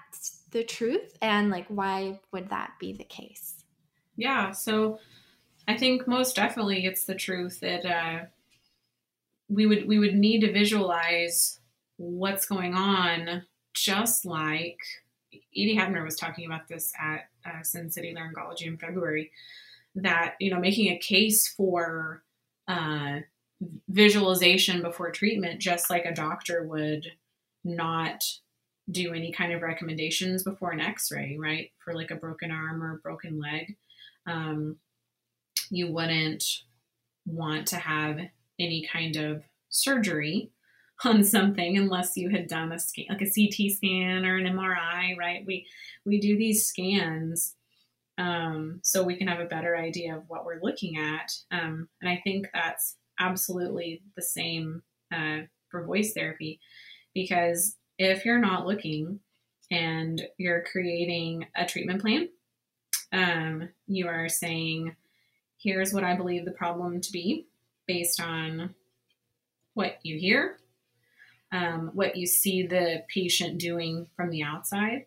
the 0.52 0.62
truth? 0.62 1.18
And 1.20 1.50
like, 1.50 1.66
why 1.66 2.20
would 2.30 2.48
that 2.50 2.74
be 2.78 2.92
the 2.92 3.02
case? 3.02 3.64
Yeah. 4.14 4.52
So, 4.52 5.00
I 5.66 5.76
think 5.76 6.06
most 6.06 6.36
definitely 6.36 6.86
it's 6.86 7.06
the 7.06 7.16
truth 7.16 7.58
that 7.58 7.84
uh, 7.84 8.26
we 9.48 9.66
would 9.66 9.88
we 9.88 9.98
would 9.98 10.14
need 10.14 10.42
to 10.42 10.52
visualize 10.52 11.58
what's 11.96 12.46
going 12.46 12.74
on, 12.74 13.42
just 13.74 14.24
like 14.24 14.78
Edie 15.32 15.76
Hapner 15.76 16.04
was 16.04 16.14
talking 16.14 16.46
about 16.46 16.68
this 16.68 16.92
at 17.00 17.22
uh, 17.46 17.62
Sin 17.62 17.90
City 17.90 18.14
Laryngology 18.14 18.66
in 18.66 18.76
February. 18.76 19.30
That 19.94 20.36
you 20.40 20.50
know, 20.50 20.60
making 20.60 20.88
a 20.88 20.98
case 20.98 21.48
for 21.48 22.22
uh, 22.66 23.18
visualization 23.88 24.82
before 24.82 25.10
treatment, 25.10 25.60
just 25.60 25.90
like 25.90 26.06
a 26.06 26.14
doctor 26.14 26.64
would 26.64 27.06
not 27.64 28.24
do 28.90 29.12
any 29.12 29.30
kind 29.32 29.52
of 29.52 29.62
recommendations 29.62 30.42
before 30.42 30.72
an 30.72 30.80
x-ray 30.80 31.36
right 31.38 31.70
for 31.78 31.94
like 31.94 32.10
a 32.10 32.16
broken 32.16 32.50
arm 32.50 32.82
or 32.82 32.94
a 32.94 32.98
broken 32.98 33.40
leg 33.40 33.76
um, 34.26 34.76
you 35.70 35.92
wouldn't 35.92 36.44
want 37.26 37.66
to 37.68 37.76
have 37.76 38.18
any 38.58 38.86
kind 38.92 39.16
of 39.16 39.42
surgery 39.68 40.50
on 41.04 41.24
something 41.24 41.76
unless 41.76 42.16
you 42.16 42.28
had 42.30 42.46
done 42.46 42.72
a 42.72 42.78
scan 42.78 43.06
like 43.08 43.22
a 43.22 43.30
ct 43.30 43.76
scan 43.76 44.24
or 44.24 44.36
an 44.36 44.46
mri 44.46 45.16
right? 45.18 45.44
We 45.46 45.66
we 46.04 46.20
do 46.20 46.36
these 46.36 46.66
scans 46.66 47.54
um, 48.18 48.80
so 48.82 49.02
we 49.02 49.16
can 49.16 49.28
have 49.28 49.40
a 49.40 49.46
better 49.46 49.76
idea 49.76 50.16
of 50.16 50.24
what 50.28 50.44
we're 50.44 50.60
looking 50.62 50.98
at. 50.98 51.32
Um, 51.50 51.88
and 52.00 52.10
i 52.10 52.20
think 52.24 52.48
that's 52.52 52.96
absolutely 53.18 54.02
the 54.16 54.22
same 54.22 54.82
uh, 55.14 55.40
for 55.70 55.84
voice 55.84 56.12
therapy 56.12 56.60
because 57.14 57.76
if 57.98 58.24
you're 58.24 58.38
not 58.38 58.66
looking 58.66 59.20
and 59.70 60.22
you're 60.36 60.64
creating 60.64 61.46
a 61.56 61.64
treatment 61.64 62.00
plan, 62.00 62.28
um, 63.12 63.68
you 63.86 64.08
are 64.08 64.28
saying, 64.28 64.94
here's 65.58 65.92
what 65.92 66.04
I 66.04 66.16
believe 66.16 66.44
the 66.44 66.52
problem 66.52 67.00
to 67.00 67.12
be 67.12 67.46
based 67.86 68.20
on 68.20 68.74
what 69.74 69.98
you 70.02 70.18
hear, 70.18 70.58
um, 71.52 71.90
what 71.92 72.16
you 72.16 72.26
see 72.26 72.66
the 72.66 73.04
patient 73.12 73.60
doing 73.60 74.06
from 74.16 74.30
the 74.30 74.42
outside, 74.42 75.06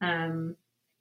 um, 0.00 0.56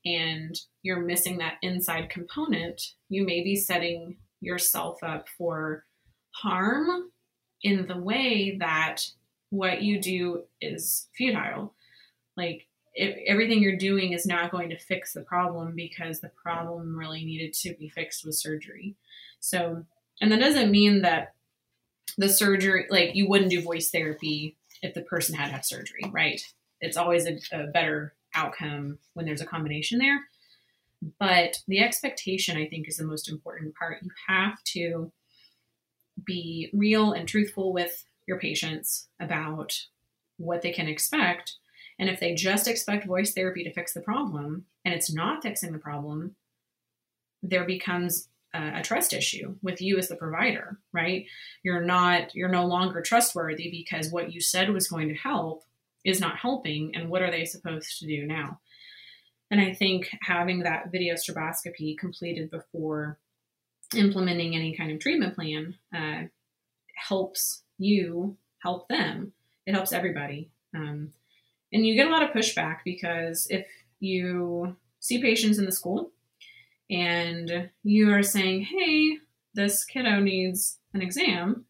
and 0.05 0.59
you're 0.81 1.01
missing 1.01 1.37
that 1.37 1.55
inside 1.61 2.09
component, 2.09 2.93
you 3.09 3.25
may 3.25 3.43
be 3.43 3.55
setting 3.55 4.17
yourself 4.39 5.03
up 5.03 5.27
for 5.37 5.85
harm 6.31 7.11
in 7.63 7.87
the 7.87 7.97
way 7.97 8.57
that 8.59 9.03
what 9.49 9.81
you 9.81 9.99
do 9.99 10.43
is 10.61 11.07
futile. 11.15 11.73
Like 12.35 12.67
if 12.93 13.17
everything 13.27 13.61
you're 13.61 13.77
doing 13.77 14.13
is 14.13 14.25
not 14.25 14.51
going 14.51 14.69
to 14.69 14.77
fix 14.77 15.13
the 15.13 15.21
problem 15.21 15.73
because 15.75 16.19
the 16.19 16.29
problem 16.29 16.95
really 16.95 17.23
needed 17.23 17.53
to 17.53 17.73
be 17.75 17.89
fixed 17.89 18.25
with 18.25 18.35
surgery. 18.35 18.95
So, 19.39 19.85
and 20.21 20.31
that 20.31 20.39
doesn't 20.39 20.71
mean 20.71 21.01
that 21.01 21.33
the 22.17 22.29
surgery, 22.29 22.87
like 22.89 23.15
you 23.15 23.29
wouldn't 23.29 23.51
do 23.51 23.61
voice 23.61 23.89
therapy 23.89 24.56
if 24.81 24.93
the 24.93 25.01
person 25.01 25.35
had 25.35 25.51
had 25.51 25.65
surgery, 25.65 26.03
right? 26.11 26.41
It's 26.81 26.97
always 26.97 27.27
a, 27.27 27.37
a 27.51 27.67
better 27.67 28.13
outcome 28.33 28.99
when 29.13 29.25
there's 29.25 29.41
a 29.41 29.45
combination 29.45 29.99
there. 29.99 30.19
But 31.19 31.61
the 31.67 31.79
expectation, 31.79 32.57
I 32.57 32.67
think, 32.67 32.87
is 32.87 32.97
the 32.97 33.05
most 33.05 33.29
important 33.29 33.75
part. 33.75 34.01
You 34.01 34.09
have 34.27 34.63
to 34.73 35.11
be 36.25 36.69
real 36.73 37.11
and 37.11 37.27
truthful 37.27 37.71
with 37.71 38.03
your 38.27 38.39
patients 38.39 39.07
about 39.19 39.79
what 40.37 40.61
they 40.61 40.71
can 40.71 40.87
expect. 40.87 41.55
And 41.99 42.09
if 42.09 42.19
they 42.19 42.33
just 42.33 42.67
expect 42.67 43.05
voice 43.05 43.33
therapy 43.33 43.63
to 43.63 43.73
fix 43.73 43.93
the 43.93 44.01
problem 44.01 44.65
and 44.85 44.93
it's 44.93 45.13
not 45.13 45.43
fixing 45.43 45.71
the 45.71 45.79
problem, 45.79 46.35
there 47.43 47.65
becomes 47.65 48.29
a, 48.57 48.81
trust 48.81 49.13
issue 49.13 49.55
with 49.61 49.81
you 49.81 49.97
as 49.97 50.07
the 50.07 50.15
provider, 50.15 50.79
right? 50.93 51.25
You're 51.63 51.83
not, 51.83 52.33
you're 52.35 52.49
no 52.49 52.65
longer 52.65 53.01
trustworthy 53.01 53.69
because 53.69 54.11
what 54.11 54.31
you 54.31 54.41
said 54.41 54.69
was 54.69 54.87
going 54.87 55.09
to 55.09 55.15
help 55.15 55.63
is 56.03 56.19
not 56.19 56.37
helping. 56.37 56.95
And 56.95 57.09
what 57.09 57.21
are 57.21 57.31
they 57.31 57.45
supposed 57.45 57.99
to 57.99 58.07
do 58.07 58.25
now? 58.25 58.59
And 59.49 59.61
I 59.61 59.73
think 59.73 60.09
having 60.21 60.63
that 60.63 60.91
video 60.91 61.15
stroboscopy 61.15 61.97
completed 61.97 62.51
before 62.51 63.17
implementing 63.95 64.55
any 64.55 64.75
kind 64.75 64.91
of 64.91 64.99
treatment 64.99 65.35
plan 65.35 65.75
uh, 65.95 66.23
helps 66.95 67.63
you 67.77 68.37
help 68.59 68.87
them. 68.89 69.33
It 69.65 69.73
helps 69.73 69.93
everybody. 69.93 70.49
Um, 70.75 71.13
and 71.71 71.85
you 71.85 71.95
get 71.95 72.07
a 72.07 72.11
lot 72.11 72.23
of 72.23 72.31
pushback 72.31 72.79
because 72.83 73.47
if 73.49 73.65
you 73.99 74.75
see 74.99 75.21
patients 75.21 75.57
in 75.57 75.65
the 75.65 75.71
school 75.71 76.11
and 76.89 77.69
you 77.83 78.11
are 78.13 78.23
saying, 78.23 78.63
hey, 78.63 79.17
this 79.53 79.83
kiddo 79.83 80.19
needs 80.19 80.79
an 80.93 81.01
exam, 81.01 81.65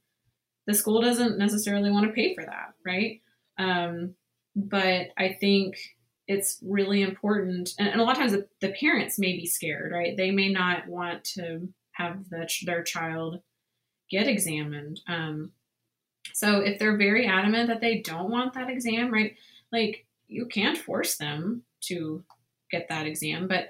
the 0.68 0.74
school 0.74 1.02
doesn't 1.02 1.38
necessarily 1.38 1.90
want 1.90 2.06
to 2.06 2.14
pay 2.14 2.36
for 2.36 2.44
that, 2.44 2.74
right? 2.86 3.22
Um, 3.58 4.16
but 4.56 5.08
I 5.18 5.38
think 5.40 5.78
it's 6.28 6.60
really 6.62 7.02
important. 7.02 7.70
And, 7.80 7.88
and 7.88 8.02
a 8.02 8.04
lot 8.04 8.14
of 8.14 8.18
times 8.18 8.34
the, 8.34 8.48
the, 8.60 8.74
parents 8.74 9.18
may 9.18 9.34
be 9.34 9.46
scared, 9.46 9.92
right? 9.92 10.16
They 10.16 10.32
may 10.32 10.50
not 10.50 10.88
want 10.88 11.24
to 11.36 11.70
have 11.94 12.30
the, 12.30 12.50
their 12.66 12.84
child 12.84 13.40
get 14.12 14.28
examined. 14.28 15.00
Um, 15.08 15.52
so 16.34 16.60
if 16.60 16.80
they're 16.80 16.98
very 16.98 17.26
adamant 17.26 17.70
that 17.70 17.82
they 17.82 18.02
don't 18.02 18.30
want 18.30 18.54
that 18.54 18.70
exam, 18.70 19.12
right? 19.12 19.36
Like 19.72 20.06
you 20.28 20.46
can't 20.48 20.78
force 20.78 21.16
them 21.16 21.64
to 21.84 22.24
get 22.70 22.90
that 22.90 23.08
exam, 23.08 23.48
but 23.48 23.70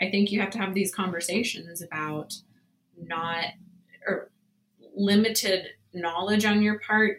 I 0.00 0.10
think 0.10 0.30
you 0.30 0.40
have 0.40 0.50
to 0.50 0.58
have 0.58 0.74
these 0.74 0.94
conversations 0.94 1.82
about 1.82 2.34
not 2.98 3.44
or 4.06 4.30
limited 4.94 5.68
knowledge 5.92 6.44
on 6.44 6.62
your 6.62 6.78
part 6.80 7.18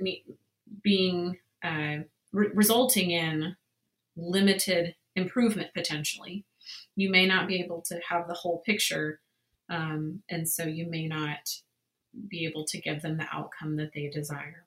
being 0.83 1.37
uh, 1.63 1.97
re- 2.31 2.51
resulting 2.53 3.11
in 3.11 3.55
limited 4.15 4.95
improvement 5.15 5.69
potentially. 5.73 6.45
You 6.95 7.09
may 7.09 7.25
not 7.25 7.47
be 7.47 7.61
able 7.61 7.81
to 7.83 7.99
have 8.07 8.27
the 8.27 8.33
whole 8.33 8.61
picture, 8.65 9.19
um, 9.69 10.21
and 10.29 10.47
so 10.47 10.63
you 10.63 10.87
may 10.87 11.07
not 11.07 11.49
be 12.27 12.45
able 12.45 12.65
to 12.65 12.79
give 12.79 13.01
them 13.01 13.17
the 13.17 13.27
outcome 13.31 13.75
that 13.77 13.91
they 13.93 14.09
desire. 14.09 14.65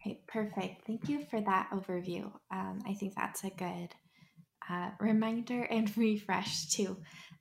Okay, 0.00 0.20
perfect. 0.26 0.86
Thank 0.86 1.08
you 1.08 1.24
for 1.30 1.40
that 1.40 1.70
overview. 1.72 2.30
Um, 2.50 2.82
I 2.86 2.92
think 2.94 3.14
that's 3.14 3.44
a 3.44 3.50
good 3.50 3.94
uh, 4.68 4.90
reminder 5.00 5.62
and 5.64 5.94
refresh 5.96 6.66
too. 6.66 6.96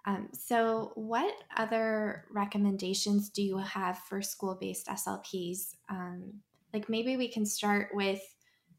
Um, 0.06 0.30
so, 0.34 0.92
what 0.96 1.34
other 1.56 2.26
recommendations 2.32 3.30
do 3.30 3.42
you 3.42 3.58
have 3.58 3.98
for 4.00 4.22
school 4.22 4.58
based 4.60 4.88
SLPs? 4.88 5.76
Um, 5.90 6.42
like 6.74 6.90
maybe 6.90 7.16
we 7.16 7.28
can 7.30 7.46
start 7.46 7.90
with 7.94 8.22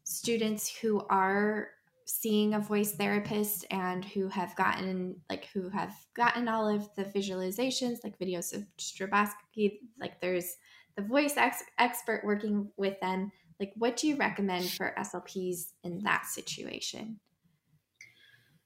students 0.03 0.69
who 0.77 1.01
are 1.09 1.69
seeing 2.05 2.53
a 2.53 2.59
voice 2.59 2.91
therapist 2.91 3.65
and 3.71 4.05
who 4.05 4.27
have 4.27 4.55
gotten 4.55 5.15
like 5.27 5.47
who 5.53 5.69
have 5.69 5.95
gotten 6.13 6.47
all 6.47 6.67
of 6.67 6.87
the 6.95 7.05
visualizations 7.05 7.97
like 8.03 8.19
videos 8.19 8.53
of 8.53 8.63
stroboscopy 8.77 9.79
like 9.99 10.21
there's 10.21 10.57
the 10.95 11.01
voice 11.01 11.35
ex- 11.35 11.63
expert 11.79 12.21
working 12.23 12.69
with 12.77 12.99
them 13.01 13.31
like 13.59 13.73
what 13.75 13.97
do 13.97 14.07
you 14.07 14.15
recommend 14.17 14.69
for 14.69 14.93
slps 14.99 15.71
in 15.83 15.97
that 16.03 16.27
situation 16.27 17.19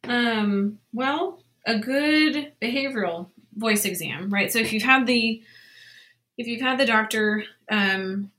um 0.05 0.79
well 0.93 1.43
a 1.65 1.77
good 1.77 2.53
behavioral 2.61 3.29
voice 3.55 3.85
exam 3.85 4.29
right 4.29 4.51
so 4.51 4.59
if 4.59 4.71
you've 4.71 4.83
had 4.83 5.05
the 5.05 5.41
if 6.37 6.47
you've 6.47 6.61
had 6.61 6.79
the 6.79 6.85
doctor 6.85 7.43
um 7.69 8.31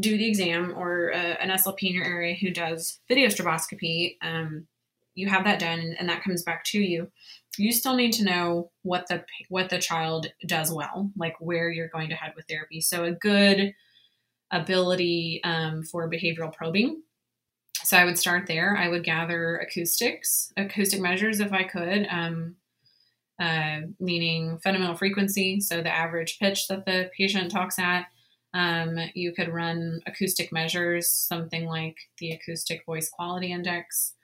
do 0.00 0.18
the 0.18 0.28
exam 0.28 0.74
or 0.76 1.12
uh, 1.12 1.16
an 1.16 1.50
SLP 1.50 1.84
in 1.84 1.94
your 1.94 2.04
area 2.04 2.34
who 2.34 2.50
does 2.50 3.00
video 3.08 3.28
stroboscopy, 3.28 4.16
um, 4.20 4.66
you 5.14 5.28
have 5.28 5.44
that 5.44 5.58
done 5.58 5.96
and 5.98 6.08
that 6.08 6.22
comes 6.22 6.42
back 6.42 6.64
to 6.64 6.78
you. 6.78 7.10
You 7.56 7.72
still 7.72 7.96
need 7.96 8.12
to 8.14 8.24
know 8.24 8.70
what 8.82 9.08
the 9.08 9.24
what 9.48 9.70
the 9.70 9.78
child 9.78 10.30
does 10.46 10.70
well, 10.70 11.10
like 11.16 11.34
where 11.40 11.70
you're 11.70 11.88
going 11.88 12.10
to 12.10 12.14
head 12.14 12.34
with 12.36 12.46
therapy. 12.46 12.80
So 12.80 13.04
a 13.04 13.12
good 13.12 13.74
ability 14.50 15.40
um, 15.42 15.82
for 15.82 16.08
behavioral 16.08 16.52
probing. 16.52 17.02
So 17.84 17.96
I 17.96 18.04
would 18.04 18.18
start 18.18 18.46
there. 18.46 18.76
I 18.76 18.88
would 18.88 19.04
gather 19.04 19.56
acoustics, 19.58 20.52
acoustic 20.56 21.00
measures 21.00 21.40
if 21.40 21.52
I 21.52 21.62
could, 21.62 22.06
um, 22.10 22.56
uh, 23.40 23.80
meaning 24.00 24.58
fundamental 24.58 24.96
frequency, 24.96 25.60
so 25.60 25.80
the 25.80 25.94
average 25.94 26.38
pitch 26.38 26.68
that 26.68 26.84
the 26.84 27.10
patient 27.16 27.50
talks 27.50 27.78
at 27.78 28.06
um, 28.54 28.98
you 29.14 29.32
could 29.32 29.48
run 29.48 30.00
acoustic 30.06 30.52
measures, 30.52 31.10
something 31.10 31.66
like 31.66 31.96
the 32.18 32.32
Acoustic 32.32 32.84
Voice 32.86 33.10
Quality 33.10 33.52
Index. 33.52 34.14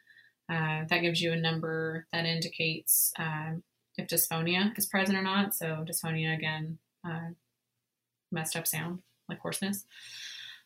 Uh, 0.50 0.84
that 0.88 1.00
gives 1.00 1.22
you 1.22 1.32
a 1.32 1.36
number 1.36 2.07
that 2.12 2.26
indicates 2.26 3.12
uh, 3.18 3.52
if 3.96 4.09
dysphonia 4.09 4.76
is 4.76 4.86
present 4.86 5.16
or 5.16 5.22
not. 5.22 5.55
So, 5.55 5.84
dysphonia, 5.88 6.36
again, 6.36 6.78
uh, 7.07 7.30
messed 8.32 8.57
up 8.57 8.66
sound, 8.66 9.00
like 9.28 9.40
hoarseness. 9.40 9.84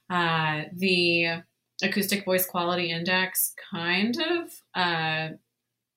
Uh, 0.09 0.62
the 0.72 1.43
Acoustic 1.83 2.24
Voice 2.24 2.47
Quality 2.47 2.91
Index 2.91 3.55
kind 3.70 4.16
of 4.20 4.62
uh, 4.74 5.37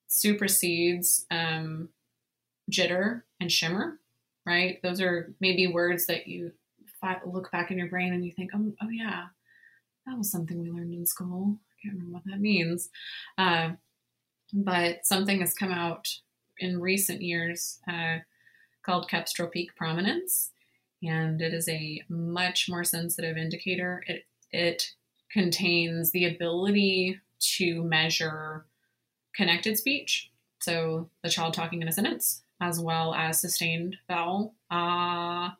supersedes 0.07 1.25
um, 1.31 1.89
jitter 2.71 3.23
and 3.39 3.51
shimmer, 3.51 3.99
right? 4.45 4.79
Those 4.83 5.01
are 5.01 5.33
maybe 5.39 5.67
words 5.67 6.05
that 6.07 6.27
you 6.27 6.51
look 7.25 7.51
back 7.51 7.71
in 7.71 7.77
your 7.77 7.89
brain 7.89 8.13
and 8.13 8.23
you 8.23 8.31
think, 8.31 8.51
oh, 8.53 8.73
oh 8.81 8.89
yeah, 8.89 9.25
that 10.05 10.17
was 10.17 10.31
something 10.31 10.61
we 10.61 10.69
learned 10.69 10.93
in 10.93 11.05
school. 11.05 11.57
I 11.57 11.73
can't 11.81 11.95
remember 11.95 12.13
what 12.13 12.25
that 12.25 12.39
means. 12.39 12.89
Uh, 13.37 13.71
but 14.53 15.05
something 15.05 15.39
has 15.39 15.53
come 15.53 15.71
out 15.71 16.07
in 16.59 16.79
recent 16.79 17.21
years 17.21 17.79
uh, 17.89 18.17
called 18.83 19.09
cepstral 19.09 19.51
peak 19.51 19.75
prominence, 19.75 20.51
and 21.01 21.41
it 21.41 21.53
is 21.53 21.67
a 21.69 22.03
much 22.09 22.67
more 22.69 22.83
sensitive 22.83 23.37
indicator. 23.37 24.03
It 24.07 24.25
it 24.51 24.91
contains 25.33 26.11
the 26.11 26.25
ability 26.25 27.19
to 27.57 27.83
measure 27.83 28.65
connected 29.35 29.77
speech, 29.77 30.29
so 30.59 31.09
the 31.23 31.29
child 31.29 31.53
talking 31.53 31.81
in 31.81 31.87
a 31.87 31.91
sentence, 31.91 32.43
as 32.61 32.79
well 32.79 33.13
as 33.13 33.41
sustained 33.41 33.97
vowel, 34.07 34.53
ah, 34.69 35.51
uh, 35.51 35.55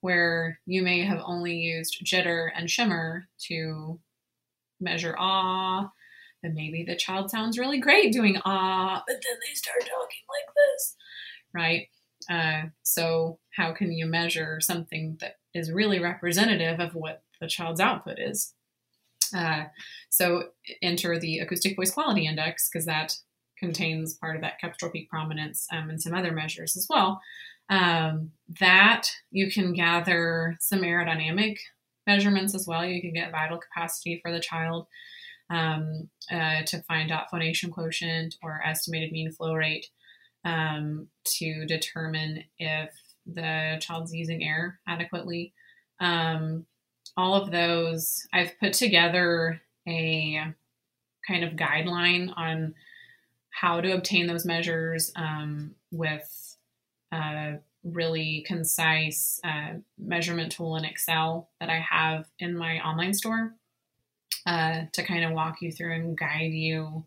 where 0.00 0.58
you 0.66 0.82
may 0.82 1.04
have 1.04 1.22
only 1.24 1.54
used 1.54 2.04
jitter 2.04 2.50
and 2.54 2.70
shimmer 2.70 3.28
to 3.38 3.98
measure 4.80 5.14
ah, 5.18 5.90
then 6.42 6.54
maybe 6.54 6.84
the 6.84 6.96
child 6.96 7.30
sounds 7.30 7.58
really 7.58 7.78
great 7.78 8.12
doing 8.12 8.36
ah, 8.44 9.02
but 9.06 9.14
then 9.14 9.38
they 9.46 9.54
start 9.54 9.80
talking 9.80 10.24
like 10.28 10.54
this, 10.56 10.96
right? 11.54 11.88
Uh, 12.30 12.68
so, 12.82 13.38
how 13.56 13.72
can 13.72 13.92
you 13.92 14.06
measure 14.06 14.60
something 14.60 15.16
that 15.20 15.36
is 15.54 15.72
really 15.72 15.98
representative 15.98 16.80
of 16.80 16.94
what 16.94 17.22
the 17.40 17.48
child's 17.48 17.80
output 17.80 18.18
is? 18.18 18.54
Uh, 19.34 19.64
so, 20.10 20.44
enter 20.82 21.18
the 21.18 21.38
Acoustic 21.38 21.76
Voice 21.76 21.90
Quality 21.90 22.26
Index 22.26 22.68
because 22.68 22.86
that 22.86 23.16
contains 23.58 24.14
part 24.14 24.36
of 24.36 24.42
that 24.42 24.60
cepstral 24.62 24.92
peak 24.92 25.08
prominence 25.08 25.66
um, 25.72 25.88
and 25.88 26.02
some 26.02 26.14
other 26.14 26.32
measures 26.32 26.76
as 26.76 26.86
well. 26.90 27.20
Um, 27.70 28.32
that 28.60 29.08
you 29.30 29.50
can 29.50 29.72
gather 29.72 30.56
some 30.60 30.80
aerodynamic 30.80 31.56
measurements 32.06 32.54
as 32.54 32.66
well. 32.66 32.84
You 32.84 33.00
can 33.00 33.12
get 33.12 33.30
vital 33.30 33.58
capacity 33.58 34.20
for 34.22 34.32
the 34.32 34.40
child 34.40 34.86
um, 35.48 36.08
uh, 36.30 36.62
to 36.66 36.82
find 36.82 37.10
out 37.10 37.30
phonation 37.30 37.70
quotient 37.70 38.34
or 38.42 38.60
estimated 38.64 39.12
mean 39.12 39.30
flow 39.30 39.54
rate 39.54 39.86
um, 40.44 41.08
to 41.24 41.64
determine 41.66 42.44
if 42.58 42.90
the 43.26 43.76
child's 43.80 44.12
using 44.12 44.42
air 44.42 44.80
adequately. 44.88 45.52
Um, 46.00 46.66
all 47.16 47.34
of 47.34 47.50
those, 47.50 48.26
I've 48.32 48.58
put 48.58 48.72
together 48.72 49.60
a 49.86 50.44
kind 51.26 51.44
of 51.44 51.52
guideline 51.52 52.32
on 52.36 52.74
how 53.50 53.80
to 53.80 53.92
obtain 53.92 54.26
those 54.26 54.44
measures 54.44 55.12
um, 55.14 55.74
with 55.90 56.56
a 57.12 57.58
really 57.84 58.44
concise 58.46 59.40
uh, 59.44 59.74
measurement 59.98 60.52
tool 60.52 60.76
in 60.76 60.84
Excel 60.84 61.50
that 61.60 61.68
I 61.68 61.84
have 61.90 62.26
in 62.38 62.56
my 62.56 62.78
online 62.80 63.12
store 63.12 63.54
uh, 64.46 64.82
to 64.92 65.02
kind 65.02 65.24
of 65.24 65.32
walk 65.32 65.60
you 65.60 65.70
through 65.70 65.94
and 65.94 66.16
guide 66.18 66.52
you 66.52 67.04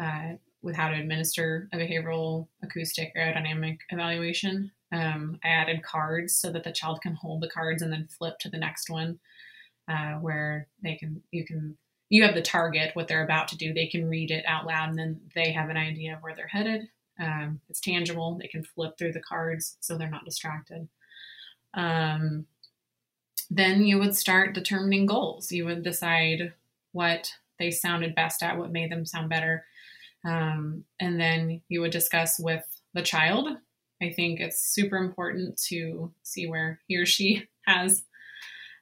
uh, 0.00 0.34
with 0.62 0.76
how 0.76 0.88
to 0.88 0.94
administer 0.94 1.68
a 1.72 1.78
behavioral 1.78 2.46
acoustic 2.62 3.14
aerodynamic 3.16 3.78
evaluation. 3.90 4.70
Um, 4.92 5.38
I 5.44 5.48
added 5.48 5.82
cards 5.82 6.34
so 6.34 6.50
that 6.50 6.64
the 6.64 6.72
child 6.72 7.00
can 7.00 7.14
hold 7.14 7.42
the 7.42 7.50
cards 7.50 7.82
and 7.82 7.92
then 7.92 8.08
flip 8.08 8.38
to 8.40 8.48
the 8.48 8.58
next 8.58 8.90
one, 8.90 9.20
uh, 9.88 10.14
where 10.14 10.68
they 10.82 10.96
can 10.96 11.22
you 11.30 11.44
can 11.44 11.76
you 12.08 12.24
have 12.24 12.34
the 12.34 12.42
target 12.42 12.90
what 12.94 13.06
they're 13.06 13.24
about 13.24 13.48
to 13.48 13.56
do. 13.56 13.72
They 13.72 13.86
can 13.86 14.08
read 14.08 14.30
it 14.30 14.44
out 14.46 14.66
loud 14.66 14.90
and 14.90 14.98
then 14.98 15.20
they 15.34 15.52
have 15.52 15.70
an 15.70 15.76
idea 15.76 16.14
of 16.14 16.22
where 16.22 16.34
they're 16.34 16.48
headed. 16.48 16.88
Um, 17.20 17.60
it's 17.68 17.80
tangible. 17.80 18.38
They 18.40 18.48
can 18.48 18.64
flip 18.64 18.98
through 18.98 19.12
the 19.12 19.20
cards 19.20 19.76
so 19.80 19.96
they're 19.96 20.10
not 20.10 20.24
distracted. 20.24 20.88
Um, 21.74 22.46
then 23.50 23.84
you 23.84 23.98
would 23.98 24.16
start 24.16 24.54
determining 24.54 25.06
goals. 25.06 25.52
You 25.52 25.66
would 25.66 25.82
decide 25.82 26.52
what 26.92 27.32
they 27.58 27.70
sounded 27.70 28.14
best 28.14 28.42
at, 28.42 28.58
what 28.58 28.72
made 28.72 28.90
them 28.90 29.06
sound 29.06 29.28
better. 29.28 29.64
Um, 30.24 30.84
and 30.98 31.20
then 31.20 31.62
you 31.68 31.80
would 31.80 31.92
discuss 31.92 32.38
with 32.38 32.64
the 32.94 33.02
child. 33.02 33.48
I 34.02 34.10
think 34.10 34.40
it's 34.40 34.72
super 34.72 34.96
important 34.96 35.60
to 35.68 36.12
see 36.22 36.46
where 36.46 36.80
he 36.86 36.96
or 36.96 37.06
she 37.06 37.44
has 37.66 38.04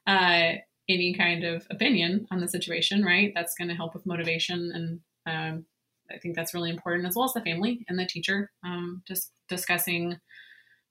uh, 0.07 0.53
any 0.87 1.13
kind 1.13 1.43
of 1.43 1.67
opinion 1.69 2.27
on 2.31 2.39
the 2.39 2.47
situation, 2.47 3.03
right? 3.03 3.31
That's 3.35 3.55
going 3.55 3.67
to 3.67 3.75
help 3.75 3.93
with 3.93 4.05
motivation 4.05 4.71
and 4.73 4.99
um, 5.25 5.65
I 6.11 6.17
think 6.17 6.35
that's 6.35 6.53
really 6.53 6.69
important, 6.69 7.07
as 7.07 7.15
well 7.15 7.25
as 7.25 7.33
the 7.33 7.41
family 7.41 7.85
and 7.87 7.97
the 7.97 8.05
teacher, 8.05 8.51
um, 8.63 9.03
just 9.07 9.31
discussing 9.47 10.19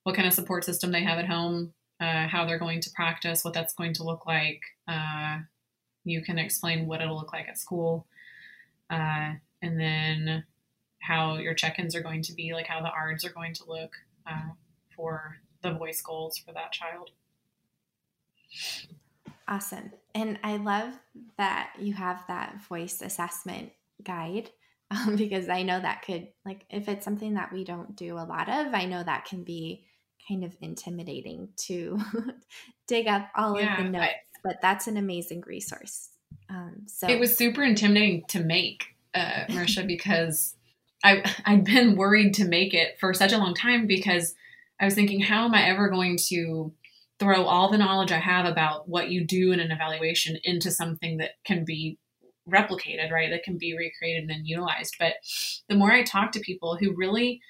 what 0.04 0.14
kind 0.14 0.28
of 0.28 0.34
support 0.34 0.64
system 0.64 0.92
they 0.92 1.02
have 1.02 1.18
at 1.18 1.26
home, 1.26 1.72
uh, 2.00 2.26
how 2.28 2.44
they're 2.44 2.58
going 2.58 2.80
to 2.82 2.90
practice, 2.94 3.44
what 3.44 3.54
that's 3.54 3.74
going 3.74 3.94
to 3.94 4.04
look 4.04 4.26
like. 4.26 4.60
Uh, 4.86 5.38
you 6.04 6.22
can 6.22 6.38
explain 6.38 6.86
what 6.86 7.00
it'll 7.00 7.16
look 7.16 7.32
like 7.32 7.48
at 7.48 7.58
school, 7.58 8.06
uh, 8.90 9.32
and 9.60 9.80
then 9.80 10.44
how 11.00 11.36
your 11.36 11.54
check-ins 11.54 11.94
are 11.94 12.02
going 12.02 12.22
to 12.22 12.32
be, 12.32 12.52
like 12.52 12.66
how 12.66 12.80
the 12.80 12.90
ARDs 12.90 13.24
are 13.24 13.32
going 13.32 13.54
to 13.54 13.64
look 13.66 13.92
uh, 14.28 14.52
for 14.94 15.36
the 15.62 15.72
voice 15.72 16.00
goals 16.02 16.38
for 16.38 16.52
that 16.52 16.72
child. 16.72 17.10
Awesome. 19.46 19.92
And 20.14 20.38
I 20.42 20.58
love 20.58 20.94
that 21.38 21.72
you 21.78 21.94
have 21.94 22.22
that 22.28 22.60
voice 22.62 23.00
assessment 23.00 23.72
guide 24.02 24.50
um, 24.90 25.16
because 25.16 25.48
I 25.48 25.62
know 25.62 25.80
that 25.80 26.02
could, 26.02 26.28
like, 26.44 26.64
if 26.70 26.88
it's 26.88 27.04
something 27.04 27.34
that 27.34 27.52
we 27.52 27.64
don't 27.64 27.96
do 27.96 28.14
a 28.14 28.24
lot 28.24 28.48
of, 28.48 28.74
I 28.74 28.84
know 28.86 29.02
that 29.02 29.26
can 29.26 29.44
be 29.44 29.84
kind 30.26 30.44
of 30.44 30.56
intimidating 30.60 31.48
to 31.56 31.98
dig 32.86 33.06
up 33.06 33.28
all 33.36 33.58
yeah, 33.58 33.78
of 33.78 33.84
the 33.84 33.90
notes. 33.90 34.04
I, 34.04 34.38
but 34.44 34.56
that's 34.62 34.86
an 34.86 34.96
amazing 34.96 35.42
resource. 35.46 36.10
Um, 36.50 36.82
so 36.86 37.08
it 37.08 37.18
was 37.18 37.36
super 37.36 37.62
intimidating 37.62 38.24
to 38.28 38.40
make, 38.40 38.96
uh, 39.14 39.44
Marisha, 39.48 39.86
because 39.86 40.54
I 41.05 41.22
I'd 41.44 41.64
been 41.64 41.96
worried 41.96 42.34
to 42.34 42.44
make 42.44 42.74
it 42.74 42.99
for 42.99 43.14
such 43.14 43.32
a 43.32 43.38
long 43.38 43.55
time 43.55 43.86
because 43.86 44.34
I 44.80 44.84
was 44.84 44.94
thinking, 44.94 45.20
how 45.20 45.44
am 45.44 45.55
I 45.55 45.68
ever 45.68 45.88
going 45.88 46.18
to 46.28 46.72
throw 47.18 47.44
all 47.44 47.70
the 47.70 47.78
knowledge 47.78 48.12
I 48.12 48.18
have 48.18 48.46
about 48.46 48.88
what 48.88 49.11
you 49.11 49.24
do 49.24 49.53
in 49.53 49.61
an 49.61 49.72
evaluation 49.72 50.38
into 50.44 50.70
something 50.70 51.18
that 51.18 51.32
can 51.44 51.64
be 51.64 51.99
replicated, 52.49 53.11
right? 53.11 53.30
That 53.30 53.42
can 53.42 53.59
be 53.59 53.76
recreated 53.76 54.30
and 54.30 54.46
utilized. 54.46 54.96
But 54.99 55.14
the 55.68 55.74
more 55.74 55.92
I 55.92 56.03
talk 56.03 56.32
to 56.32 56.40
people 56.40 56.76
who 56.76 56.94
really 56.94 57.40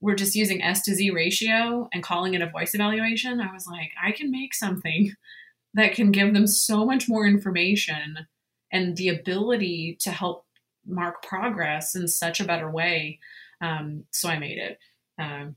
were 0.00 0.16
just 0.16 0.34
using 0.34 0.62
S 0.62 0.82
to 0.82 0.94
Z 0.94 1.10
ratio 1.10 1.88
and 1.92 2.02
calling 2.02 2.34
it 2.34 2.42
a 2.42 2.50
voice 2.50 2.74
evaluation, 2.74 3.40
I 3.40 3.52
was 3.52 3.66
like, 3.66 3.92
I 4.02 4.12
can 4.12 4.30
make 4.30 4.54
something 4.54 5.14
that 5.74 5.94
can 5.94 6.10
give 6.10 6.34
them 6.34 6.46
so 6.46 6.84
much 6.84 7.08
more 7.08 7.26
information 7.26 8.26
and 8.70 8.96
the 8.96 9.08
ability 9.08 9.96
to 10.00 10.10
help 10.10 10.44
mark 10.86 11.22
progress 11.22 11.94
in 11.94 12.08
such 12.08 12.40
a 12.40 12.44
better 12.44 12.70
way. 12.70 13.18
Um, 13.60 14.04
so 14.10 14.28
I 14.28 14.38
made 14.38 14.58
it. 14.58 14.78
Um, 15.18 15.56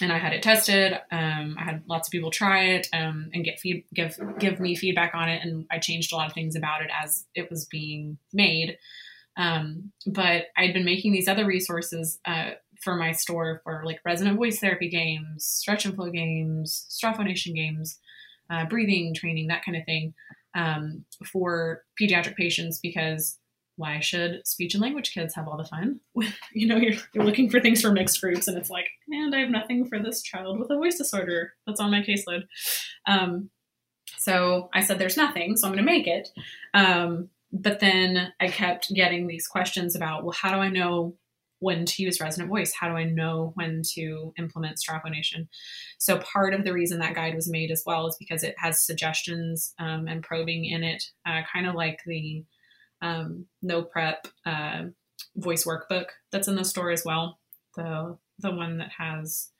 and 0.00 0.12
I 0.12 0.18
had 0.18 0.32
it 0.32 0.42
tested. 0.42 0.92
Um, 1.12 1.56
I 1.58 1.62
had 1.62 1.82
lots 1.86 2.08
of 2.08 2.12
people 2.12 2.30
try 2.30 2.64
it 2.64 2.88
um, 2.92 3.30
and 3.32 3.44
get 3.44 3.60
feed, 3.60 3.84
give 3.94 4.18
give 4.38 4.58
me 4.58 4.74
feedback 4.74 5.14
on 5.14 5.28
it, 5.28 5.40
and 5.42 5.66
I 5.70 5.78
changed 5.78 6.12
a 6.12 6.16
lot 6.16 6.26
of 6.26 6.32
things 6.32 6.56
about 6.56 6.82
it 6.82 6.90
as 7.02 7.26
it 7.34 7.48
was 7.48 7.64
being 7.64 8.18
made. 8.32 8.76
Um, 9.36 9.92
but 10.06 10.46
I'd 10.56 10.74
been 10.74 10.84
making 10.84 11.12
these 11.12 11.28
other 11.28 11.46
resources 11.46 12.18
uh, 12.24 12.52
for 12.82 12.96
my 12.96 13.12
store 13.12 13.60
for 13.64 13.82
like 13.84 14.00
resonant 14.04 14.36
voice 14.36 14.58
therapy 14.58 14.88
games, 14.88 15.44
stretch 15.44 15.84
and 15.84 15.94
flow 15.94 16.10
games, 16.10 16.86
straw 16.88 17.12
phonation 17.12 17.54
games, 17.54 17.98
uh, 18.50 18.66
breathing 18.66 19.14
training, 19.14 19.48
that 19.48 19.64
kind 19.64 19.76
of 19.76 19.84
thing 19.84 20.14
um, 20.54 21.04
for 21.24 21.82
pediatric 22.00 22.36
patients 22.36 22.78
because 22.80 23.38
why 23.76 24.00
should 24.00 24.46
speech 24.46 24.74
and 24.74 24.82
language 24.82 25.12
kids 25.12 25.34
have 25.34 25.48
all 25.48 25.56
the 25.56 25.64
fun? 25.64 26.00
you 26.52 26.66
know, 26.66 26.76
you're, 26.76 26.94
you're 27.12 27.24
looking 27.24 27.50
for 27.50 27.60
things 27.60 27.80
for 27.80 27.92
mixed 27.92 28.20
groups, 28.20 28.48
and 28.48 28.56
it's 28.56 28.70
like, 28.70 28.86
and 29.08 29.34
I 29.34 29.40
have 29.40 29.50
nothing 29.50 29.86
for 29.86 29.98
this 29.98 30.22
child 30.22 30.58
with 30.58 30.70
a 30.70 30.76
voice 30.76 30.98
disorder 30.98 31.52
that's 31.66 31.80
on 31.80 31.90
my 31.90 32.02
caseload. 32.02 32.44
Um, 33.06 33.50
so 34.18 34.70
I 34.72 34.80
said, 34.80 34.98
there's 34.98 35.16
nothing, 35.16 35.56
so 35.56 35.66
I'm 35.66 35.74
going 35.74 35.84
to 35.84 35.90
make 35.90 36.06
it. 36.06 36.28
Um, 36.72 37.30
but 37.52 37.80
then 37.80 38.32
I 38.40 38.48
kept 38.48 38.92
getting 38.92 39.26
these 39.26 39.46
questions 39.46 39.94
about, 39.94 40.24
well, 40.24 40.36
how 40.38 40.52
do 40.52 40.58
I 40.58 40.68
know 40.68 41.16
when 41.60 41.86
to 41.86 42.02
use 42.02 42.20
resonant 42.20 42.50
voice? 42.50 42.74
How 42.78 42.88
do 42.88 42.94
I 42.94 43.04
know 43.04 43.52
when 43.54 43.82
to 43.94 44.34
implement 44.38 44.78
straw 44.78 45.00
phonation? 45.00 45.48
So 45.98 46.18
part 46.18 46.52
of 46.52 46.64
the 46.64 46.72
reason 46.72 46.98
that 46.98 47.14
guide 47.14 47.34
was 47.34 47.48
made 47.48 47.70
as 47.70 47.82
well 47.86 48.06
is 48.06 48.16
because 48.18 48.42
it 48.42 48.54
has 48.58 48.84
suggestions 48.84 49.72
um, 49.78 50.06
and 50.08 50.22
probing 50.22 50.64
in 50.64 50.82
it, 50.84 51.04
uh, 51.26 51.40
kind 51.50 51.66
of 51.66 51.74
like 51.74 52.00
the 52.06 52.44
um, 53.04 53.46
no 53.62 53.82
prep 53.82 54.26
uh, 54.46 54.84
voice 55.36 55.64
workbook 55.64 56.06
that's 56.32 56.48
in 56.48 56.56
the 56.56 56.64
store 56.64 56.90
as 56.90 57.04
well. 57.04 57.38
The 57.76 58.16
the 58.38 58.50
one 58.50 58.78
that 58.78 58.90
has 58.98 59.50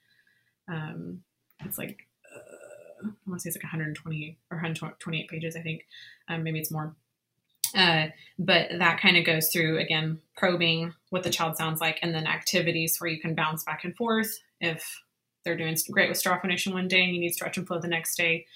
um, 0.66 1.20
it's 1.64 1.76
like 1.76 2.06
uh, 2.34 3.06
I 3.06 3.10
want 3.26 3.40
to 3.40 3.42
say 3.42 3.48
it's 3.48 3.56
like 3.56 3.64
120 3.64 4.38
or 4.50 4.56
128 4.56 5.28
pages, 5.28 5.56
I 5.56 5.60
think. 5.60 5.86
Um, 6.28 6.42
maybe 6.42 6.58
it's 6.58 6.70
more. 6.70 6.96
Uh, 7.76 8.06
but 8.38 8.70
that 8.78 9.00
kind 9.00 9.16
of 9.16 9.24
goes 9.24 9.50
through 9.50 9.78
again 9.78 10.20
probing 10.36 10.94
what 11.10 11.22
the 11.22 11.30
child 11.30 11.56
sounds 11.56 11.80
like, 11.80 11.98
and 12.02 12.14
then 12.14 12.26
activities 12.26 12.96
where 12.98 13.10
you 13.10 13.20
can 13.20 13.34
bounce 13.34 13.62
back 13.62 13.84
and 13.84 13.94
forth 13.94 14.38
if 14.60 15.02
they're 15.44 15.56
doing 15.56 15.76
great 15.90 16.08
with 16.08 16.16
straw 16.16 16.40
phonation 16.40 16.72
one 16.72 16.88
day 16.88 17.04
and 17.04 17.14
you 17.14 17.20
need 17.20 17.34
stretch 17.34 17.58
and 17.58 17.66
flow 17.66 17.78
the 17.78 17.88
next 17.88 18.16
day, 18.16 18.46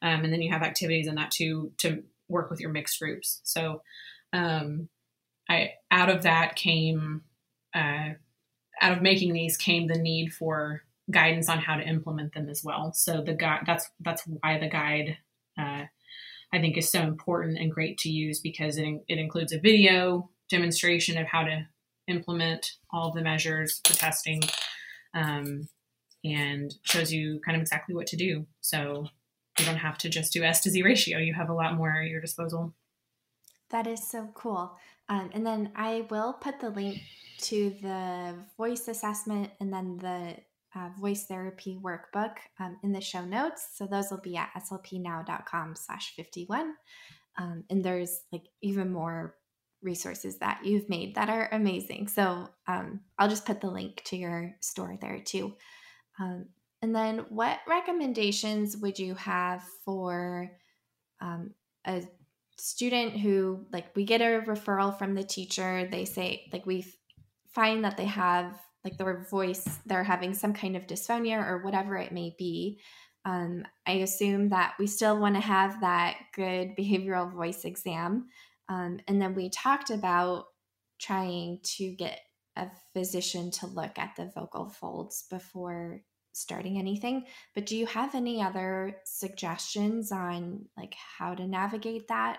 um, 0.00 0.24
and 0.24 0.32
then 0.32 0.42
you 0.42 0.50
have 0.52 0.62
activities 0.62 1.06
in 1.06 1.14
that 1.14 1.30
too 1.30 1.70
to 1.78 2.02
work 2.28 2.50
with 2.50 2.60
your 2.60 2.70
mixed 2.70 2.98
groups. 2.98 3.40
So 3.44 3.82
um, 4.32 4.88
I 5.48 5.72
out 5.90 6.10
of 6.10 6.22
that 6.22 6.56
came 6.56 7.22
uh, 7.74 8.10
out 8.80 8.92
of 8.96 9.02
making 9.02 9.32
these 9.32 9.56
came 9.56 9.86
the 9.86 9.98
need 9.98 10.32
for 10.32 10.82
guidance 11.10 11.48
on 11.48 11.58
how 11.58 11.76
to 11.76 11.82
implement 11.82 12.34
them 12.34 12.48
as 12.48 12.62
well. 12.64 12.92
So 12.92 13.22
the 13.22 13.34
guide 13.34 13.62
that's 13.66 13.90
that's 14.00 14.22
why 14.26 14.58
the 14.58 14.68
guide 14.68 15.18
uh, 15.58 15.84
I 16.52 16.60
think 16.60 16.76
is 16.76 16.90
so 16.90 17.02
important 17.02 17.58
and 17.58 17.70
great 17.70 17.98
to 17.98 18.10
use 18.10 18.40
because 18.40 18.76
it 18.78 18.86
it 19.08 19.18
includes 19.18 19.52
a 19.52 19.58
video 19.58 20.30
demonstration 20.50 21.18
of 21.18 21.26
how 21.26 21.44
to 21.44 21.66
implement 22.08 22.72
all 22.92 23.12
the 23.12 23.22
measures, 23.22 23.80
the 23.88 23.94
testing, 23.94 24.42
um, 25.14 25.68
and 26.24 26.74
shows 26.82 27.12
you 27.12 27.40
kind 27.44 27.56
of 27.56 27.62
exactly 27.62 27.94
what 27.94 28.06
to 28.08 28.16
do. 28.16 28.46
So 28.60 29.06
you 29.58 29.64
don't 29.64 29.76
have 29.76 29.98
to 29.98 30.08
just 30.08 30.32
do 30.32 30.42
S 30.42 30.60
to 30.62 30.70
Z 30.70 30.82
ratio. 30.82 31.18
You 31.18 31.34
have 31.34 31.50
a 31.50 31.54
lot 31.54 31.76
more 31.76 32.02
at 32.02 32.08
your 32.08 32.20
disposal. 32.20 32.74
That 33.72 33.86
is 33.86 34.06
so 34.06 34.28
cool. 34.34 34.76
Um, 35.08 35.30
and 35.32 35.44
then 35.44 35.72
I 35.74 36.06
will 36.10 36.34
put 36.34 36.60
the 36.60 36.70
link 36.70 36.98
to 37.40 37.74
the 37.82 38.34
voice 38.56 38.86
assessment 38.86 39.50
and 39.60 39.72
then 39.72 39.96
the 39.96 40.36
uh, 40.74 40.90
voice 41.00 41.24
therapy 41.24 41.78
workbook 41.82 42.34
um, 42.60 42.78
in 42.82 42.92
the 42.92 43.00
show 43.00 43.24
notes. 43.24 43.66
So 43.74 43.86
those 43.86 44.10
will 44.10 44.20
be 44.20 44.36
at 44.36 44.50
slpnow.com 44.56 45.74
slash 45.76 46.14
51. 46.16 46.74
Um, 47.38 47.64
and 47.70 47.82
there's 47.82 48.20
like 48.30 48.44
even 48.60 48.92
more 48.92 49.34
resources 49.82 50.38
that 50.38 50.60
you've 50.64 50.88
made 50.88 51.14
that 51.16 51.28
are 51.28 51.48
amazing. 51.50 52.08
So 52.08 52.48
um, 52.68 53.00
I'll 53.18 53.28
just 53.28 53.46
put 53.46 53.60
the 53.60 53.70
link 53.70 54.02
to 54.04 54.16
your 54.16 54.54
store 54.60 54.96
there 55.00 55.20
too. 55.20 55.54
Um, 56.20 56.46
and 56.82 56.94
then 56.94 57.24
what 57.30 57.58
recommendations 57.66 58.76
would 58.76 58.98
you 58.98 59.14
have 59.14 59.64
for 59.84 60.50
a 61.86 62.02
student 62.58 63.18
who 63.18 63.66
like 63.72 63.94
we 63.96 64.04
get 64.04 64.20
a 64.20 64.42
referral 64.46 64.96
from 64.96 65.14
the 65.14 65.24
teacher. 65.24 65.88
They 65.90 66.04
say 66.04 66.48
like 66.52 66.66
we 66.66 66.84
find 67.54 67.84
that 67.84 67.96
they 67.96 68.06
have 68.06 68.58
like 68.84 68.98
their 68.98 69.24
voice 69.30 69.78
they're 69.86 70.02
having 70.02 70.34
some 70.34 70.52
kind 70.52 70.76
of 70.76 70.86
dysphonia 70.86 71.46
or 71.46 71.62
whatever 71.62 71.96
it 71.96 72.12
may 72.12 72.34
be. 72.38 72.80
Um, 73.24 73.64
i 73.86 73.92
assume 73.92 74.48
that 74.48 74.74
we 74.80 74.88
still 74.88 75.16
want 75.16 75.36
to 75.36 75.40
have 75.40 75.80
that 75.80 76.16
good 76.34 76.76
behavioral 76.76 77.32
voice 77.32 77.64
exam. 77.64 78.26
Um, 78.68 78.98
and 79.06 79.22
then 79.22 79.34
we 79.34 79.48
talked 79.48 79.90
about 79.90 80.46
trying 81.00 81.60
to 81.76 81.92
get 81.92 82.20
a 82.56 82.68
physician 82.92 83.50
to 83.50 83.66
look 83.66 83.98
at 83.98 84.14
the 84.16 84.30
vocal 84.34 84.68
folds 84.68 85.24
before 85.30 86.00
starting 86.32 86.78
anything 86.78 87.24
but 87.54 87.66
do 87.66 87.76
you 87.76 87.86
have 87.86 88.14
any 88.14 88.42
other 88.42 88.96
suggestions 89.04 90.10
on 90.10 90.64
like 90.76 90.94
how 91.18 91.34
to 91.34 91.46
navigate 91.46 92.08
that 92.08 92.38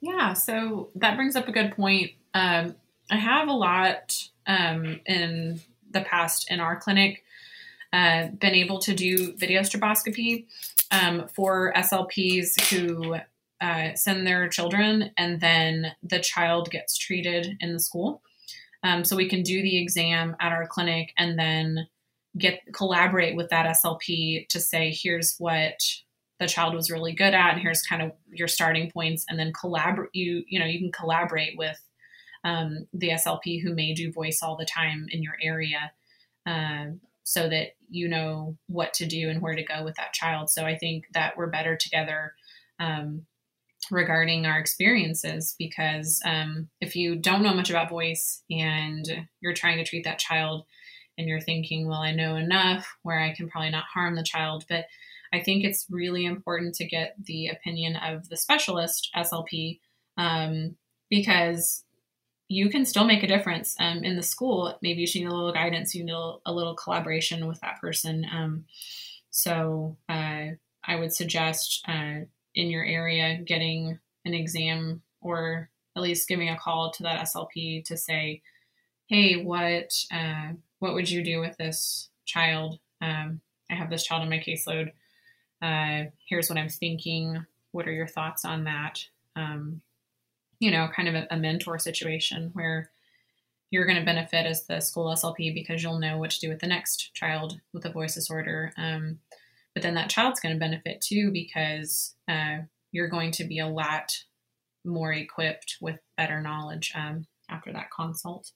yeah, 0.00 0.32
so 0.34 0.90
that 0.96 1.16
brings 1.16 1.36
up 1.36 1.48
a 1.48 1.52
good 1.52 1.74
point. 1.74 2.12
Um, 2.34 2.76
I 3.10 3.16
have 3.16 3.48
a 3.48 3.52
lot 3.52 4.16
um, 4.46 5.00
in 5.06 5.60
the 5.90 6.00
past 6.00 6.50
in 6.50 6.60
our 6.60 6.76
clinic 6.76 7.24
uh, 7.92 8.28
been 8.28 8.54
able 8.54 8.78
to 8.80 8.94
do 8.94 9.34
video 9.36 9.62
stroboscopy 9.62 10.46
um, 10.90 11.28
for 11.34 11.72
SLPs 11.74 12.60
who 12.70 13.16
uh, 13.60 13.94
send 13.94 14.26
their 14.26 14.48
children 14.48 15.12
and 15.16 15.40
then 15.40 15.92
the 16.02 16.18
child 16.18 16.70
gets 16.70 16.98
treated 16.98 17.56
in 17.60 17.72
the 17.72 17.80
school. 17.80 18.22
Um, 18.82 19.04
so 19.04 19.16
we 19.16 19.28
can 19.28 19.42
do 19.42 19.62
the 19.62 19.80
exam 19.80 20.36
at 20.40 20.52
our 20.52 20.66
clinic 20.66 21.12
and 21.16 21.38
then 21.38 21.86
get 22.36 22.60
collaborate 22.72 23.36
with 23.36 23.50
that 23.50 23.76
SLP 23.76 24.48
to 24.48 24.60
say, 24.60 24.90
here's 24.94 25.36
what 25.38 25.80
the 26.38 26.46
child 26.46 26.74
was 26.74 26.90
really 26.90 27.12
good 27.12 27.34
at 27.34 27.54
and 27.54 27.62
here's 27.62 27.82
kind 27.82 28.02
of 28.02 28.12
your 28.30 28.48
starting 28.48 28.90
points 28.90 29.24
and 29.28 29.38
then 29.38 29.52
collaborate 29.58 30.10
you 30.12 30.44
you 30.48 30.58
know 30.58 30.66
you 30.66 30.78
can 30.78 30.92
collaborate 30.92 31.56
with 31.56 31.80
um, 32.44 32.86
the 32.92 33.08
slp 33.10 33.62
who 33.62 33.74
may 33.74 33.94
do 33.94 34.12
voice 34.12 34.40
all 34.42 34.56
the 34.56 34.66
time 34.66 35.06
in 35.10 35.22
your 35.22 35.36
area 35.42 35.90
um, 36.46 37.00
so 37.24 37.48
that 37.48 37.68
you 37.88 38.08
know 38.08 38.56
what 38.68 38.94
to 38.94 39.06
do 39.06 39.28
and 39.28 39.42
where 39.42 39.56
to 39.56 39.64
go 39.64 39.82
with 39.82 39.96
that 39.96 40.12
child. 40.12 40.50
So 40.50 40.64
i 40.64 40.76
think 40.76 41.06
that 41.12 41.36
we're 41.36 41.48
better 41.48 41.76
together 41.76 42.34
um, 42.78 43.26
regarding 43.90 44.46
our 44.46 44.58
experiences 44.58 45.54
because 45.58 46.20
um, 46.24 46.68
if 46.80 46.96
you 46.96 47.16
don't 47.16 47.42
know 47.42 47.54
much 47.54 47.70
about 47.70 47.90
voice 47.90 48.42
and 48.50 49.26
you're 49.40 49.54
trying 49.54 49.78
to 49.78 49.84
treat 49.84 50.04
that 50.04 50.18
child 50.18 50.66
and 51.18 51.28
you're 51.28 51.40
thinking 51.40 51.86
well 51.86 52.00
i 52.00 52.12
know 52.12 52.36
enough 52.36 52.96
where 53.02 53.20
i 53.20 53.32
can 53.34 53.48
probably 53.48 53.70
not 53.70 53.84
harm 53.84 54.14
the 54.14 54.22
child 54.22 54.64
but 54.68 54.86
I 55.32 55.42
think 55.42 55.64
it's 55.64 55.86
really 55.90 56.24
important 56.24 56.74
to 56.76 56.84
get 56.84 57.14
the 57.24 57.48
opinion 57.48 57.96
of 57.96 58.28
the 58.28 58.36
specialist 58.36 59.10
SLP 59.14 59.80
um, 60.16 60.76
because 61.10 61.84
you 62.48 62.70
can 62.70 62.84
still 62.84 63.04
make 63.04 63.22
a 63.22 63.28
difference 63.28 63.76
um, 63.80 64.04
in 64.04 64.16
the 64.16 64.22
school. 64.22 64.78
Maybe 64.82 65.02
you 65.02 65.20
need 65.20 65.28
a 65.28 65.34
little 65.34 65.52
guidance, 65.52 65.94
you 65.94 66.04
need 66.04 66.12
a 66.46 66.52
little 66.52 66.74
collaboration 66.74 67.46
with 67.46 67.60
that 67.60 67.80
person. 67.80 68.24
Um, 68.32 68.64
so 69.30 69.96
uh, 70.08 70.46
I 70.84 70.96
would 70.96 71.12
suggest 71.12 71.84
uh, 71.88 72.20
in 72.54 72.70
your 72.70 72.84
area 72.84 73.38
getting 73.44 73.98
an 74.24 74.34
exam 74.34 75.02
or 75.20 75.70
at 75.96 76.02
least 76.02 76.28
giving 76.28 76.48
a 76.48 76.58
call 76.58 76.92
to 76.92 77.02
that 77.02 77.26
SLP 77.26 77.84
to 77.86 77.96
say, 77.96 78.42
hey, 79.08 79.42
what 79.42 79.92
uh, 80.12 80.52
what 80.78 80.94
would 80.94 81.10
you 81.10 81.22
do 81.22 81.40
with 81.40 81.56
this 81.56 82.08
child? 82.24 82.78
Um, 83.00 83.40
I 83.70 83.74
have 83.74 83.90
this 83.90 84.04
child 84.04 84.22
in 84.22 84.30
my 84.30 84.38
caseload. 84.38 84.92
Uh, 85.62 86.10
here's 86.28 86.48
what 86.48 86.58
I'm 86.58 86.68
thinking. 86.68 87.44
What 87.72 87.88
are 87.88 87.92
your 87.92 88.06
thoughts 88.06 88.44
on 88.44 88.64
that? 88.64 89.04
Um, 89.34 89.80
you 90.58 90.70
know, 90.70 90.88
kind 90.94 91.08
of 91.08 91.14
a, 91.14 91.26
a 91.30 91.36
mentor 91.36 91.78
situation 91.78 92.50
where 92.52 92.90
you're 93.70 93.86
going 93.86 93.98
to 93.98 94.04
benefit 94.04 94.46
as 94.46 94.64
the 94.64 94.80
school 94.80 95.12
SLP 95.12 95.52
because 95.52 95.82
you'll 95.82 95.98
know 95.98 96.18
what 96.18 96.30
to 96.30 96.40
do 96.40 96.48
with 96.48 96.60
the 96.60 96.66
next 96.66 97.12
child 97.14 97.60
with 97.72 97.84
a 97.84 97.90
voice 97.90 98.14
disorder. 98.14 98.72
Um, 98.76 99.18
but 99.74 99.82
then 99.82 99.94
that 99.94 100.08
child's 100.08 100.40
going 100.40 100.54
to 100.54 100.58
benefit 100.58 101.00
too 101.00 101.30
because 101.32 102.14
uh, 102.28 102.58
you're 102.92 103.08
going 103.08 103.32
to 103.32 103.44
be 103.44 103.58
a 103.58 103.66
lot 103.66 104.24
more 104.84 105.12
equipped 105.12 105.76
with 105.80 105.98
better 106.16 106.40
knowledge 106.40 106.92
um, 106.94 107.26
after 107.50 107.72
that 107.72 107.90
consult. 107.90 108.52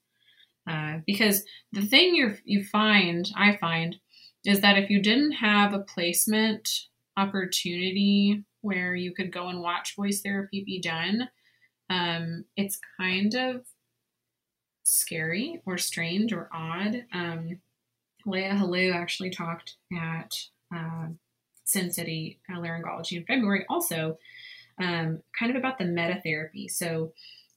Uh, 0.68 0.98
because 1.06 1.44
the 1.72 1.82
thing 1.82 2.14
you 2.14 2.36
you 2.44 2.64
find, 2.64 3.30
I 3.36 3.56
find, 3.56 3.96
is 4.44 4.61
that 4.61 4.78
if 4.78 4.90
you 4.90 5.00
didn't 5.02 5.32
have 5.32 5.72
a 5.72 5.80
placement 5.80 6.68
opportunity 7.16 8.44
where 8.62 8.94
you 8.94 9.12
could 9.12 9.32
go 9.32 9.48
and 9.48 9.61
watch 9.61 9.96
voice 9.96 10.20
therapy 10.20 10.62
be 10.64 10.80
done, 10.80 11.28
um, 11.88 12.44
it's 12.56 12.78
kind 12.98 13.34
of 13.34 13.64
scary 14.84 15.61
or 15.66 15.78
strange 15.78 16.32
or 16.32 16.48
odd. 16.52 17.04
Um, 17.12 17.61
Leah 18.26 18.54
Helou 18.54 18.94
actually 18.94 19.30
talked 19.30 19.76
at 19.92 20.34
uh, 20.74 21.06
Sin 21.64 21.90
City 21.90 22.38
Laryngology 22.50 23.16
in 23.16 23.24
February 23.24 23.64
also 23.68 24.18
um, 24.80 25.20
kind 25.38 25.50
of 25.50 25.56
about 25.56 25.78
the 25.78 25.84
meta 25.84 26.20
therapy. 26.24 26.68
So, 26.68 27.12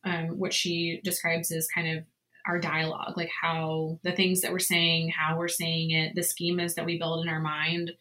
um, 0.06 0.38
what 0.38 0.54
she 0.54 1.00
describes 1.04 1.50
is 1.52 1.68
kind 1.74 1.98
of 1.98 2.04
our 2.48 2.60
dialogue, 2.60 3.14
like 3.16 3.32
how 3.42 4.00
the 4.04 4.12
things 4.12 4.42
that 4.42 4.52
we're 4.52 4.60
saying, 4.60 5.10
how 5.10 5.38
we're 5.38 5.48
saying 5.48 5.92
it, 5.92 6.14
the 6.16 6.22
schemas 6.22 6.76
that 6.76 6.86
we 6.86 6.98
build 6.98 7.26
in 7.26 7.30
our 7.30 7.40
mind, 7.40 7.92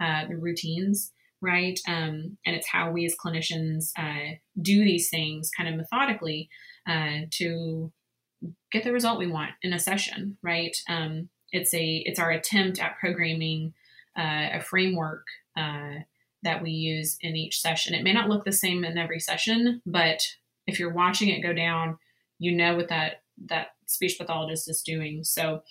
uh, 0.00 0.26
the 0.28 0.36
routines, 0.36 1.12
right? 1.40 1.78
Um, 1.86 2.36
and 2.46 2.56
it's 2.56 2.68
how 2.68 2.90
we 2.90 3.04
as 3.04 3.16
clinicians 3.16 3.90
uh, 3.98 4.36
do 4.60 4.84
these 4.84 5.08
things 5.08 5.50
kind 5.56 5.68
of 5.68 5.76
methodically 5.76 6.48
uh, 6.88 7.26
to 7.32 7.92
get 8.70 8.84
the 8.84 8.92
result 8.92 9.18
we 9.18 9.26
want 9.26 9.50
in 9.62 9.72
a 9.72 9.78
session, 9.78 10.38
right? 10.42 10.76
Um, 10.88 11.28
it's 11.50 11.72
a 11.74 12.02
it's 12.06 12.18
our 12.18 12.30
attempt 12.30 12.78
at 12.78 12.98
programming 12.98 13.74
uh, 14.18 14.48
a 14.54 14.60
framework 14.60 15.26
uh, 15.56 15.94
that 16.42 16.62
we 16.62 16.70
use 16.70 17.18
in 17.20 17.36
each 17.36 17.60
session. 17.60 17.94
It 17.94 18.04
may 18.04 18.12
not 18.12 18.28
look 18.28 18.44
the 18.44 18.52
same 18.52 18.84
in 18.84 18.98
every 18.98 19.20
session, 19.20 19.82
but 19.86 20.22
if 20.66 20.78
you're 20.78 20.92
watching 20.92 21.30
it 21.30 21.42
go 21.42 21.52
down, 21.52 21.98
you 22.38 22.52
know 22.52 22.76
what 22.76 22.88
that 22.88 23.22
that 23.46 23.68
speech 23.88 24.18
pathologist 24.18 24.68
is 24.68 24.82
doing. 24.82 25.24
So, 25.24 25.62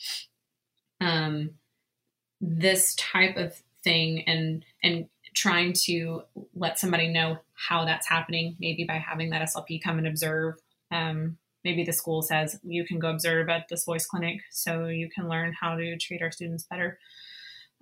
um, 0.99 1.51
this 2.41 2.95
type 2.95 3.38
of 3.38 3.55
thing 3.84 4.24
and 4.28 4.65
and 4.84 5.07
trying 5.34 5.74
to 5.86 6.24
let 6.55 6.80
somebody 6.80 7.07
know 7.07 7.38
how 7.53 7.86
that's 7.86 8.07
happening, 8.07 8.55
maybe 8.59 8.84
by 8.84 8.95
having 8.95 9.30
that 9.30 9.47
SLP 9.47 9.82
come 9.82 9.97
and 9.97 10.07
observe 10.07 10.55
um, 10.91 11.38
maybe 11.63 11.84
the 11.84 11.91
school 11.91 12.22
says 12.22 12.59
you 12.63 12.86
can 12.86 12.99
go 12.99 13.09
observe 13.09 13.49
at 13.49 13.68
this 13.68 13.84
voice 13.84 14.05
clinic 14.05 14.39
so 14.51 14.86
you 14.86 15.09
can 15.09 15.28
learn 15.28 15.53
how 15.59 15.76
to 15.76 15.97
treat 15.97 16.22
our 16.22 16.32
students 16.32 16.63
better 16.63 16.97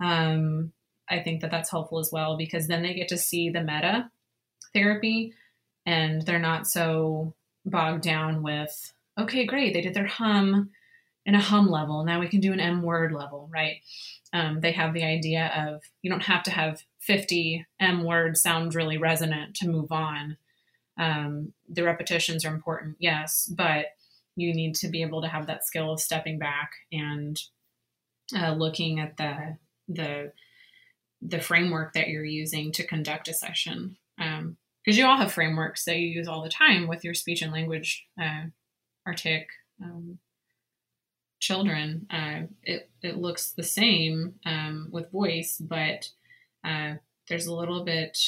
um, 0.00 0.72
i 1.08 1.20
think 1.20 1.40
that 1.40 1.50
that's 1.50 1.70
helpful 1.70 1.98
as 1.98 2.10
well 2.12 2.36
because 2.36 2.66
then 2.66 2.82
they 2.82 2.94
get 2.94 3.08
to 3.08 3.18
see 3.18 3.48
the 3.48 3.60
meta 3.60 4.10
therapy 4.72 5.32
and 5.84 6.22
they're 6.22 6.38
not 6.38 6.66
so 6.66 7.32
bogged 7.64 8.02
down 8.02 8.42
with 8.42 8.92
okay 9.18 9.46
great. 9.46 9.72
They 9.74 9.80
did 9.80 9.94
their 9.94 10.06
hum 10.06 10.70
in 11.24 11.34
a 11.34 11.40
hum 11.40 11.68
level. 11.68 12.04
Now 12.04 12.20
we 12.20 12.28
can 12.28 12.40
do 12.40 12.52
an 12.52 12.60
m 12.60 12.82
word 12.82 13.12
level 13.12 13.48
right? 13.52 13.76
Um, 14.32 14.60
they 14.60 14.72
have 14.72 14.94
the 14.94 15.04
idea 15.04 15.52
of 15.56 15.82
you 16.02 16.10
don't 16.10 16.22
have 16.22 16.42
to 16.44 16.50
have 16.50 16.82
50 17.00 17.66
m 17.80 18.04
words 18.04 18.42
sound 18.42 18.74
really 18.74 18.98
resonant 18.98 19.54
to 19.56 19.68
move 19.68 19.92
on. 19.92 20.36
Um, 20.98 21.52
the 21.68 21.84
repetitions 21.84 22.44
are 22.44 22.54
important, 22.54 22.96
yes, 22.98 23.52
but 23.54 23.86
you 24.36 24.54
need 24.54 24.74
to 24.76 24.88
be 24.88 25.02
able 25.02 25.22
to 25.22 25.28
have 25.28 25.46
that 25.46 25.66
skill 25.66 25.92
of 25.92 26.00
stepping 26.00 26.38
back 26.38 26.72
and 26.92 27.40
uh, 28.36 28.52
looking 28.52 29.00
at 29.00 29.16
the 29.16 29.56
the 29.88 30.32
the 31.22 31.40
framework 31.40 31.94
that 31.94 32.08
you're 32.08 32.24
using 32.24 32.72
to 32.72 32.86
conduct 32.86 33.28
a 33.28 33.34
session. 33.34 33.96
Because 34.16 34.38
um, 34.40 34.56
you 34.84 35.06
all 35.06 35.16
have 35.16 35.32
frameworks 35.32 35.84
that 35.84 35.98
you 35.98 36.08
use 36.08 36.28
all 36.28 36.42
the 36.42 36.48
time 36.48 36.86
with 36.86 37.04
your 37.04 37.14
speech 37.14 37.42
and 37.42 37.52
language 37.52 38.06
uh, 38.20 38.44
artic 39.06 39.48
um, 39.82 40.18
children. 41.38 42.06
Uh, 42.10 42.42
it 42.62 42.90
it 43.02 43.16
looks 43.16 43.52
the 43.52 43.62
same 43.62 44.34
um, 44.44 44.88
with 44.90 45.12
voice, 45.12 45.58
but 45.58 46.08
uh, 46.64 46.94
there's 47.28 47.46
a 47.46 47.54
little 47.54 47.84
bit 47.84 48.18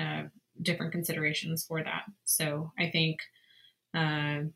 uh, 0.00 0.24
different 0.60 0.92
considerations 0.92 1.64
for 1.64 1.82
that. 1.82 2.04
So 2.24 2.72
I 2.78 2.90
think 2.90 3.20
uh, 3.94 4.48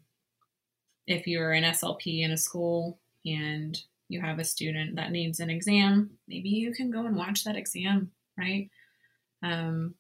if 1.07 1.27
you're 1.27 1.53
an 1.53 1.65
SLP 1.65 2.23
in 2.23 2.31
a 2.31 2.37
school 2.37 2.99
and 3.25 3.79
you 4.09 4.21
have 4.21 4.39
a 4.39 4.45
student 4.45 4.97
that 4.97 5.11
needs 5.11 5.41
an 5.41 5.51
exam, 5.51 6.11
maybe 6.29 6.49
you 6.49 6.73
can 6.73 6.91
go 6.91 7.07
and 7.07 7.17
watch 7.17 7.45
that 7.45 7.57
exam, 7.57 8.13
right? 8.39 8.71
Um, 9.43 9.95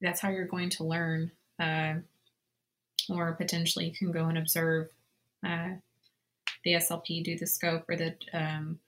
that's 0.00 0.20
how 0.20 0.30
you're 0.30 0.46
going 0.46 0.70
to 0.70 0.84
learn. 0.84 1.30
Or 3.08 3.32
potentially 3.32 3.86
you 3.86 3.92
can 3.92 4.12
go 4.12 4.26
and 4.26 4.38
observe 4.38 4.88
uh, 5.44 5.70
the 6.64 6.74
SLP 6.74 7.24
do 7.24 7.36
the 7.36 7.46
scope 7.46 7.84
or 7.88 7.96
the 7.96 8.14
um, 8.32 8.78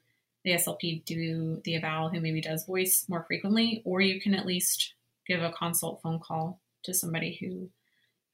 the 0.45 0.53
SLP 0.53 1.05
do 1.05 1.61
the 1.65 1.77
eval 1.77 2.11
who 2.11 2.21
maybe 2.21 2.41
does 2.41 2.67
voice 2.67 3.07
more 3.09 3.25
frequently, 3.27 3.83
or 3.85 4.01
you 4.01 4.21
can 4.21 4.35
at 4.35 4.47
least 4.47 4.95
give 5.27 5.43
a 5.43 5.53
consult 5.53 6.03
phone 6.03 6.21
call 6.21 6.61
to 6.85 6.93
somebody 6.93 7.39
who 7.41 7.69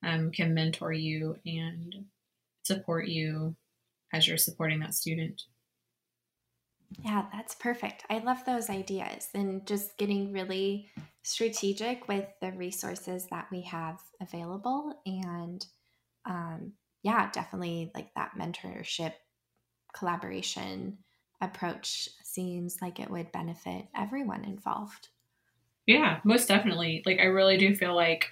um, 0.07 0.33
can 0.33 0.53
mentor 0.53 0.93
you 0.93 1.37
and 1.47 2.05
support 2.63 3.07
you 3.07 3.55
as 4.13 4.27
you're 4.27 4.37
supporting 4.37 4.81
that 4.81 4.95
student. 4.95 5.43
Yeah, 6.99 7.27
that's 7.33 7.55
perfect. 7.55 8.05
I 8.11 8.19
love 8.19 8.45
those 8.45 8.69
ideas 8.69 9.29
and 9.35 9.67
just 9.67 9.97
getting 9.97 10.33
really 10.33 10.89
strategic 11.23 12.09
with 12.09 12.27
the 12.41 12.53
resources 12.53 13.27
that 13.31 13.47
we 13.51 13.63
have 13.63 14.01
available. 14.21 15.01
And 15.07 15.65
um, 16.27 16.73
yeah, 17.03 17.31
definitely 17.31 17.91
like 17.95 18.13
that 18.15 18.33
mentorship 18.39 19.13
collaboration 19.95 20.99
approach 21.41 22.09
seems 22.23 22.79
like 22.83 23.01
it 23.01 23.11
would 23.11 23.33
benefit 23.33 23.87
everyone 23.97 24.45
involved. 24.45 25.09
Yeah, 25.87 26.21
most 26.25 26.49
definitely. 26.49 27.03
Like 27.07 27.19
I 27.19 27.25
really 27.25 27.57
do 27.57 27.75
feel 27.75 27.95
like 27.95 28.27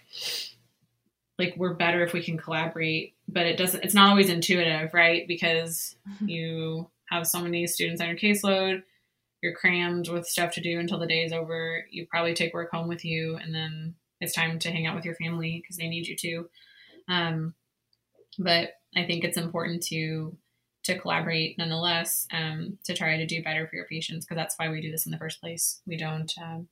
like 1.38 1.54
we're 1.56 1.74
better 1.74 2.02
if 2.02 2.12
we 2.12 2.22
can 2.22 2.36
collaborate, 2.36 3.14
but 3.28 3.46
it 3.46 3.56
doesn't 3.56 3.84
it's 3.84 3.94
not 3.94 4.10
always 4.10 4.28
intuitive, 4.28 4.92
right? 4.92 5.26
Because 5.26 5.96
you 6.20 6.88
have 7.10 7.26
so 7.26 7.40
many 7.40 7.66
students 7.66 8.00
on 8.00 8.08
your 8.08 8.16
caseload, 8.16 8.82
you're 9.42 9.54
crammed 9.54 10.08
with 10.08 10.26
stuff 10.26 10.52
to 10.52 10.60
do 10.60 10.78
until 10.78 10.98
the 10.98 11.06
day 11.06 11.22
is 11.22 11.32
over. 11.32 11.84
You 11.90 12.06
probably 12.06 12.34
take 12.34 12.54
work 12.54 12.70
home 12.70 12.88
with 12.88 13.04
you 13.04 13.36
and 13.36 13.54
then 13.54 13.94
it's 14.20 14.34
time 14.34 14.58
to 14.58 14.70
hang 14.70 14.86
out 14.86 14.96
with 14.96 15.04
your 15.04 15.14
family 15.14 15.60
because 15.62 15.76
they 15.76 15.88
need 15.88 16.06
you 16.06 16.16
to. 16.16 16.48
Um, 17.08 17.54
but 18.38 18.72
I 18.96 19.04
think 19.04 19.24
it's 19.24 19.36
important 19.36 19.82
to 19.84 20.36
to 20.84 20.98
collaborate 20.98 21.58
nonetheless 21.58 22.26
um, 22.32 22.78
to 22.84 22.94
try 22.94 23.16
to 23.18 23.26
do 23.26 23.42
better 23.42 23.66
for 23.66 23.76
your 23.76 23.84
patients 23.84 24.24
because 24.24 24.36
that's 24.36 24.54
why 24.56 24.70
we 24.70 24.80
do 24.80 24.90
this 24.90 25.04
in 25.04 25.12
the 25.12 25.18
first 25.18 25.40
place. 25.40 25.82
We 25.86 25.96
don't 25.96 26.32
um, 26.40 26.68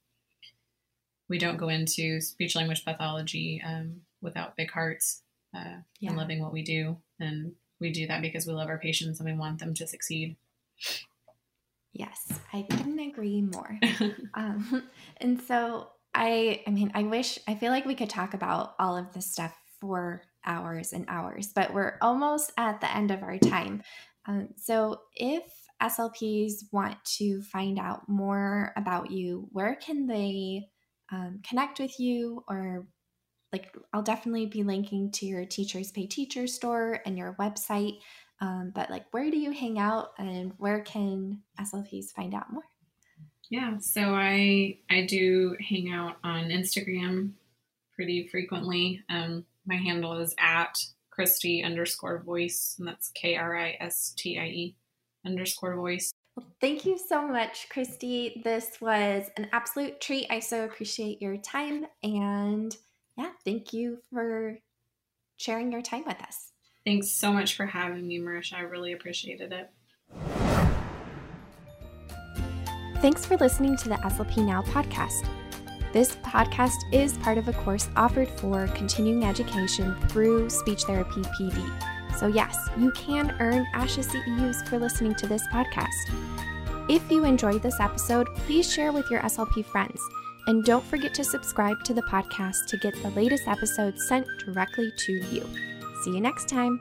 we 1.29 1.39
don't 1.39 1.59
go 1.59 1.69
into 1.69 2.21
speech 2.21 2.57
language 2.57 2.85
pathology 2.85 3.63
um, 3.65 4.01
without 4.23 4.57
big 4.57 4.71
hearts 4.71 5.23
uh, 5.55 5.81
yeah. 6.01 6.11
and 6.11 6.17
loving 6.17 6.41
what 6.41 6.53
we 6.53 6.63
do. 6.63 6.97
And 7.21 7.53
we 7.81 7.91
do 7.93 8.07
that 8.07 8.23
because 8.23 8.47
we 8.47 8.53
love 8.53 8.69
our 8.69 8.79
patients 8.79 9.21
and 9.21 9.29
we 9.29 9.37
want 9.37 9.59
them 9.59 9.75
to 9.75 9.87
succeed. 9.87 10.37
Yes, 11.93 12.33
I 12.53 12.63
couldn't 12.63 12.99
agree 12.99 13.43
more. 13.43 13.79
um, 14.35 14.89
and 15.19 15.41
so 15.41 15.89
I, 16.15 16.63
I 16.67 16.71
mean, 16.71 16.91
I 16.95 17.05
wish, 17.05 17.39
I 17.49 17.55
feel 17.55 17.71
like 17.71 17.87
we 17.87 17.95
could 17.95 18.11
talk 18.11 18.35
about 18.35 18.75
all 18.79 18.97
of 18.97 19.13
this 19.13 19.33
stuff 19.33 19.55
for 19.81 20.23
hours 20.45 20.93
and 20.93 21.05
hours, 21.09 21.53
but 21.55 21.73
we're 21.73 21.99
almost 22.01 22.53
at 22.57 22.81
the 22.81 22.95
end 22.95 23.11
of 23.11 23.23
our 23.23 23.39
time. 23.39 23.83
Um, 24.27 24.49
so 24.57 25.01
if 25.15 25.43
SLPs 25.83 26.65
want 26.73 26.97
to 27.19 27.43
find 27.43 27.79
out 27.79 28.09
more 28.09 28.73
about 28.77 29.11
you, 29.11 29.49
where 29.53 29.75
can 29.75 30.07
they 30.07 30.69
um, 31.13 31.41
connect 31.47 31.79
with 31.79 31.99
you 32.01 32.43
or 32.49 32.87
like 33.57 33.75
I'll 33.93 34.03
definitely 34.03 34.47
be 34.47 34.63
linking 34.63 35.11
to 35.13 35.27
your 35.27 35.45
Teachers 35.45 35.91
Pay 35.91 36.07
Teachers 36.07 36.55
store 36.55 37.01
and 37.07 37.17
your 37.17 37.35
website. 37.41 37.99
Um, 38.41 38.71
but 38.75 38.91
like, 38.91 39.07
where 39.13 39.31
do 39.31 39.39
you 39.39 39.51
hang 39.51 39.79
out, 39.79 40.11
and 40.19 40.53
where 40.59 40.81
can 40.81 41.41
SLPs 41.59 42.13
find 42.13 42.35
out 42.35 42.53
more? 42.53 42.65
Yeah, 43.51 43.79
so 43.79 44.15
I 44.15 44.79
I 44.91 45.07
do 45.07 45.57
hang 45.67 45.91
out 45.91 46.17
on 46.23 46.51
Instagram 46.51 47.33
pretty 47.95 48.29
frequently. 48.29 49.03
Um, 49.09 49.47
my 49.67 49.77
handle 49.77 50.19
is 50.19 50.35
at 50.39 50.79
Kristie 51.17 51.65
underscore 51.65 52.23
voice, 52.23 52.77
and 52.79 52.87
that's 52.87 53.11
K 53.15 53.37
R 53.37 53.57
I 53.57 53.77
S 53.81 54.13
T 54.17 54.39
I 54.39 54.47
E 54.47 54.77
underscore 55.25 55.77
voice. 55.77 56.13
Well, 56.37 56.47
thank 56.61 56.85
you 56.85 56.99
so 56.99 57.27
much, 57.27 57.69
Kristie. 57.75 58.45
This 58.45 58.79
was 58.83 59.31
an 59.39 59.49
absolute 59.53 60.03
treat. 60.03 60.27
I 60.29 60.41
so 60.41 60.65
appreciate 60.65 61.23
your 61.23 61.39
time. 61.39 61.87
And 62.03 62.77
yeah, 63.17 63.31
thank 63.45 63.73
you 63.73 63.99
for 64.13 64.59
sharing 65.37 65.73
your 65.73 65.83
time 65.83 66.05
with 66.07 66.21
us. 66.23 66.53
Thanks 66.85 67.11
so 67.11 67.33
much 67.33 67.57
for 67.57 67.67
having 67.67 68.07
me, 68.07 68.19
Marisha. 68.19 68.55
I 68.55 68.61
really 68.61 68.93
appreciated 68.93 69.53
it. 69.53 69.71
Thanks 73.01 73.27
for 73.27 73.37
listening 73.37 73.77
to 73.79 73.89
the 73.89 73.97
SLP 73.97 74.39
Now 74.47 74.63
podcast. 74.63 75.29
This 75.93 76.17
podcast 76.17 76.77
is 76.93 77.17
part 77.19 77.39
of 77.39 77.49
a 77.49 77.53
course 77.53 77.89
offered 77.97 78.29
for 78.29 78.67
continuing 78.69 79.25
education 79.25 79.97
through 80.09 80.51
Speech 80.51 80.83
Therapy 80.85 81.23
PD. 81.23 82.17
So, 82.19 82.27
yes, 82.27 82.57
you 82.79 82.91
can 82.93 83.37
earn 83.41 83.67
ASHA 83.75 84.05
CEUs 84.05 84.67
for 84.69 84.79
listening 84.79 85.15
to 85.17 85.27
this 85.27 85.47
podcast. 85.49 85.87
If 86.89 87.11
you 87.11 87.25
enjoyed 87.25 87.63
this 87.63 87.81
episode, 87.81 88.27
please 88.37 88.73
share 88.73 88.93
with 88.93 89.11
your 89.11 89.21
SLP 89.21 89.65
friends. 89.65 90.01
And 90.47 90.65
don't 90.65 90.85
forget 90.85 91.13
to 91.15 91.25
subscribe 91.25 91.83
to 91.85 91.95
the 91.95 92.03
podcast 92.03 92.67
to 92.69 92.77
get 92.77 92.95
the 93.03 93.11
latest 93.11 93.49
episodes 93.49 94.07
sent 94.07 94.27
directly 94.39 94.93
to 94.97 95.13
you. 95.13 95.49
See 96.03 96.13
you 96.13 96.21
next 96.21 96.49
time. 96.49 96.81